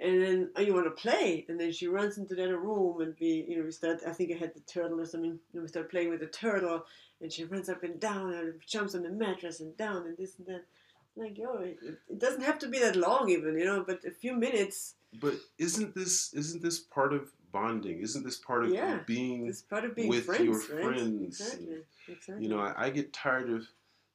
And 0.01 0.22
then, 0.22 0.51
oh, 0.55 0.61
you 0.61 0.74
want 0.74 0.87
to 0.87 1.03
play? 1.03 1.44
And 1.48 1.59
then 1.59 1.72
she 1.72 1.88
runs 1.88 2.18
into 2.18 2.37
the 2.37 2.44
other 2.44 2.59
room, 2.59 3.01
and 3.01 3.16
we, 3.20 3.46
you 3.48 3.59
know, 3.59 3.64
we 3.64 3.72
start. 3.72 4.01
I 4.07 4.12
think 4.12 4.31
I 4.33 4.38
had 4.38 4.55
the 4.55 4.61
turtle 4.61 5.01
or 5.01 5.07
something, 5.07 5.38
and 5.53 5.62
we 5.62 5.68
start 5.68 5.90
playing 5.90 6.11
with 6.11 6.20
the 6.20 6.27
turtle, 6.27 6.85
and 7.20 7.33
she 7.33 7.44
runs 7.44 7.68
up 7.68 7.83
and 7.83 7.98
down, 7.98 8.33
and 8.33 8.61
jumps 8.64 8.94
on 8.94 9.03
the 9.03 9.11
mattress 9.11 9.61
and 9.61 9.77
down, 9.77 10.07
and 10.07 10.16
this 10.16 10.38
and 10.38 10.46
that. 10.46 10.64
Like, 11.16 11.37
yo, 11.37 11.57
it, 11.57 11.79
it 12.09 12.20
doesn't 12.20 12.42
have 12.42 12.61
to 12.61 12.68
be 12.68 12.79
that 12.79 12.94
long, 12.94 13.29
even, 13.29 13.59
you 13.59 13.64
know, 13.64 13.83
but 13.85 14.05
a 14.05 14.12
few 14.12 14.35
minutes. 14.35 14.94
but 15.20 15.35
isn't 15.59 15.94
this 15.94 16.33
isn't 16.33 16.62
this 16.62 16.79
part 16.79 17.12
of 17.12 17.33
bonding? 17.52 18.00
Isn't 18.00 18.24
this 18.24 18.38
part 18.38 18.64
of 18.64 18.72
Yeah. 18.72 19.00
being 19.06 19.52
part 19.70 19.84
of 19.84 19.94
being 19.94 20.08
with 20.08 20.26
friends, 20.26 20.44
your 20.44 20.76
right? 20.76 20.84
friends. 20.84 21.40
Exactly. 21.40 21.84
Exactly. 22.08 22.42
You 22.44 22.48
know, 22.50 22.61
I, 22.61 22.87
I 22.87 22.90
get 22.90 23.12
tired 23.12 23.50
of 23.50 23.66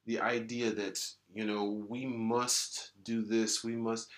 the 0.06 0.20
idea 0.20 0.70
that 0.70 0.98
you 1.34 1.44
know 1.44 1.64
we 1.88 2.06
must 2.06 2.92
do 3.02 3.22
this, 3.22 3.64
we 3.64 3.76
must, 3.76 4.08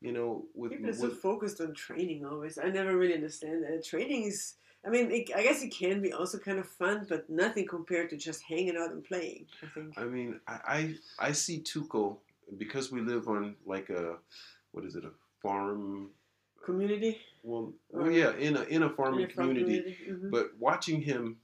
you 0.00 0.12
know, 0.12 0.46
with, 0.54 0.72
people 0.72 0.90
are 0.90 0.94
so 0.94 1.10
focused 1.10 1.60
on 1.60 1.74
training 1.74 2.24
always. 2.24 2.58
I 2.58 2.68
never 2.68 2.96
really 2.96 3.14
understand 3.14 3.62
that. 3.64 3.84
Training 3.84 4.24
is, 4.24 4.54
I 4.84 4.90
mean, 4.90 5.10
it, 5.10 5.30
I 5.34 5.42
guess 5.42 5.62
it 5.62 5.70
can 5.70 6.00
be 6.00 6.12
also 6.12 6.38
kind 6.38 6.58
of 6.58 6.68
fun, 6.68 7.06
but 7.08 7.28
nothing 7.30 7.66
compared 7.66 8.10
to 8.10 8.16
just 8.16 8.42
hanging 8.42 8.76
out 8.76 8.90
and 8.90 9.04
playing. 9.04 9.46
I 9.62 9.66
think. 9.74 9.98
I 9.98 10.04
mean, 10.04 10.40
I, 10.46 10.58
I 10.66 10.94
I 11.28 11.32
see 11.32 11.60
Tuco 11.60 12.18
because 12.58 12.92
we 12.92 13.00
live 13.00 13.28
on 13.28 13.56
like 13.64 13.90
a 13.90 14.16
what 14.72 14.84
is 14.84 14.96
it 14.96 15.04
a 15.04 15.10
farm? 15.42 16.10
Community. 16.66 17.18
Well, 17.44 17.72
well 17.90 18.10
yeah, 18.10 18.32
in 18.36 18.56
a 18.56 18.62
in 18.64 18.82
a 18.82 18.90
farming 18.90 19.20
in 19.24 19.30
a 19.30 19.32
farm 19.32 19.48
community. 19.54 19.96
mhm. 20.10 20.30
But 20.30 20.46
watching 20.58 21.00
him, 21.00 21.36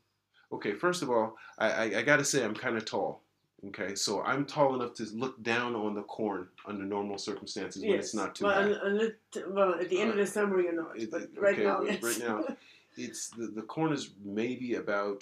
okay, 0.53 0.73
first 0.73 1.01
of 1.03 1.09
all, 1.11 1.37
I, 1.59 1.69
I, 1.71 1.85
I 1.99 2.03
got 2.03 2.17
to 2.17 2.25
say 2.25 2.45
I'm 2.45 2.55
kind 2.55 2.77
of 2.77 2.85
tall. 2.85 3.23
Okay, 3.69 3.95
so 3.95 4.21
I'm 4.23 4.45
tall 4.45 4.75
enough 4.75 4.95
to 4.95 5.05
look 5.15 5.41
down 5.45 5.77
on 5.77 5.95
the 5.95 6.03
corn 6.03 6.49
under 6.67 6.85
normal 6.85 7.17
circumstances 7.19 7.81
when 7.83 7.93
it's 8.01 8.13
not 8.21 8.35
too 8.35 8.47
well, 8.47 8.55
high. 8.61 8.77
unless- 8.89 9.13
well, 9.47 9.75
at 9.83 9.89
the 9.89 10.01
end 10.01 10.11
of 10.11 10.17
the 10.17 10.27
summer 10.27 10.61
you're 10.61 10.73
not, 10.83 10.99
It- 10.99 11.13
but 11.13 11.29
right 11.37 11.55
okay, 11.55 11.63
now, 11.65 11.79
right- 11.79 12.01
yes. 12.03 12.03
right 12.03 12.19
now. 12.29 12.39
It's 13.07 13.31
the, 13.31 13.47
the 13.47 13.63
corn 13.63 13.91
is 13.99 14.11
maybe 14.23 14.75
about 14.75 15.21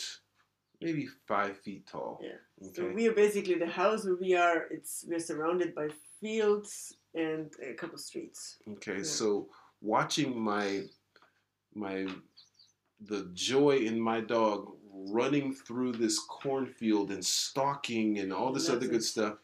maybe 0.81 1.07
five 1.33 1.57
feet 1.65 1.87
tall. 1.87 2.21
Yeah. 2.21 2.39
So 2.73 2.91
we 2.99 3.07
are 3.09 3.13
basically 3.13 3.55
the 3.65 3.73
house 3.83 4.05
where 4.07 4.17
we 4.27 4.35
are. 4.35 4.59
It's 4.73 5.05
we're 5.09 5.21
surrounded 5.21 5.73
by 5.81 5.87
fields 6.21 6.97
and 7.15 7.47
a 7.63 7.75
couple 7.75 7.97
streets. 7.99 8.57
Okay, 8.75 8.97
Yeah. 8.97 9.03
so 9.21 9.47
watching 9.81 10.39
my 10.39 10.83
my 11.75 12.07
the 13.01 13.31
joy 13.33 13.77
in 13.79 13.99
my 14.01 14.21
dog 14.21 14.73
running 14.93 15.55
through 15.55 15.93
this 15.93 16.19
cornfield 16.19 17.11
and 17.11 17.25
stalking 17.25 18.19
and 18.19 18.33
all 18.33 18.53
this 18.53 18.69
other 18.69 18.87
it. 18.87 18.91
good 18.91 19.05
stuff, 19.05 19.35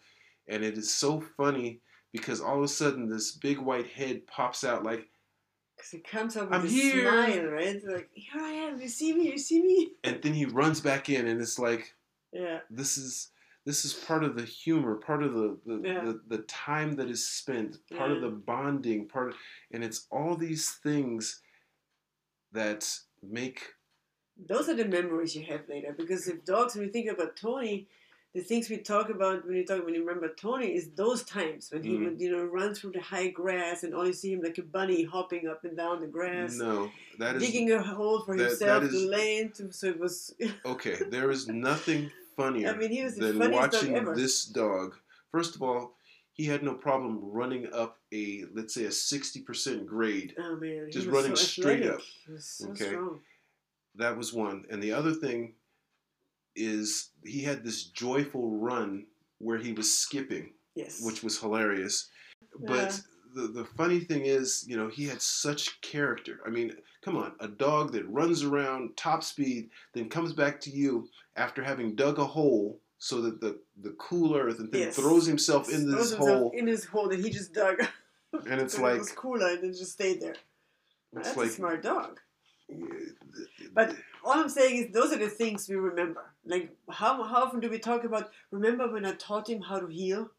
and 0.49 0.62
it 0.64 0.77
is 0.77 0.92
so 0.92 1.20
funny 1.37 1.81
because 2.12 2.40
all 2.40 2.59
of 2.59 2.64
a 2.64 2.68
sudden 2.68 3.09
this 3.09 3.33
big 3.33 3.59
white 3.59 3.87
head 3.88 4.27
pops 4.27 4.64
out 4.64 4.83
like, 4.85 5.09
Because 5.77 5.94
it 5.94 6.07
comes 6.07 6.37
up 6.37 6.51
with 6.51 6.61
I'm 6.61 6.66
a 6.66 6.68
here. 6.68 7.03
smile, 7.11 7.44
right? 7.46 7.66
It's 7.77 7.85
like, 7.87 8.09
here 8.12 8.40
I 8.42 8.51
am. 8.51 8.81
You 8.81 8.88
see 8.88 9.14
me? 9.14 9.31
You 9.33 9.38
see 9.38 9.62
me? 9.62 9.90
and 10.05 10.20
then 10.22 10.35
he 10.35 10.44
runs 10.46 10.81
back 10.81 11.09
in, 11.09 11.27
and 11.27 11.40
it's 11.40 11.59
like 11.59 11.94
Yeah. 12.33 12.59
this 12.70 12.99
is 12.99 13.31
this 13.66 13.85
is 13.85 13.92
part 13.92 14.22
of 14.24 14.37
the 14.37 14.44
humor, 14.44 14.94
part 14.94 15.22
of 15.22 15.35
the 15.35 15.59
the, 15.66 15.81
Yeah. 15.85 16.05
the, 16.05 16.20
the 16.37 16.42
time 16.44 16.94
that 16.96 17.11
is 17.11 17.29
spent, 17.29 17.76
part 17.98 18.11
of 18.12 18.20
the 18.22 18.31
bonding, 18.31 19.07
part 19.09 19.29
of, 19.31 19.35
and 19.72 19.85
it's 19.85 20.07
all 20.11 20.35
these 20.37 20.70
things 20.87 21.42
that 22.52 22.83
make 23.22 23.61
Those 24.48 24.68
are 24.68 24.74
the 24.74 24.85
memories 24.85 25.35
you 25.35 25.44
have 25.46 25.62
later. 25.68 25.94
Because 25.96 26.29
if 26.29 26.44
dogs, 26.44 26.74
when 26.74 26.85
you 26.87 26.92
think 26.92 27.11
about 27.11 27.37
Tony, 27.37 27.88
the 28.35 28.42
things 28.42 28.68
we 28.68 28.76
talk 28.76 29.09
about 29.09 29.46
when 29.46 29.57
you 29.57 29.64
talk 29.64 29.83
when 29.85 29.94
you 29.94 30.05
remember 30.07 30.29
Tony 30.29 30.68
is 30.79 30.90
those 30.90 31.22
times 31.24 31.70
when 31.72 31.83
he 31.83 31.92
Mhm. 31.96 32.05
would 32.05 32.20
you 32.20 32.31
know 32.31 32.44
run 32.44 32.74
through 32.74 32.92
the 32.92 33.00
high 33.00 33.29
grass 33.29 33.83
and 33.83 33.94
all 33.94 34.07
you 34.07 34.12
see 34.12 34.33
him 34.35 34.42
like 34.42 34.59
a 34.59 34.62
bunny 34.62 35.05
hopping 35.05 35.48
up 35.48 35.64
and 35.64 35.74
down 35.76 36.02
the 36.02 36.07
grass, 36.18 36.55
no 36.57 36.90
that 37.18 37.37
is 37.37 37.42
digging 37.42 37.72
a 37.72 37.83
hole 37.83 38.20
for 38.26 38.37
that- 38.37 38.48
himself 38.48 38.83
that 38.83 38.90
to 38.90 38.96
is- 38.96 39.05
lay 39.16 39.38
into. 39.38 39.72
So 39.72 39.87
it 39.94 39.98
was 39.98 40.35
okay. 40.66 40.96
There 41.16 41.31
is 41.31 41.48
nothing 41.48 42.12
funnier 42.37 42.68
I 42.70 42.77
mean, 42.77 42.90
he 42.90 43.03
was 43.03 43.16
than 43.16 43.38
dog 43.38 43.53
watching 43.53 43.96
ever. 43.96 44.14
this 44.14 44.44
dog. 44.44 44.94
First 45.33 45.57
of 45.57 45.62
all, 45.62 45.96
he 46.33 46.44
had 46.44 46.62
no 46.62 46.75
problem 46.75 47.18
running 47.22 47.72
up 47.72 47.99
a 48.12 48.44
let's 48.55 48.75
say 48.75 48.85
a 48.85 48.92
sixty 48.92 49.40
percent 49.40 49.87
grade. 49.87 50.35
oh 50.38 50.57
man, 50.57 50.88
Just 50.92 51.07
running 51.09 51.35
so 51.35 51.42
straight 51.44 51.87
up. 51.87 52.01
He 52.27 52.33
was 52.33 52.46
so 52.46 52.70
Okay. 52.70 52.87
strong. 52.87 53.20
That 53.96 54.16
was 54.16 54.33
one, 54.33 54.64
and 54.70 54.83
the 54.83 54.92
other 54.92 55.12
thing 55.14 55.55
is 56.55 57.11
he 57.25 57.42
had 57.42 57.64
this 57.64 57.85
joyful 57.85 58.51
run 58.59 59.07
where 59.38 59.59
he 59.59 59.72
was 59.72 59.92
skipping. 59.92 60.53
Yes. 60.75 61.03
which 61.03 61.22
was 61.22 61.40
hilarious. 61.40 62.10
But 62.60 62.92
uh. 62.92 62.96
the, 63.35 63.48
the 63.48 63.65
funny 63.65 64.00
thing 64.00 64.27
is, 64.27 64.67
you 64.69 64.77
know, 64.77 64.88
he 64.88 65.06
had 65.06 65.23
such 65.23 65.81
character. 65.81 66.40
I 66.46 66.50
mean, 66.50 66.71
come 67.02 67.17
on, 67.17 67.33
a 67.40 67.48
dog 67.48 67.92
that 67.92 68.06
runs 68.10 68.42
around 68.42 68.94
top 68.94 69.25
speed, 69.25 69.71
then 69.94 70.10
comes 70.10 70.35
back 70.35 70.60
to 70.63 70.71
you 70.71 71.08
after 71.37 71.62
having 71.62 71.94
dug 71.94 72.18
a 72.18 72.24
hole 72.24 72.80
so 72.98 73.20
that 73.20 73.40
the, 73.40 73.58
the 73.82 73.90
cool 73.98 74.34
earth 74.37 74.58
and 74.58 74.72
then 74.72 74.80
Yes. 74.82 74.96
throws 74.96 75.26
himself 75.26 75.68
in 75.70 75.90
this 75.90 76.10
himself 76.10 76.18
hole. 76.28 76.50
in 76.54 76.66
his 76.66 76.84
hole 76.87 77.08
that 77.08 77.18
he 77.20 77.30
just 77.30 77.52
dug. 77.52 77.76
And 78.50 78.60
it's 78.60 78.78
like, 78.78 78.96
it 78.96 78.98
was 78.98 79.12
cooler 79.12 79.48
and 79.50 79.62
then 79.62 79.72
just 79.72 79.92
stayed 79.92 80.20
there. 80.20 80.34
That's 81.12 81.34
like, 81.37 81.48
a 81.48 81.50
smart 81.52 81.82
dog. 81.82 82.20
yeah, 82.68 82.76
But 83.72 83.96
all 84.24 84.32
I'm 84.32 84.48
saying 84.50 84.76
is 84.76 84.92
those 84.92 85.10
are 85.12 85.18
the 85.18 85.28
things 85.28 85.68
we 85.68 85.76
remember. 85.76 86.24
Like 86.44 86.74
how 86.90 87.22
how 87.22 87.44
often 87.44 87.60
do 87.60 87.70
we 87.70 87.78
talk 87.78 88.04
about 88.04 88.30
remember 88.50 88.90
when 88.92 89.06
I 89.06 89.12
taught 89.12 89.48
him 89.48 89.62
how 89.62 89.78
to 89.78 89.87
heel? 89.87 90.30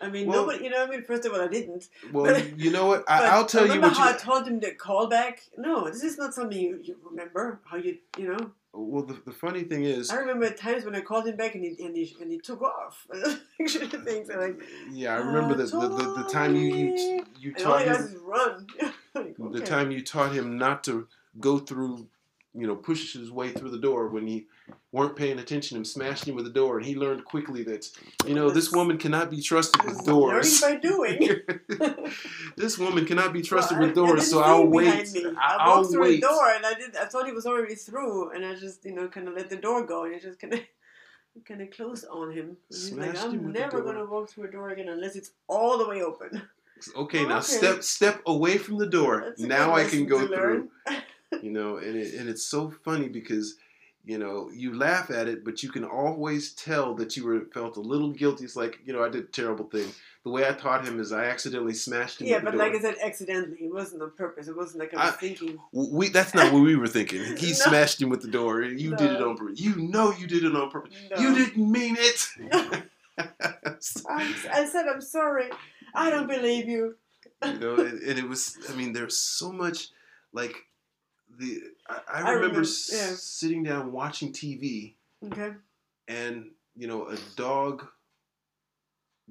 I 0.00 0.08
mean, 0.10 0.26
Well- 0.28 0.42
nobody. 0.42 0.64
You 0.64 0.70
know, 0.70 0.84
I 0.84 0.88
mean, 0.88 1.02
first 1.02 1.24
of 1.24 1.32
all, 1.32 1.40
I 1.40 1.48
didn't. 1.48 1.88
Well, 2.12 2.24
But- 2.32 2.58
you 2.58 2.70
know 2.70 2.86
what? 2.86 3.04
I, 3.08 3.26
I'll 3.26 3.46
tell 3.46 3.62
you 3.66 3.72
remember 3.72 3.88
what 3.88 3.96
how 3.96 4.08
you. 4.10 4.14
I 4.14 4.18
told 4.18 4.46
him 4.46 4.60
to 4.60 4.74
call 4.74 5.06
back. 5.08 5.42
No, 5.56 5.88
this 5.90 6.02
is 6.04 6.18
not 6.18 6.34
something 6.34 6.58
you, 6.58 6.80
you 6.82 6.96
remember. 7.10 7.60
How 7.64 7.78
you 7.78 7.98
you 8.18 8.28
know? 8.32 8.52
Well, 8.76 9.04
the, 9.04 9.14
the 9.24 9.32
funny 9.32 9.62
thing 9.62 9.84
is, 9.84 10.10
I 10.10 10.16
remember 10.16 10.50
times 10.50 10.84
when 10.84 10.96
I 10.96 11.00
called 11.00 11.28
him 11.28 11.36
back 11.36 11.54
and 11.54 11.64
he 11.64 11.84
and 11.84 11.96
he, 11.96 12.16
and 12.20 12.30
he 12.30 12.38
took 12.38 12.60
off. 12.60 13.06
Things 13.58 14.28
like, 14.28 14.60
yeah, 14.90 15.14
I 15.14 15.18
remember 15.18 15.54
the, 15.54 15.64
the, 15.64 15.88
the, 15.88 16.22
the 16.22 16.28
time 16.28 16.56
you 16.56 16.74
you, 16.74 17.26
you 17.38 17.54
taught 17.54 17.82
him 17.82 18.20
run. 18.24 18.66
Like, 19.16 19.36
the 19.38 19.60
time 19.60 19.92
you 19.92 20.02
taught 20.02 20.32
him 20.32 20.58
not 20.58 20.82
to 20.84 21.06
go 21.38 21.58
through, 21.58 22.08
you 22.54 22.66
know, 22.66 22.76
pushes 22.76 23.12
his 23.20 23.30
way 23.30 23.50
through 23.50 23.70
the 23.70 23.78
door 23.78 24.08
when 24.08 24.26
he 24.26 24.46
weren't 24.92 25.16
paying 25.16 25.38
attention 25.40 25.76
and 25.76 25.86
smashed 25.86 26.26
him 26.26 26.36
with 26.36 26.44
the 26.44 26.50
door, 26.52 26.76
and 26.78 26.86
he 26.86 26.94
learned 26.94 27.24
quickly 27.24 27.64
that 27.64 27.88
you 28.26 28.34
know 28.34 28.48
this 28.50 28.70
woman 28.70 28.96
cannot 28.96 29.30
be 29.30 29.40
trusted 29.40 29.82
with 29.84 30.04
doors. 30.04 30.62
Learning 30.62 30.80
by 30.80 30.88
doing. 30.88 31.40
this 32.56 32.78
woman 32.78 33.04
cannot 33.06 33.32
be 33.32 33.42
trusted 33.42 33.78
Well, 33.78 33.88
with 33.88 33.96
doors, 33.96 34.30
so 34.30 34.40
I'll 34.40 34.66
wait. 34.66 35.12
me. 35.12 35.24
I 35.26 35.56
I'll 35.58 35.78
walked 35.80 35.92
through 35.92 36.02
wait. 36.02 36.20
the 36.20 36.26
door 36.28 36.48
and 36.54 36.64
I 36.64 36.74
did. 36.74 36.96
I 36.96 37.06
thought 37.06 37.26
he 37.26 37.32
was 37.32 37.46
already 37.46 37.74
through, 37.74 38.30
and 38.30 38.44
I 38.44 38.54
just 38.54 38.84
you 38.84 38.92
know 38.94 39.08
kind 39.08 39.26
of 39.28 39.34
let 39.34 39.50
the 39.50 39.56
door 39.56 39.84
go, 39.84 40.04
and 40.04 40.14
I 40.14 40.18
just 40.18 40.38
kind 40.38 40.54
of 40.54 40.60
kind 41.44 41.60
of 41.60 41.70
close 41.72 42.04
on 42.04 42.32
him. 42.32 42.56
He's 42.68 42.92
like, 42.92 43.16
him 43.16 43.16
I'm 43.16 43.52
the 43.52 43.58
never 43.58 43.82
gonna 43.82 44.04
walk 44.04 44.30
through 44.30 44.44
a 44.44 44.50
door 44.50 44.70
again 44.70 44.88
unless 44.88 45.16
it's 45.16 45.32
all 45.48 45.76
the 45.78 45.88
way 45.88 46.02
open. 46.02 46.42
Okay, 46.96 47.24
Oh, 47.24 47.28
now 47.28 47.36
okay. 47.38 47.44
step 47.46 47.82
step 47.82 48.22
away 48.26 48.58
from 48.58 48.78
the 48.78 48.86
door. 48.86 49.22
That's 49.24 49.40
Now 49.40 49.74
I 49.74 49.84
can 49.84 50.06
go 50.06 50.26
through. 50.26 50.70
You 51.44 51.50
know 51.56 51.70
and, 51.84 51.94
it, 52.02 52.14
and 52.18 52.26
it's 52.32 52.44
so 52.54 52.60
funny 52.86 53.08
because 53.08 53.46
you 54.12 54.18
know 54.22 54.50
you 54.62 54.68
laugh 54.86 55.10
at 55.10 55.26
it 55.32 55.44
but 55.46 55.62
you 55.62 55.70
can 55.76 55.84
always 56.00 56.42
tell 56.68 56.94
that 56.94 57.10
you 57.16 57.22
were 57.28 57.40
felt 57.56 57.76
a 57.76 57.80
little 57.92 58.10
guilty 58.20 58.44
it's 58.44 58.56
like 58.62 58.74
you 58.86 58.92
know 58.94 59.02
i 59.06 59.08
did 59.08 59.24
a 59.24 59.32
terrible 59.40 59.66
thing 59.74 59.88
the 60.24 60.30
way 60.34 60.42
i 60.48 60.52
taught 60.52 60.86
him 60.88 60.96
is 61.04 61.10
i 61.12 61.24
accidentally 61.34 61.74
smashed 61.86 62.16
him 62.20 62.26
Yeah, 62.26 62.36
with 62.36 62.44
the 62.44 62.50
but 62.50 62.56
door. 62.56 62.66
like 62.66 62.74
I 62.78 62.80
said, 62.86 62.96
accidentally. 63.08 63.58
It 63.66 63.72
wasn't 63.80 64.00
on 64.06 64.12
purpose. 64.24 64.48
It 64.52 64.56
wasn't 64.62 64.78
like 64.82 64.92
I 64.94 65.06
was 65.06 65.14
I- 65.14 65.22
thinking. 65.24 65.58
we, 65.98 66.04
that's 66.16 66.34
not 66.38 66.52
what 66.52 66.62
we 66.62 66.76
were 66.76 66.92
thinking 66.98 67.20
he 67.44 67.50
No. 67.58 67.62
smashed 67.68 67.98
him 68.02 68.08
with 68.12 68.22
the 68.26 68.32
door 68.40 68.52
and 68.62 68.80
you 68.84 68.90
did 69.02 69.10
it 69.16 69.22
on 69.28 69.36
purpose 69.36 69.60
you 69.66 69.74
know 69.94 70.06
you 70.20 70.26
did 70.34 70.42
it 70.48 70.54
on 70.60 70.70
purpose 70.70 70.92
No. 71.10 71.16
you 71.22 71.30
didn't 71.40 71.66
mean 71.78 71.96
it 72.10 72.18
I 73.18 74.64
said 74.66 74.86
I'm 74.92 75.00
sorry. 75.00 75.48
I 75.94 76.10
don't 76.10 76.26
believe 76.36 76.66
you. 76.68 76.96
you 77.44 77.58
know 77.58 77.74
and, 77.76 77.96
and 78.08 78.16
it 78.22 78.28
was 78.28 78.42
i 78.70 78.72
mean 78.78 78.90
there's 78.92 79.16
so 79.18 79.48
much 79.52 79.78
like 80.32 80.54
the 81.38 81.60
i, 81.88 81.94
I 81.94 81.98
I 82.16 82.18
remember, 82.20 82.40
remember- 82.46 82.58
yeah. 82.60 83.12
sitting 83.16 83.62
down 83.62 83.92
watching 83.92 84.32
tv 84.32 84.94
Okay. 85.26 85.52
and 86.08 86.50
you 86.76 86.86
know 86.86 87.08
a 87.08 87.16
dog 87.36 87.86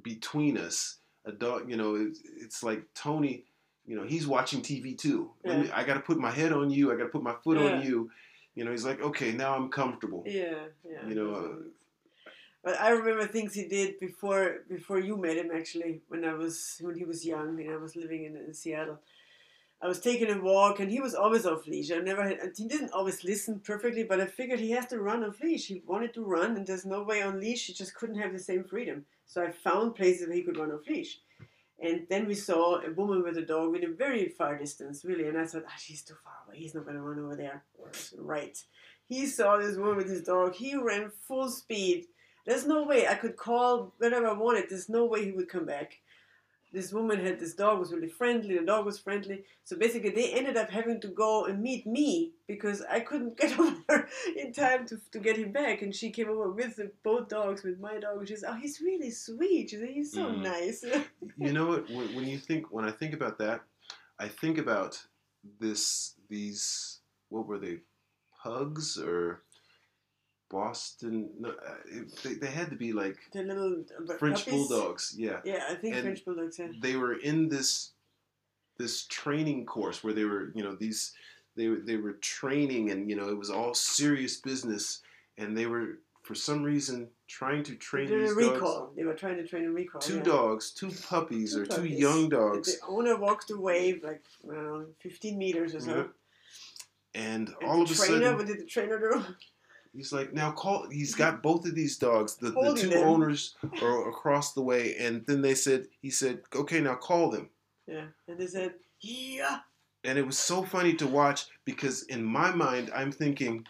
between 0.01 0.57
us 0.57 0.97
a 1.25 1.31
dog 1.31 1.69
you 1.69 1.77
know 1.77 1.95
it's, 1.95 2.19
it's 2.41 2.63
like 2.63 2.83
tony 2.95 3.45
you 3.85 3.95
know 3.95 4.03
he's 4.03 4.25
watching 4.27 4.61
tv 4.61 4.97
too 4.97 5.31
Let 5.45 5.59
me- 5.59 5.71
i 5.71 5.83
gotta 5.83 5.99
put 5.99 6.17
my 6.17 6.31
head 6.31 6.51
on 6.51 6.69
you 6.69 6.91
i 6.91 6.95
gotta 6.95 7.09
put 7.09 7.23
my 7.23 7.35
foot 7.43 7.57
Yeah. 7.59 7.75
on 7.77 7.83
you 7.85 8.09
you 8.55 8.63
know 8.65 8.71
he's 8.71 8.85
like 8.85 9.01
okay 9.01 9.31
now 9.31 9.55
i'm 9.55 9.69
comfortable 9.69 10.23
Yeah, 10.25 10.65
yeah. 10.89 11.07
You 11.07 11.15
know, 11.15 11.33
uh, 11.35 11.55
but 12.63 12.79
I 12.79 12.89
remember 12.91 13.27
things 13.27 13.53
he 13.53 13.67
did 13.67 13.99
before 13.99 14.61
before 14.69 14.97
you 14.97 15.17
met 15.17 15.35
him. 15.35 15.49
Actually, 15.53 15.99
when 16.07 16.23
I 16.23 16.33
was 16.33 16.77
when 16.79 16.95
he 16.95 17.03
was 17.03 17.25
young 17.25 17.59
and 17.59 17.69
I 17.69 17.75
was 17.75 17.93
living 17.97 18.23
in, 18.23 18.37
in 18.37 18.53
Seattle, 18.53 18.99
I 19.83 19.87
was 19.87 19.99
taking 19.99 20.31
a 20.31 20.41
walk 20.41 20.79
and 20.79 20.89
he 20.89 21.01
was 21.01 21.13
always 21.13 21.45
off 21.45 21.67
leash. 21.67 21.91
I 21.91 21.97
never 21.97 22.23
had, 22.23 22.53
he 22.55 22.69
didn't 22.69 22.93
always 22.93 23.25
listen 23.25 23.59
perfectly, 23.59 24.05
but 24.05 24.21
I 24.21 24.25
figured 24.25 24.61
he 24.61 24.71
has 24.71 24.85
to 24.87 25.01
run 25.01 25.25
off 25.25 25.41
leash. 25.41 25.67
He 25.67 25.83
wanted 25.85 26.13
to 26.13 26.23
run, 26.23 26.55
and 26.55 26.65
there's 26.65 26.85
no 26.85 27.03
way 27.03 27.21
on 27.21 27.41
leash. 27.41 27.65
He 27.65 27.73
just 27.73 27.93
couldn't 27.93 28.19
have 28.19 28.31
the 28.31 28.39
same 28.39 28.63
freedom. 28.63 29.03
So 29.25 29.43
I 29.43 29.51
found 29.51 29.95
places 29.95 30.27
where 30.27 30.37
he 30.37 30.43
could 30.43 30.57
run 30.57 30.71
off 30.71 30.87
leash. 30.87 31.19
And 31.81 32.07
then 32.09 32.27
we 32.27 32.35
saw 32.35 32.79
a 32.79 32.93
woman 32.93 33.23
with 33.23 33.37
a 33.37 33.41
dog 33.41 33.75
in 33.75 33.83
a 33.83 33.93
very 33.93 34.29
far 34.29 34.57
distance, 34.57 35.03
really. 35.03 35.27
And 35.27 35.37
I 35.37 35.45
thought, 35.45 35.65
ah, 35.67 35.73
she's 35.77 36.01
too 36.01 36.15
far 36.23 36.33
away. 36.47 36.59
He's 36.59 36.73
not 36.73 36.85
going 36.85 36.95
to 36.95 37.01
run 37.01 37.19
over 37.19 37.35
there. 37.35 37.63
Right. 38.17 38.57
He 39.09 39.25
saw 39.25 39.57
this 39.57 39.75
woman 39.75 39.97
with 39.97 40.09
his 40.09 40.21
dog. 40.21 40.55
He 40.55 40.77
ran 40.77 41.11
full 41.27 41.49
speed. 41.49 42.05
There's 42.45 42.65
no 42.65 42.83
way 42.83 43.05
I 43.05 43.15
could 43.15 43.35
call 43.35 43.93
whatever 43.97 44.27
I 44.27 44.33
wanted. 44.33 44.69
There's 44.69 44.87
no 44.87 45.03
way 45.05 45.25
he 45.25 45.31
would 45.31 45.49
come 45.49 45.65
back. 45.65 45.99
This 46.73 46.91
woman 46.91 47.23
had 47.23 47.39
this 47.39 47.53
dog 47.53 47.79
was 47.79 47.93
really 47.93 48.09
friendly. 48.09 48.57
The 48.57 48.65
dog 48.65 48.85
was 48.85 48.97
friendly. 48.99 49.43
So 49.63 49.77
basically, 49.77 50.09
they 50.09 50.33
ended 50.33 50.57
up 50.57 50.71
having 50.71 50.99
to 51.01 51.07
go 51.07 51.45
and 51.45 51.61
meet 51.61 51.85
me 51.85 52.33
because 52.47 52.81
I 52.89 52.99
couldn't 53.01 53.37
get 53.41 53.57
over 53.59 54.09
in 54.35 54.51
time 54.51 54.87
to, 54.87 54.99
to 55.11 55.19
get 55.19 55.37
him 55.37 55.51
back. 55.51 55.83
And 55.83 55.93
she 55.95 56.09
came 56.09 56.29
over 56.29 56.49
with 56.49 56.77
the, 56.77 56.91
both 57.03 57.29
dogs, 57.29 57.63
with 57.63 57.79
my 57.79 57.99
dog. 57.99 58.17
And 58.19 58.27
she 58.27 58.35
said, 58.35 58.49
"Oh, 58.51 58.55
he's 58.55 58.81
really 58.81 59.11
sweet. 59.11 59.69
She 59.69 59.77
said, 59.77 59.89
he's 59.89 60.11
so 60.13 60.29
Mhm. 60.29 60.41
nice." 60.41 60.83
you 61.37 61.53
know 61.53 61.67
what 61.67 61.89
when, 61.89 62.15
when 62.15 62.27
you 62.27 62.37
think 62.37 62.71
when 62.71 62.85
i 62.85 62.91
think 62.91 63.13
about 63.13 63.37
that 63.37 63.61
i 64.19 64.27
think 64.27 64.57
about 64.57 65.01
this 65.59 66.13
these 66.29 66.99
what 67.29 67.47
were 67.47 67.57
they 67.57 67.77
pugs 68.43 68.97
or 68.97 69.41
boston 70.57 71.13
no 71.43 71.49
uh, 71.49 71.99
they, 72.23 72.33
they 72.41 72.51
had 72.59 72.69
to 72.69 72.75
be 72.85 72.91
like 73.03 73.17
the 73.33 73.43
little 73.51 73.73
uh, 74.09 74.13
french 74.21 74.45
puppies. 74.45 74.53
bulldogs 74.67 75.03
yeah 75.17 75.39
Yeah, 75.43 75.63
I 75.73 75.75
think 75.81 75.91
And- 75.95 76.03
French 76.03 76.21
bulldogs. 76.25 76.55
Yeah. 76.59 76.67
they 76.87 76.95
were 77.03 77.15
in 77.31 77.37
this 77.55 77.71
this 78.81 78.95
training 79.19 79.65
course 79.65 79.97
where 80.03 80.13
they 80.17 80.25
were 80.31 80.43
you 80.57 80.63
know 80.65 80.75
these 80.85 80.99
they 81.57 81.67
they 81.89 81.97
were 82.05 82.13
training 82.39 82.83
and 82.91 82.99
you 83.09 83.15
know 83.19 83.27
it 83.33 83.37
was 83.43 83.49
all 83.57 83.73
serious 83.99 84.33
business 84.49 84.85
and 85.39 85.57
they 85.57 85.67
were 85.73 85.87
for 86.27 86.35
some 86.35 86.61
reason 86.73 86.97
trying 87.27 87.63
to 87.69 87.73
train 87.75 88.07
these 88.09 88.31
a 88.31 88.35
dogs 88.35 88.53
recall. 88.53 88.91
They 88.95 89.03
were 89.09 89.17
trying 89.23 89.37
to 89.41 89.45
train 89.51 89.65
a 89.65 89.71
recall. 89.81 89.99
two 90.01 90.17
yeah. 90.17 90.23
dogs 90.35 90.71
two 90.71 90.91
puppies 91.11 91.49
Two 91.53 91.61
or 91.61 91.65
two 91.65 91.85
young 92.07 92.29
dogs 92.29 92.67
The 92.79 92.85
owner 92.95 93.15
walked 93.27 93.49
away 93.59 93.81
like 94.09 94.23
around 94.47 94.87
15 95.01 95.37
meters 95.43 95.71
or 95.77 95.81
so. 95.89 95.93
Mhm. 95.93 96.09
and 97.15 97.47
And 97.49 97.55
all 97.69 97.81
of 97.83 97.91
a 97.91 97.93
trainer, 97.93 98.13
sudden 98.21 98.37
what 98.37 98.47
did 98.47 98.59
the 98.63 98.65
trainer 98.75 98.97
do? 99.05 99.13
He's 99.93 100.11
like 100.11 100.33
now 100.33 100.51
call 100.51 100.87
he's 100.89 101.11
mm-hmm. 101.13 101.23
got 101.23 101.43
both 101.43 101.65
of 101.65 101.75
these 101.75 101.97
dogs 101.97 102.35
the, 102.35 102.51
the 102.51 102.75
two 102.77 102.89
them. 102.89 103.07
owners 103.07 103.55
are 103.81 104.09
across 104.09 104.53
the 104.53 104.61
way 104.61 104.95
and 104.99 105.25
then 105.27 105.41
they 105.41 105.55
said 105.55 105.85
he 106.01 106.09
said 106.09 106.41
okay 106.55 106.79
now 106.79 106.95
call 106.95 107.29
them 107.29 107.49
Yeah, 107.87 108.05
and 108.27 108.37
they 108.37 108.47
said, 108.47 108.73
yeah. 109.01 109.59
and 110.03 110.17
it 110.17 110.25
was 110.25 110.37
so 110.37 110.63
funny 110.63 110.93
to 110.95 111.07
watch 111.07 111.45
because 111.65 112.03
in 112.03 112.23
my 112.23 112.51
mind 112.51 112.91
i'm 112.95 113.11
thinking 113.11 113.65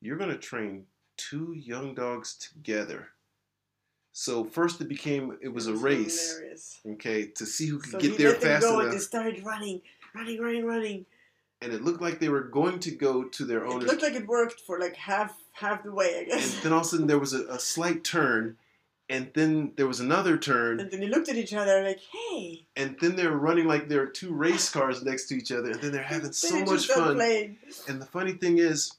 you're 0.00 0.18
going 0.18 0.30
to 0.30 0.38
train 0.38 0.84
two 1.16 1.54
young 1.56 1.94
dogs 1.94 2.36
together 2.36 3.08
so 4.12 4.44
first 4.44 4.80
it 4.80 4.88
became 4.88 5.36
it 5.42 5.48
was 5.48 5.66
a 5.66 5.74
race 5.74 6.34
hilarious. 6.36 6.80
okay 6.92 7.26
to 7.26 7.46
see 7.46 7.66
who 7.66 7.78
could 7.78 7.92
So 7.92 7.98
get 7.98 8.12
he 8.12 8.16
there 8.18 8.28
let 8.32 8.40
them 8.40 8.50
fast 8.60 8.66
enough 8.66 8.92
they 8.92 8.98
started 8.98 9.44
running, 9.44 9.80
running, 10.14 10.40
running, 10.40 10.64
running. 10.66 11.06
And 11.62 11.72
it 11.72 11.82
looked 11.82 12.02
like 12.02 12.18
they 12.20 12.28
were 12.28 12.42
going 12.42 12.78
to 12.80 12.90
go 12.90 13.24
to 13.24 13.44
their 13.44 13.66
own 13.66 13.80
It 13.82 13.86
looked 13.88 14.02
like 14.02 14.14
it 14.14 14.26
worked 14.26 14.60
for 14.60 14.78
like 14.78 14.96
half 14.96 15.34
half 15.52 15.82
the 15.84 15.92
way, 15.92 16.14
I 16.16 16.18
and 16.20 16.28
guess. 16.28 16.60
then 16.62 16.72
all 16.72 16.80
of 16.80 16.86
a 16.86 16.88
sudden 16.88 17.06
there 17.06 17.18
was 17.18 17.32
a, 17.32 17.44
a 17.46 17.58
slight 17.58 18.04
turn 18.04 18.56
and 19.08 19.30
then 19.34 19.72
there 19.76 19.86
was 19.86 20.00
another 20.00 20.36
turn 20.36 20.80
And 20.80 20.90
then 20.90 21.00
they 21.00 21.06
looked 21.08 21.28
at 21.28 21.36
each 21.36 21.54
other 21.54 21.82
like, 21.82 22.00
hey. 22.12 22.66
and 22.76 22.96
then 23.00 23.16
they're 23.16 23.30
running 23.36 23.66
like 23.66 23.88
there 23.88 24.02
are 24.02 24.06
two 24.06 24.32
race 24.34 24.68
cars 24.68 25.02
next 25.02 25.28
to 25.28 25.34
each 25.36 25.50
other 25.52 25.70
and 25.70 25.80
then 25.80 25.92
they're 25.92 26.02
having 26.02 26.32
so 26.46 26.64
much 26.64 26.86
fun 26.88 27.14
Playing. 27.16 27.56
And 27.88 28.00
the 28.02 28.06
funny 28.06 28.32
thing 28.32 28.58
is, 28.58 28.92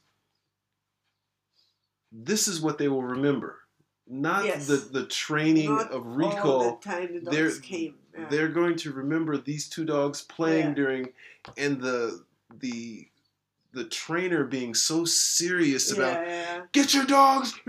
this 2.10 2.48
is 2.48 2.60
what 2.60 2.78
they 2.78 2.88
will 2.88 3.02
remember, 3.02 3.58
not 4.06 4.44
Yes. 4.44 4.66
the 4.66 4.76
the 4.76 5.04
training 5.06 5.66
Not 5.74 5.90
of 5.92 6.02
All 6.06 6.14
recall. 6.14 6.78
the 6.82 6.90
time 6.90 7.14
the 7.24 7.30
they're- 7.30 7.48
dogs 7.48 7.60
came. 7.60 7.94
Yeah. 8.18 8.26
They're 8.30 8.48
going 8.48 8.74
to 8.78 8.90
remember 8.92 9.36
these 9.36 9.68
two 9.68 9.84
dogs 9.84 10.22
playing 10.22 10.68
Yeah. 10.68 10.74
during, 10.74 11.12
and 11.56 11.80
the 11.80 12.24
the 12.60 13.08
the 13.72 13.84
trainer 13.84 14.44
being 14.44 14.74
so 14.74 15.04
serious 15.04 15.92
about 15.92 16.26
yeah, 16.26 16.62
get 16.72 16.94
your 16.94 17.04
dogs, 17.04 17.52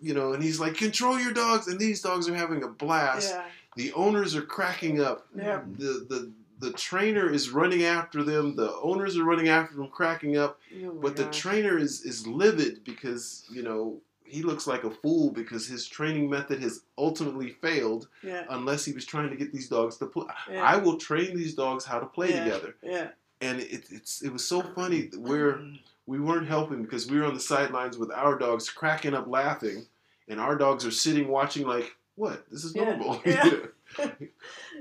you 0.00 0.14
know, 0.14 0.32
and 0.32 0.42
he's 0.42 0.58
like 0.60 0.74
control 0.74 1.18
your 1.18 1.32
dogs, 1.32 1.68
and 1.68 1.78
these 1.78 2.02
dogs 2.02 2.28
are 2.28 2.34
having 2.34 2.62
a 2.64 2.68
blast. 2.68 3.30
yeah, 3.32 3.44
The 3.76 3.92
owners 3.92 4.34
are 4.34 4.42
cracking 4.42 5.00
up. 5.00 5.26
yeah. 5.36 5.60
The 5.78 6.06
the 6.08 6.32
the 6.58 6.72
trainer 6.72 7.30
is 7.32 7.50
running 7.50 7.84
after 7.84 8.22
them. 8.22 8.54
The 8.56 8.74
owners 8.82 9.16
are 9.16 9.24
running 9.24 9.48
after 9.48 9.76
them, 9.76 9.88
cracking 9.88 10.36
up. 10.36 10.58
Oh 10.84 10.90
But 11.00 11.16
the 11.16 11.24
gosh. 11.24 11.38
trainer 11.38 11.78
is 11.78 12.02
is 12.02 12.26
livid 12.26 12.84
because 12.84 13.46
you 13.50 13.62
know 13.62 14.00
he 14.24 14.42
looks 14.42 14.66
like 14.66 14.84
a 14.84 14.90
fool 14.90 15.30
because 15.30 15.66
his 15.66 15.88
training 15.88 16.28
method 16.30 16.60
has 16.62 16.82
ultimately 16.98 17.50
failed 17.50 18.06
yeah, 18.22 18.44
unless 18.50 18.84
he 18.84 18.92
was 18.92 19.04
trying 19.04 19.28
to 19.30 19.34
get 19.36 19.52
these 19.52 19.68
dogs 19.68 19.96
to 19.96 20.06
play. 20.06 20.26
yeah, 20.50 20.62
I 20.62 20.76
will 20.76 20.98
train 20.98 21.36
these 21.36 21.54
dogs 21.54 21.84
how 21.84 21.98
to 21.98 22.06
play 22.06 22.30
Yeah. 22.30 22.44
together, 22.44 22.76
yeah. 22.82 23.08
And 23.40 23.60
it, 23.60 23.84
it's 23.90 24.22
it 24.22 24.32
was 24.32 24.46
so 24.46 24.62
funny 24.62 25.02
that 25.02 25.20
we're 25.20 25.60
weren't 26.06 26.48
helping 26.48 26.82
because 26.82 27.10
we 27.10 27.18
were 27.18 27.26
on 27.26 27.34
the 27.34 27.40
sidelines 27.40 27.98
with 27.98 28.10
our 28.10 28.38
dogs 28.38 28.68
cracking 28.68 29.14
up 29.14 29.26
laughing, 29.28 29.86
and 30.28 30.40
our 30.40 30.56
dogs 30.56 30.84
are 30.84 30.90
sitting 30.90 31.28
watching 31.28 31.66
like 31.66 31.96
what 32.16 32.44
this 32.50 32.64
is 32.64 32.74
normal. 32.74 33.20
Yeah. 33.26 33.50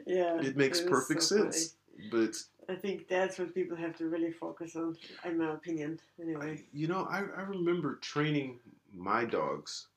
yeah. 0.05 0.39
it 0.39 0.55
makes 0.55 0.79
is 0.79 0.89
perfect 0.89 1.23
so 1.23 1.39
funny. 1.39 1.51
sense, 1.51 1.75
but. 2.11 2.35
I 2.67 2.75
think 2.75 3.07
that's 3.07 3.39
what 3.39 3.55
people 3.55 3.75
have 3.75 3.97
to 3.97 4.05
really 4.05 4.31
focus 4.31 4.75
on, 4.75 4.95
in 5.25 5.39
my 5.39 5.53
opinion. 5.53 5.99
Anyway. 6.21 6.65
You 6.71 6.87
know, 6.87 7.07
I, 7.09 7.23
I 7.35 7.41
remember 7.41 7.95
training 7.95 8.59
my 8.93 9.25
dogs 9.25 9.87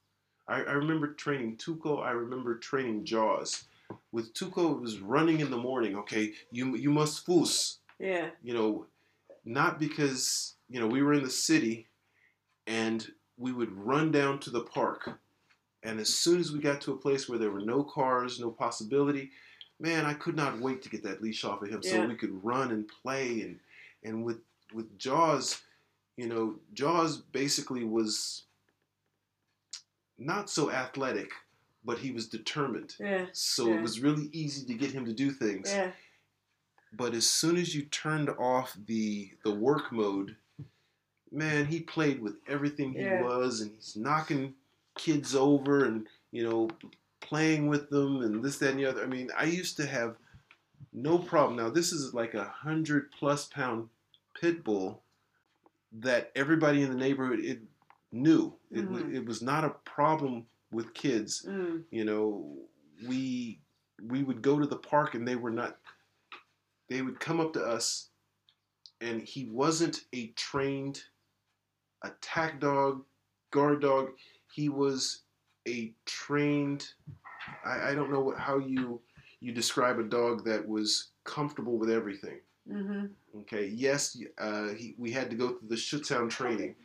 I, 0.49 0.57
I 0.63 0.73
remember 0.73 1.09
training 1.09 1.57
Tuco. 1.57 2.03
I 2.03 2.11
remember 2.11 2.57
training 2.57 3.05
Jaws. 3.05 3.65
With 4.11 4.33
Tuco, 4.35 4.73
it 4.73 4.81
was 4.81 5.01
running 5.01 5.41
in 5.41 5.51
the 5.51 5.57
morning. 5.57 5.97
Okay, 5.97 6.33
you 6.51 6.77
you 6.77 6.91
must 6.91 7.27
foos. 7.27 7.77
Yeah. 8.03 8.31
You 8.43 8.55
know, 8.55 8.87
not 9.45 9.79
because 9.79 10.55
you 10.69 10.81
know 10.81 10.87
we 10.87 11.03
were 11.03 11.15
in 11.15 11.23
the 11.23 11.31
city, 11.31 11.87
and 12.67 13.07
we 13.39 13.53
would 13.53 13.73
run 13.73 14.11
down 14.13 14.41
to 14.41 14.51
the 14.51 14.63
park, 14.63 15.19
and 15.83 16.01
as 16.01 16.13
soon 16.15 16.41
as 16.41 16.53
we 16.53 16.59
got 16.59 16.81
to 16.83 16.93
a 16.93 16.97
place 16.97 17.29
where 17.29 17.39
there 17.39 17.51
were 17.51 17.61
no 17.61 17.83
cars, 17.85 18.41
no 18.41 18.51
possibility, 18.51 19.31
man, 19.81 20.05
I 20.05 20.15
could 20.15 20.37
not 20.37 20.61
wait 20.61 20.83
to 20.83 20.89
get 20.91 21.03
that 21.05 21.23
leash 21.23 21.45
off 21.45 21.63
of 21.63 21.69
him 21.69 21.83
so 21.83 22.07
we 22.07 22.15
could 22.17 22.45
run 22.45 22.71
and 22.73 22.89
play 23.03 23.43
and 23.43 23.59
and 24.03 24.25
with 24.25 24.39
with 24.75 24.99
Jaws, 24.99 25.61
you 26.17 26.27
know, 26.29 26.57
Jaws 26.73 27.19
basically 27.19 27.85
was 27.85 28.45
not 30.19 30.49
so 30.49 30.71
athletic, 30.71 31.31
but 31.85 31.99
he 31.99 32.11
was 32.13 32.29
determined. 32.29 32.95
Yeah. 32.99 33.27
So 33.33 33.69
Yeah. 33.69 33.75
it 33.77 33.83
was 33.83 34.01
really 34.01 34.29
easy 34.33 34.65
to 34.67 34.75
get 34.75 34.93
him 34.93 35.05
to 35.05 35.13
do 35.13 35.31
things. 35.31 35.71
Yeah. 35.71 35.93
But 36.93 37.15
as 37.15 37.27
soon 37.27 37.57
as 37.57 37.75
you 37.75 37.83
turned 37.83 38.29
off 38.31 38.77
the 38.87 39.31
the 39.45 39.55
work 39.55 39.91
mode, 39.93 40.37
man, 41.31 41.67
he 41.67 41.81
played 41.81 42.21
with 42.21 42.37
everything 42.47 42.93
he 42.93 43.01
Yeah. 43.03 43.23
was, 43.23 43.61
and 43.61 43.73
he's 43.75 43.97
knocking 43.97 44.55
kids 44.97 45.35
over, 45.35 45.85
and 45.85 46.07
you 46.31 46.43
know, 46.43 46.69
playing 47.21 47.67
with 47.69 47.89
them, 47.91 48.21
and 48.23 48.43
this, 48.43 48.59
that, 48.59 48.71
and 48.71 48.79
the 48.79 48.87
other. 48.87 49.03
I 49.03 49.07
mean, 49.07 49.31
I 49.37 49.45
used 49.45 49.77
to 49.79 49.87
have 49.87 50.17
no 50.93 51.19
problem. 51.19 51.57
Now 51.57 51.71
this 51.71 51.93
is 51.93 52.13
like 52.13 52.35
a 52.35 52.45
hundred 52.45 53.11
plus 53.13 53.47
pound 53.47 53.89
pit 54.39 54.63
bull 54.65 55.03
that 55.93 56.31
everybody 56.35 56.83
in 56.83 56.91
the 56.91 56.97
neighborhood 56.97 57.41
it 57.41 57.61
knew. 58.13 58.55
It, 58.71 58.87
Mhm. 58.89 59.15
it 59.15 59.25
was 59.27 59.41
not 59.43 59.65
a 59.65 59.71
problem 59.71 60.47
with 60.71 60.95
kids 60.95 61.43
Mm. 61.47 61.85
you 61.91 62.03
know 62.05 62.57
we 63.07 63.61
we 64.03 64.23
would 64.23 64.41
go 64.41 64.59
to 64.59 64.67
the 64.67 64.77
park 64.77 65.15
and 65.15 65.29
they 65.29 65.37
were 65.37 65.51
not 65.51 65.79
they 66.93 67.03
would 67.03 67.21
come 67.21 67.41
up 67.41 67.53
to 67.55 67.63
us 67.63 68.09
and 69.01 69.23
he 69.23 69.47
wasn't 69.47 70.05
a 70.13 70.29
trained 70.37 71.03
attack 72.03 72.61
dog 72.61 73.03
guard 73.51 73.81
dog 73.81 74.11
he 74.53 74.69
was 74.69 75.23
a 75.69 75.93
trained 76.07 76.89
i, 77.65 77.91
I 77.91 77.95
don't 77.95 78.11
know 78.13 78.21
what, 78.21 78.39
how 78.39 78.59
you 78.59 79.01
you 79.41 79.53
describe 79.53 79.99
a 79.99 80.05
dog 80.05 80.45
that 80.45 80.67
was 80.67 81.11
comfortable 81.25 81.79
with 81.79 81.91
everything 81.91 82.39
Mm-hmm. 82.71 83.07
Okay. 83.41 83.67
Yes, 83.75 84.17
uh, 84.39 84.69
he, 84.69 84.95
we 84.97 85.11
had 85.11 85.31
to 85.31 85.37
go 85.37 85.49
through 85.49 85.69
the 85.69 85.75
Schutzhund 85.75 86.31
training 86.31 86.77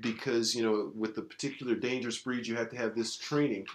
because 0.00 0.54
you 0.54 0.62
know 0.62 0.92
with 0.94 1.14
the 1.16 1.22
particular 1.22 1.74
dangerous 1.74 2.18
breed 2.18 2.46
you 2.46 2.54
have 2.54 2.70
to 2.70 2.76
have 2.76 2.94
this 2.94 3.16
training. 3.16 3.66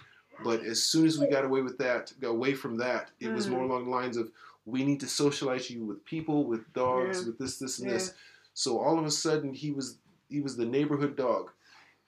But 0.42 0.64
as 0.64 0.82
soon 0.82 1.06
as 1.06 1.18
we 1.18 1.28
got 1.28 1.44
away 1.44 1.60
with 1.60 1.76
that, 1.76 2.12
got 2.20 2.30
away 2.30 2.54
from 2.54 2.78
that, 2.78 3.10
it 3.20 3.34
was 3.34 3.46
Mm. 3.46 3.50
more 3.50 3.64
along 3.64 3.84
the 3.84 3.90
lines 3.90 4.16
of 4.16 4.32
we 4.70 4.84
need 4.84 5.00
to 5.00 5.06
socialize 5.08 5.70
you 5.70 5.84
with 5.84 6.04
people, 6.04 6.44
with 6.44 6.72
dogs, 6.72 7.20
Yeah. 7.20 7.26
with 7.28 7.38
this, 7.38 7.58
this, 7.58 7.78
and 7.78 7.88
Yeah. 7.88 7.94
this. 7.94 8.14
So 8.54 8.78
all 8.78 8.98
of 8.98 9.04
a 9.04 9.10
sudden 9.10 9.52
he 9.54 9.70
was 9.70 9.98
he 10.28 10.40
was 10.40 10.56
the 10.56 10.64
neighborhood 10.66 11.16
dog. 11.16 11.50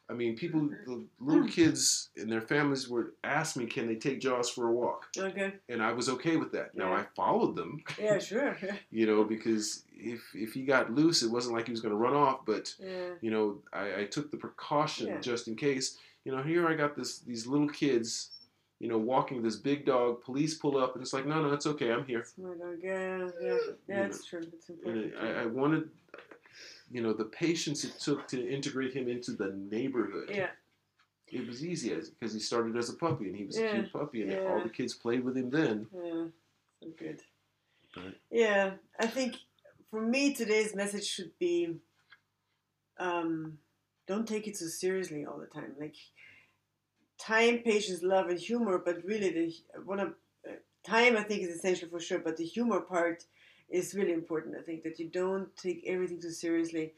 I 0.08 0.14
mean, 0.14 0.36
people, 0.36 0.60
mm-hmm. 0.60 0.90
the 0.90 1.06
little 1.20 1.48
kids 1.48 2.10
and 2.16 2.30
their 2.30 2.40
families 2.42 2.86
would 2.88 3.12
ask 3.24 3.56
me, 3.56 3.64
"Can 3.66 3.86
they 3.86 3.94
take 3.96 4.20
Jaws 4.20 4.50
for 4.50 4.68
a 4.68 4.72
walk?" 4.72 5.06
Okay. 5.16 5.54
And 5.68 5.82
I 5.82 5.92
was 5.92 6.08
okay 6.10 6.36
with 6.36 6.52
that. 6.52 6.74
Now 6.74 6.90
Yeah. 6.92 7.00
I 7.00 7.06
followed 7.16 7.56
them 7.56 7.82
Yeah. 7.98 8.18
Sure. 8.18 8.56
You 8.90 9.06
know, 9.06 9.24
because 9.24 9.84
if 9.92 10.20
if 10.34 10.52
he 10.52 10.62
got 10.64 10.92
loose, 10.92 11.22
it 11.22 11.30
wasn't 11.30 11.54
like 11.56 11.66
he 11.66 11.72
was 11.72 11.80
going 11.80 11.94
to 11.94 11.98
run 12.06 12.14
off, 12.14 12.44
but 12.44 12.74
Yeah. 12.78 13.10
you 13.20 13.30
know, 13.30 13.62
I, 13.72 14.00
I 14.00 14.04
took 14.04 14.30
the 14.30 14.36
precaution 14.36 15.06
Yeah. 15.06 15.20
just 15.20 15.48
in 15.48 15.56
case. 15.56 15.98
You 16.24 16.30
know, 16.32 16.42
here 16.42 16.68
I 16.68 16.74
got 16.74 16.94
this 16.94 17.18
these 17.20 17.46
little 17.46 17.68
kids, 17.68 18.30
you 18.83 18.89
know, 18.89 18.99
walking 18.99 19.43
this 19.43 19.55
big 19.55 19.87
dog. 19.87 20.24
Police 20.24 20.55
pull 20.55 20.76
up, 20.76 20.95
and 20.95 21.03
it's 21.03 21.12
like, 21.12 21.24
no, 21.24 21.41
no, 21.41 21.53
it's 21.53 21.66
okay, 21.66 21.93
I'm 21.93 22.05
here. 22.05 22.26
My 22.37 22.49
dog. 22.49 22.78
Yeah. 22.83 23.28
Yeah. 23.41 23.57
Yeah. 23.89 24.07
It's 24.07 24.26
true. 24.26 24.43
It's 24.53 24.68
important. 24.68 25.14
I, 25.22 25.43
I 25.43 25.47
wanted, 25.47 25.89
you 26.91 27.01
know, 27.01 27.12
the 27.12 27.26
patience 27.26 27.85
it 27.85 28.01
took 28.01 28.26
to 28.28 28.53
integrate 28.53 28.93
him 28.93 29.09
into 29.09 29.33
the 29.33 29.53
neighborhood. 29.70 30.30
yeah. 30.35 30.49
It 31.28 31.47
was 31.47 31.64
easy 31.64 31.95
as 31.95 32.11
because 32.11 32.35
he 32.35 32.41
started 32.41 32.76
as 32.76 32.91
a 32.91 32.95
puppy, 32.95 33.26
and 33.26 33.37
he 33.37 33.45
was 33.45 33.57
a 33.57 33.70
cute 33.70 33.93
puppy, 33.93 34.22
and 34.22 34.47
all 34.49 34.61
the 34.62 34.68
kids 34.68 34.95
played 34.95 35.24
with 35.24 35.37
him 35.37 35.49
then. 35.49 35.87
Yeah. 35.95 36.24
So 36.83 36.89
good. 36.99 37.22
Yeah. 38.30 38.72
I 38.99 39.07
think 39.07 39.37
for 39.91 40.01
me 40.03 40.35
today's 40.35 40.74
message 40.74 41.07
should 41.07 41.30
be, 41.39 41.76
um, 42.99 43.59
don't 44.09 44.26
take 44.26 44.49
it 44.49 44.57
so 44.57 44.66
seriously 44.66 45.24
all 45.24 45.39
the 45.39 45.47
time. 45.47 45.72
Like 45.78 45.95
time, 47.22 47.58
patience, 47.58 48.02
love, 48.02 48.28
and 48.28 48.38
humor. 48.38 48.78
But 48.84 49.04
really, 49.04 49.30
the 49.30 49.80
one 49.82 50.00
of 50.00 50.08
uh, 50.48 50.52
time 50.84 51.16
I 51.16 51.22
think 51.22 51.42
is 51.42 51.56
essential 51.56 51.88
for 51.88 52.00
sure. 52.00 52.18
But 52.18 52.36
the 52.36 52.44
humor 52.44 52.80
part 52.80 53.24
is 53.70 53.94
really 53.94 54.12
important. 54.12 54.56
I 54.58 54.62
think 54.62 54.82
that 54.84 54.98
you 54.98 55.08
don't 55.08 55.54
take 55.56 55.84
everything 55.86 56.20
too 56.20 56.30
seriously. 56.30 56.94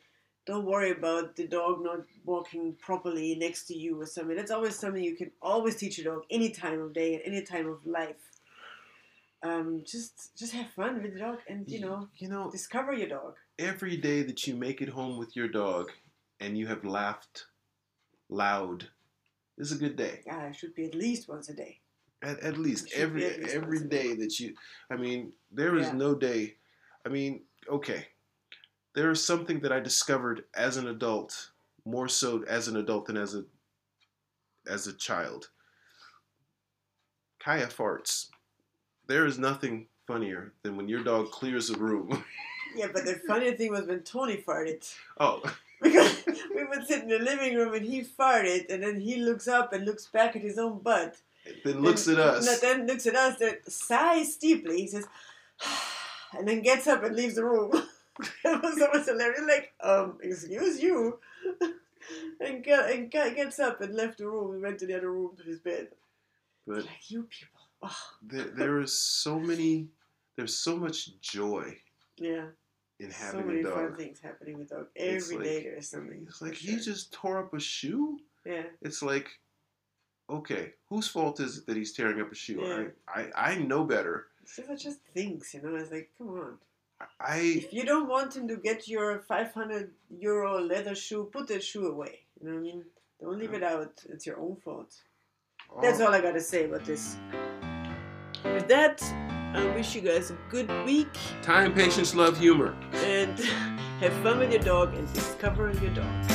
Don't 0.47 0.67
worry 0.67 0.91
about 0.91 1.37
the 1.37 1.47
dog 1.47 1.83
not 1.83 2.01
walking 2.25 2.75
properly 2.75 3.35
next 3.35 3.65
to 3.69 3.75
you 3.75 4.01
or 4.01 4.07
something. 4.07 4.37
That's 4.37 4.51
always 4.51 4.79
something 4.79 5.03
you 5.03 5.17
can 5.17 5.31
always 5.41 5.77
teach 5.77 5.99
a 5.99 6.05
dog 6.05 6.25
any 6.31 6.51
time 6.51 6.81
of 6.81 6.93
day 6.93 7.15
and 7.15 7.23
any 7.25 7.43
time 7.43 7.69
of 7.69 7.87
life. 7.87 8.23
Um, 9.43 9.83
just 9.87 10.35
just 10.37 10.53
have 10.55 10.71
fun 10.71 11.03
with 11.03 11.13
the 11.13 11.19
dog 11.21 11.39
and 11.47 11.71
you 11.71 11.81
know 11.81 12.09
you 12.17 12.29
know, 12.29 12.51
discover 12.51 12.95
your 12.95 13.09
dog. 13.09 13.37
every 13.59 13.97
day 13.97 14.23
that 14.23 14.47
you 14.47 14.55
make 14.55 14.81
it 14.81 14.89
home 14.89 15.19
with 15.19 15.37
your 15.37 15.49
dog 15.49 15.91
and 16.41 16.57
you 16.57 16.67
have 16.67 16.85
laughed 16.85 17.47
loud 18.29 18.91
is 19.59 19.73
a 19.73 19.77
good 19.77 19.97
day. 19.97 20.21
Yeah, 20.27 20.47
it 20.49 20.57
should 20.57 20.75
be 20.75 20.85
at 20.87 20.95
least 20.95 21.29
once 21.29 21.49
a 21.49 21.55
day. 21.55 21.81
At, 22.23 22.41
at 22.41 22.59
least 22.59 22.93
every 22.95 23.25
at 23.27 23.39
least 23.41 23.55
every 23.55 23.81
day. 23.87 24.15
that 24.15 24.41
you 24.41 24.55
I 24.91 24.97
mean, 24.97 25.33
there 25.53 25.77
is 25.77 25.89
Yeah. 25.89 25.95
no 25.95 26.15
day. 26.15 26.57
I 27.07 27.09
mean, 27.11 27.43
okay. 27.69 28.07
There 28.95 29.11
is 29.11 29.23
something 29.25 29.61
that 29.61 29.73
I 29.73 29.81
discovered 29.81 30.45
as 30.55 30.77
an 30.77 30.87
adult, 30.89 31.51
more 31.85 32.09
so 32.09 32.45
as 32.45 32.69
an 32.69 32.77
adult 32.77 33.07
than 33.07 33.17
as 33.17 33.35
a 33.35 33.45
as 34.67 34.87
a 34.87 34.93
child. 34.95 35.51
Kaya 37.41 37.67
farts. 37.67 38.29
There 39.07 39.27
is 39.27 39.39
nothing 39.39 39.87
funnier 40.07 40.53
than 40.63 40.77
when 40.77 40.89
your 40.89 41.05
dog 41.05 41.31
clears 41.31 41.71
a 41.71 41.77
room. 41.79 42.25
Yeah, 42.77 42.89
but 42.93 43.05
the 43.05 43.21
funny 43.29 43.53
thing 43.53 43.71
was 43.71 43.87
when 43.87 44.01
Tony 44.03 44.39
farted. 44.39 44.91
oh, 45.21 45.43
Because 45.85 46.25
we 46.55 46.65
would 46.65 46.87
sit 46.87 47.03
in 47.03 47.09
the 47.09 47.19
living 47.21 47.55
room 47.57 47.75
and 47.75 47.85
he 47.87 48.03
farted, 48.03 48.73
and 48.73 48.83
then 48.83 49.01
he 49.01 49.17
looks 49.17 49.47
up 49.47 49.73
and 49.73 49.85
looks 49.85 50.07
back 50.07 50.35
at 50.35 50.43
his 50.43 50.59
own 50.59 50.81
butt. 50.81 51.17
then 51.65 51.81
looks 51.83 52.07
And- 52.09 52.19
at 52.19 52.27
us. 52.27 52.47
No, 52.47 52.57
then 52.57 52.87
looks 52.87 53.07
at 53.07 53.15
us, 53.15 53.39
then 53.39 53.59
sighs 53.69 54.37
deeply. 54.37 54.79
He 54.81 54.87
says, 54.89 55.07
and 56.39 56.49
then 56.49 56.63
gets 56.63 56.87
up 56.87 57.05
and 57.05 57.15
leaves 57.15 57.37
the 57.37 57.45
room. 57.45 57.71
it 58.45 58.63
was 58.63 58.81
always 58.83 59.07
hilarious. 59.07 59.43
Like, 59.47 59.73
um, 59.81 60.19
excuse 60.23 60.83
you. 60.83 61.19
and, 62.41 62.65
get, 62.65 62.91
and 62.91 63.11
get, 63.11 63.37
gets 63.37 63.59
up 63.61 63.81
and 63.81 63.95
left 63.95 64.19
the 64.19 64.27
room 64.27 64.55
and 64.55 64.63
went 64.63 64.79
to 64.81 64.87
the 64.87 64.97
other 64.97 65.13
room 65.13 65.33
to 65.37 65.43
his 65.45 65.61
bed. 65.61 65.89
But 66.67 66.79
Like, 66.79 67.11
you 67.11 67.25
people. 67.25 67.61
Oh, 67.83 67.97
there, 68.23 68.45
there 68.57 68.81
is 68.81 68.99
so 68.99 69.39
many 69.39 69.89
there's 70.37 70.57
so 70.57 70.77
much 70.77 71.21
joy 71.21 71.77
yeah. 72.17 72.47
In 73.05 73.11
So 73.13 73.41
many 73.43 73.61
a 73.63 73.71
fun 73.71 73.95
things 73.97 74.21
happening 74.21 74.59
with 74.59 74.71
dog. 74.71 74.87
Every 74.97 75.39
day 75.39 75.55
like- 75.55 75.65
there's 75.65 75.89
something. 75.89 76.25
it's 76.29 76.43
like 76.43 76.55
he 76.55 76.77
just 76.77 77.13
tore 77.13 77.39
up 77.39 77.53
a 77.55 77.61
shoe 77.61 78.19
Yeah. 78.45 78.65
it's 78.83 79.03
like 79.03 79.29
okay 80.39 80.73
whose 80.89 81.07
fault 81.09 81.39
is 81.41 81.59
it 81.59 81.67
that 81.67 81.77
he's 81.77 81.93
tearing 81.93 82.21
up 82.21 82.33
a 82.33 82.35
shoe 82.35 82.61
Yeah. 82.63 82.85
I, 83.19 83.21
I 83.47 83.53
i 83.53 83.55
know 83.71 83.85
better 83.85 84.17
It's 84.43 84.57
just, 84.57 84.83
just 84.89 85.01
things, 85.19 85.53
you 85.55 85.61
know. 85.63 85.75
It's 85.77 85.91
like, 85.97 86.11
come 86.19 86.29
on. 86.45 86.59
i 87.21 87.39
If 87.63 87.73
you 87.77 87.85
don't 87.93 88.09
want 88.15 88.31
him 88.37 88.47
to 88.53 88.57
get 88.69 88.89
your 88.95 89.21
500 89.21 89.91
euro 90.29 90.61
leather 90.73 90.95
shoe, 90.95 91.25
put 91.33 91.49
that 91.49 91.63
shoe 91.71 91.87
away. 91.95 92.15
You 92.41 92.43
know 92.47 92.55
what 92.55 92.61
I 92.61 92.63
mean? 92.69 92.85
Don't 93.21 93.39
leave 93.39 93.55
it 93.55 93.63
out. 93.63 93.95
It's 94.13 94.27
your 94.27 94.39
own 94.45 94.57
fault. 94.65 94.93
That's 95.83 96.01
oh. 96.01 96.07
all 96.07 96.15
I 96.15 96.21
gotta 96.21 96.41
say 96.53 96.61
about 96.69 96.85
this. 96.85 97.17
With 98.45 98.69
that, 98.69 98.97
I 99.55 99.65
wish 99.67 99.95
you 99.95 100.01
guys 100.01 100.33
a 100.33 100.37
good 100.51 100.69
week 100.85 101.17
time 101.41 101.73
patience 101.73 102.13
love 102.13 102.37
humor 102.37 102.75
and 102.93 103.39
have 104.01 104.13
fun 104.15 104.41
with 104.41 104.53
your 104.53 104.63
dog 104.63 104.95
and 104.95 105.13
discover 105.15 105.71
your 105.81 105.95
dog. 105.95 106.34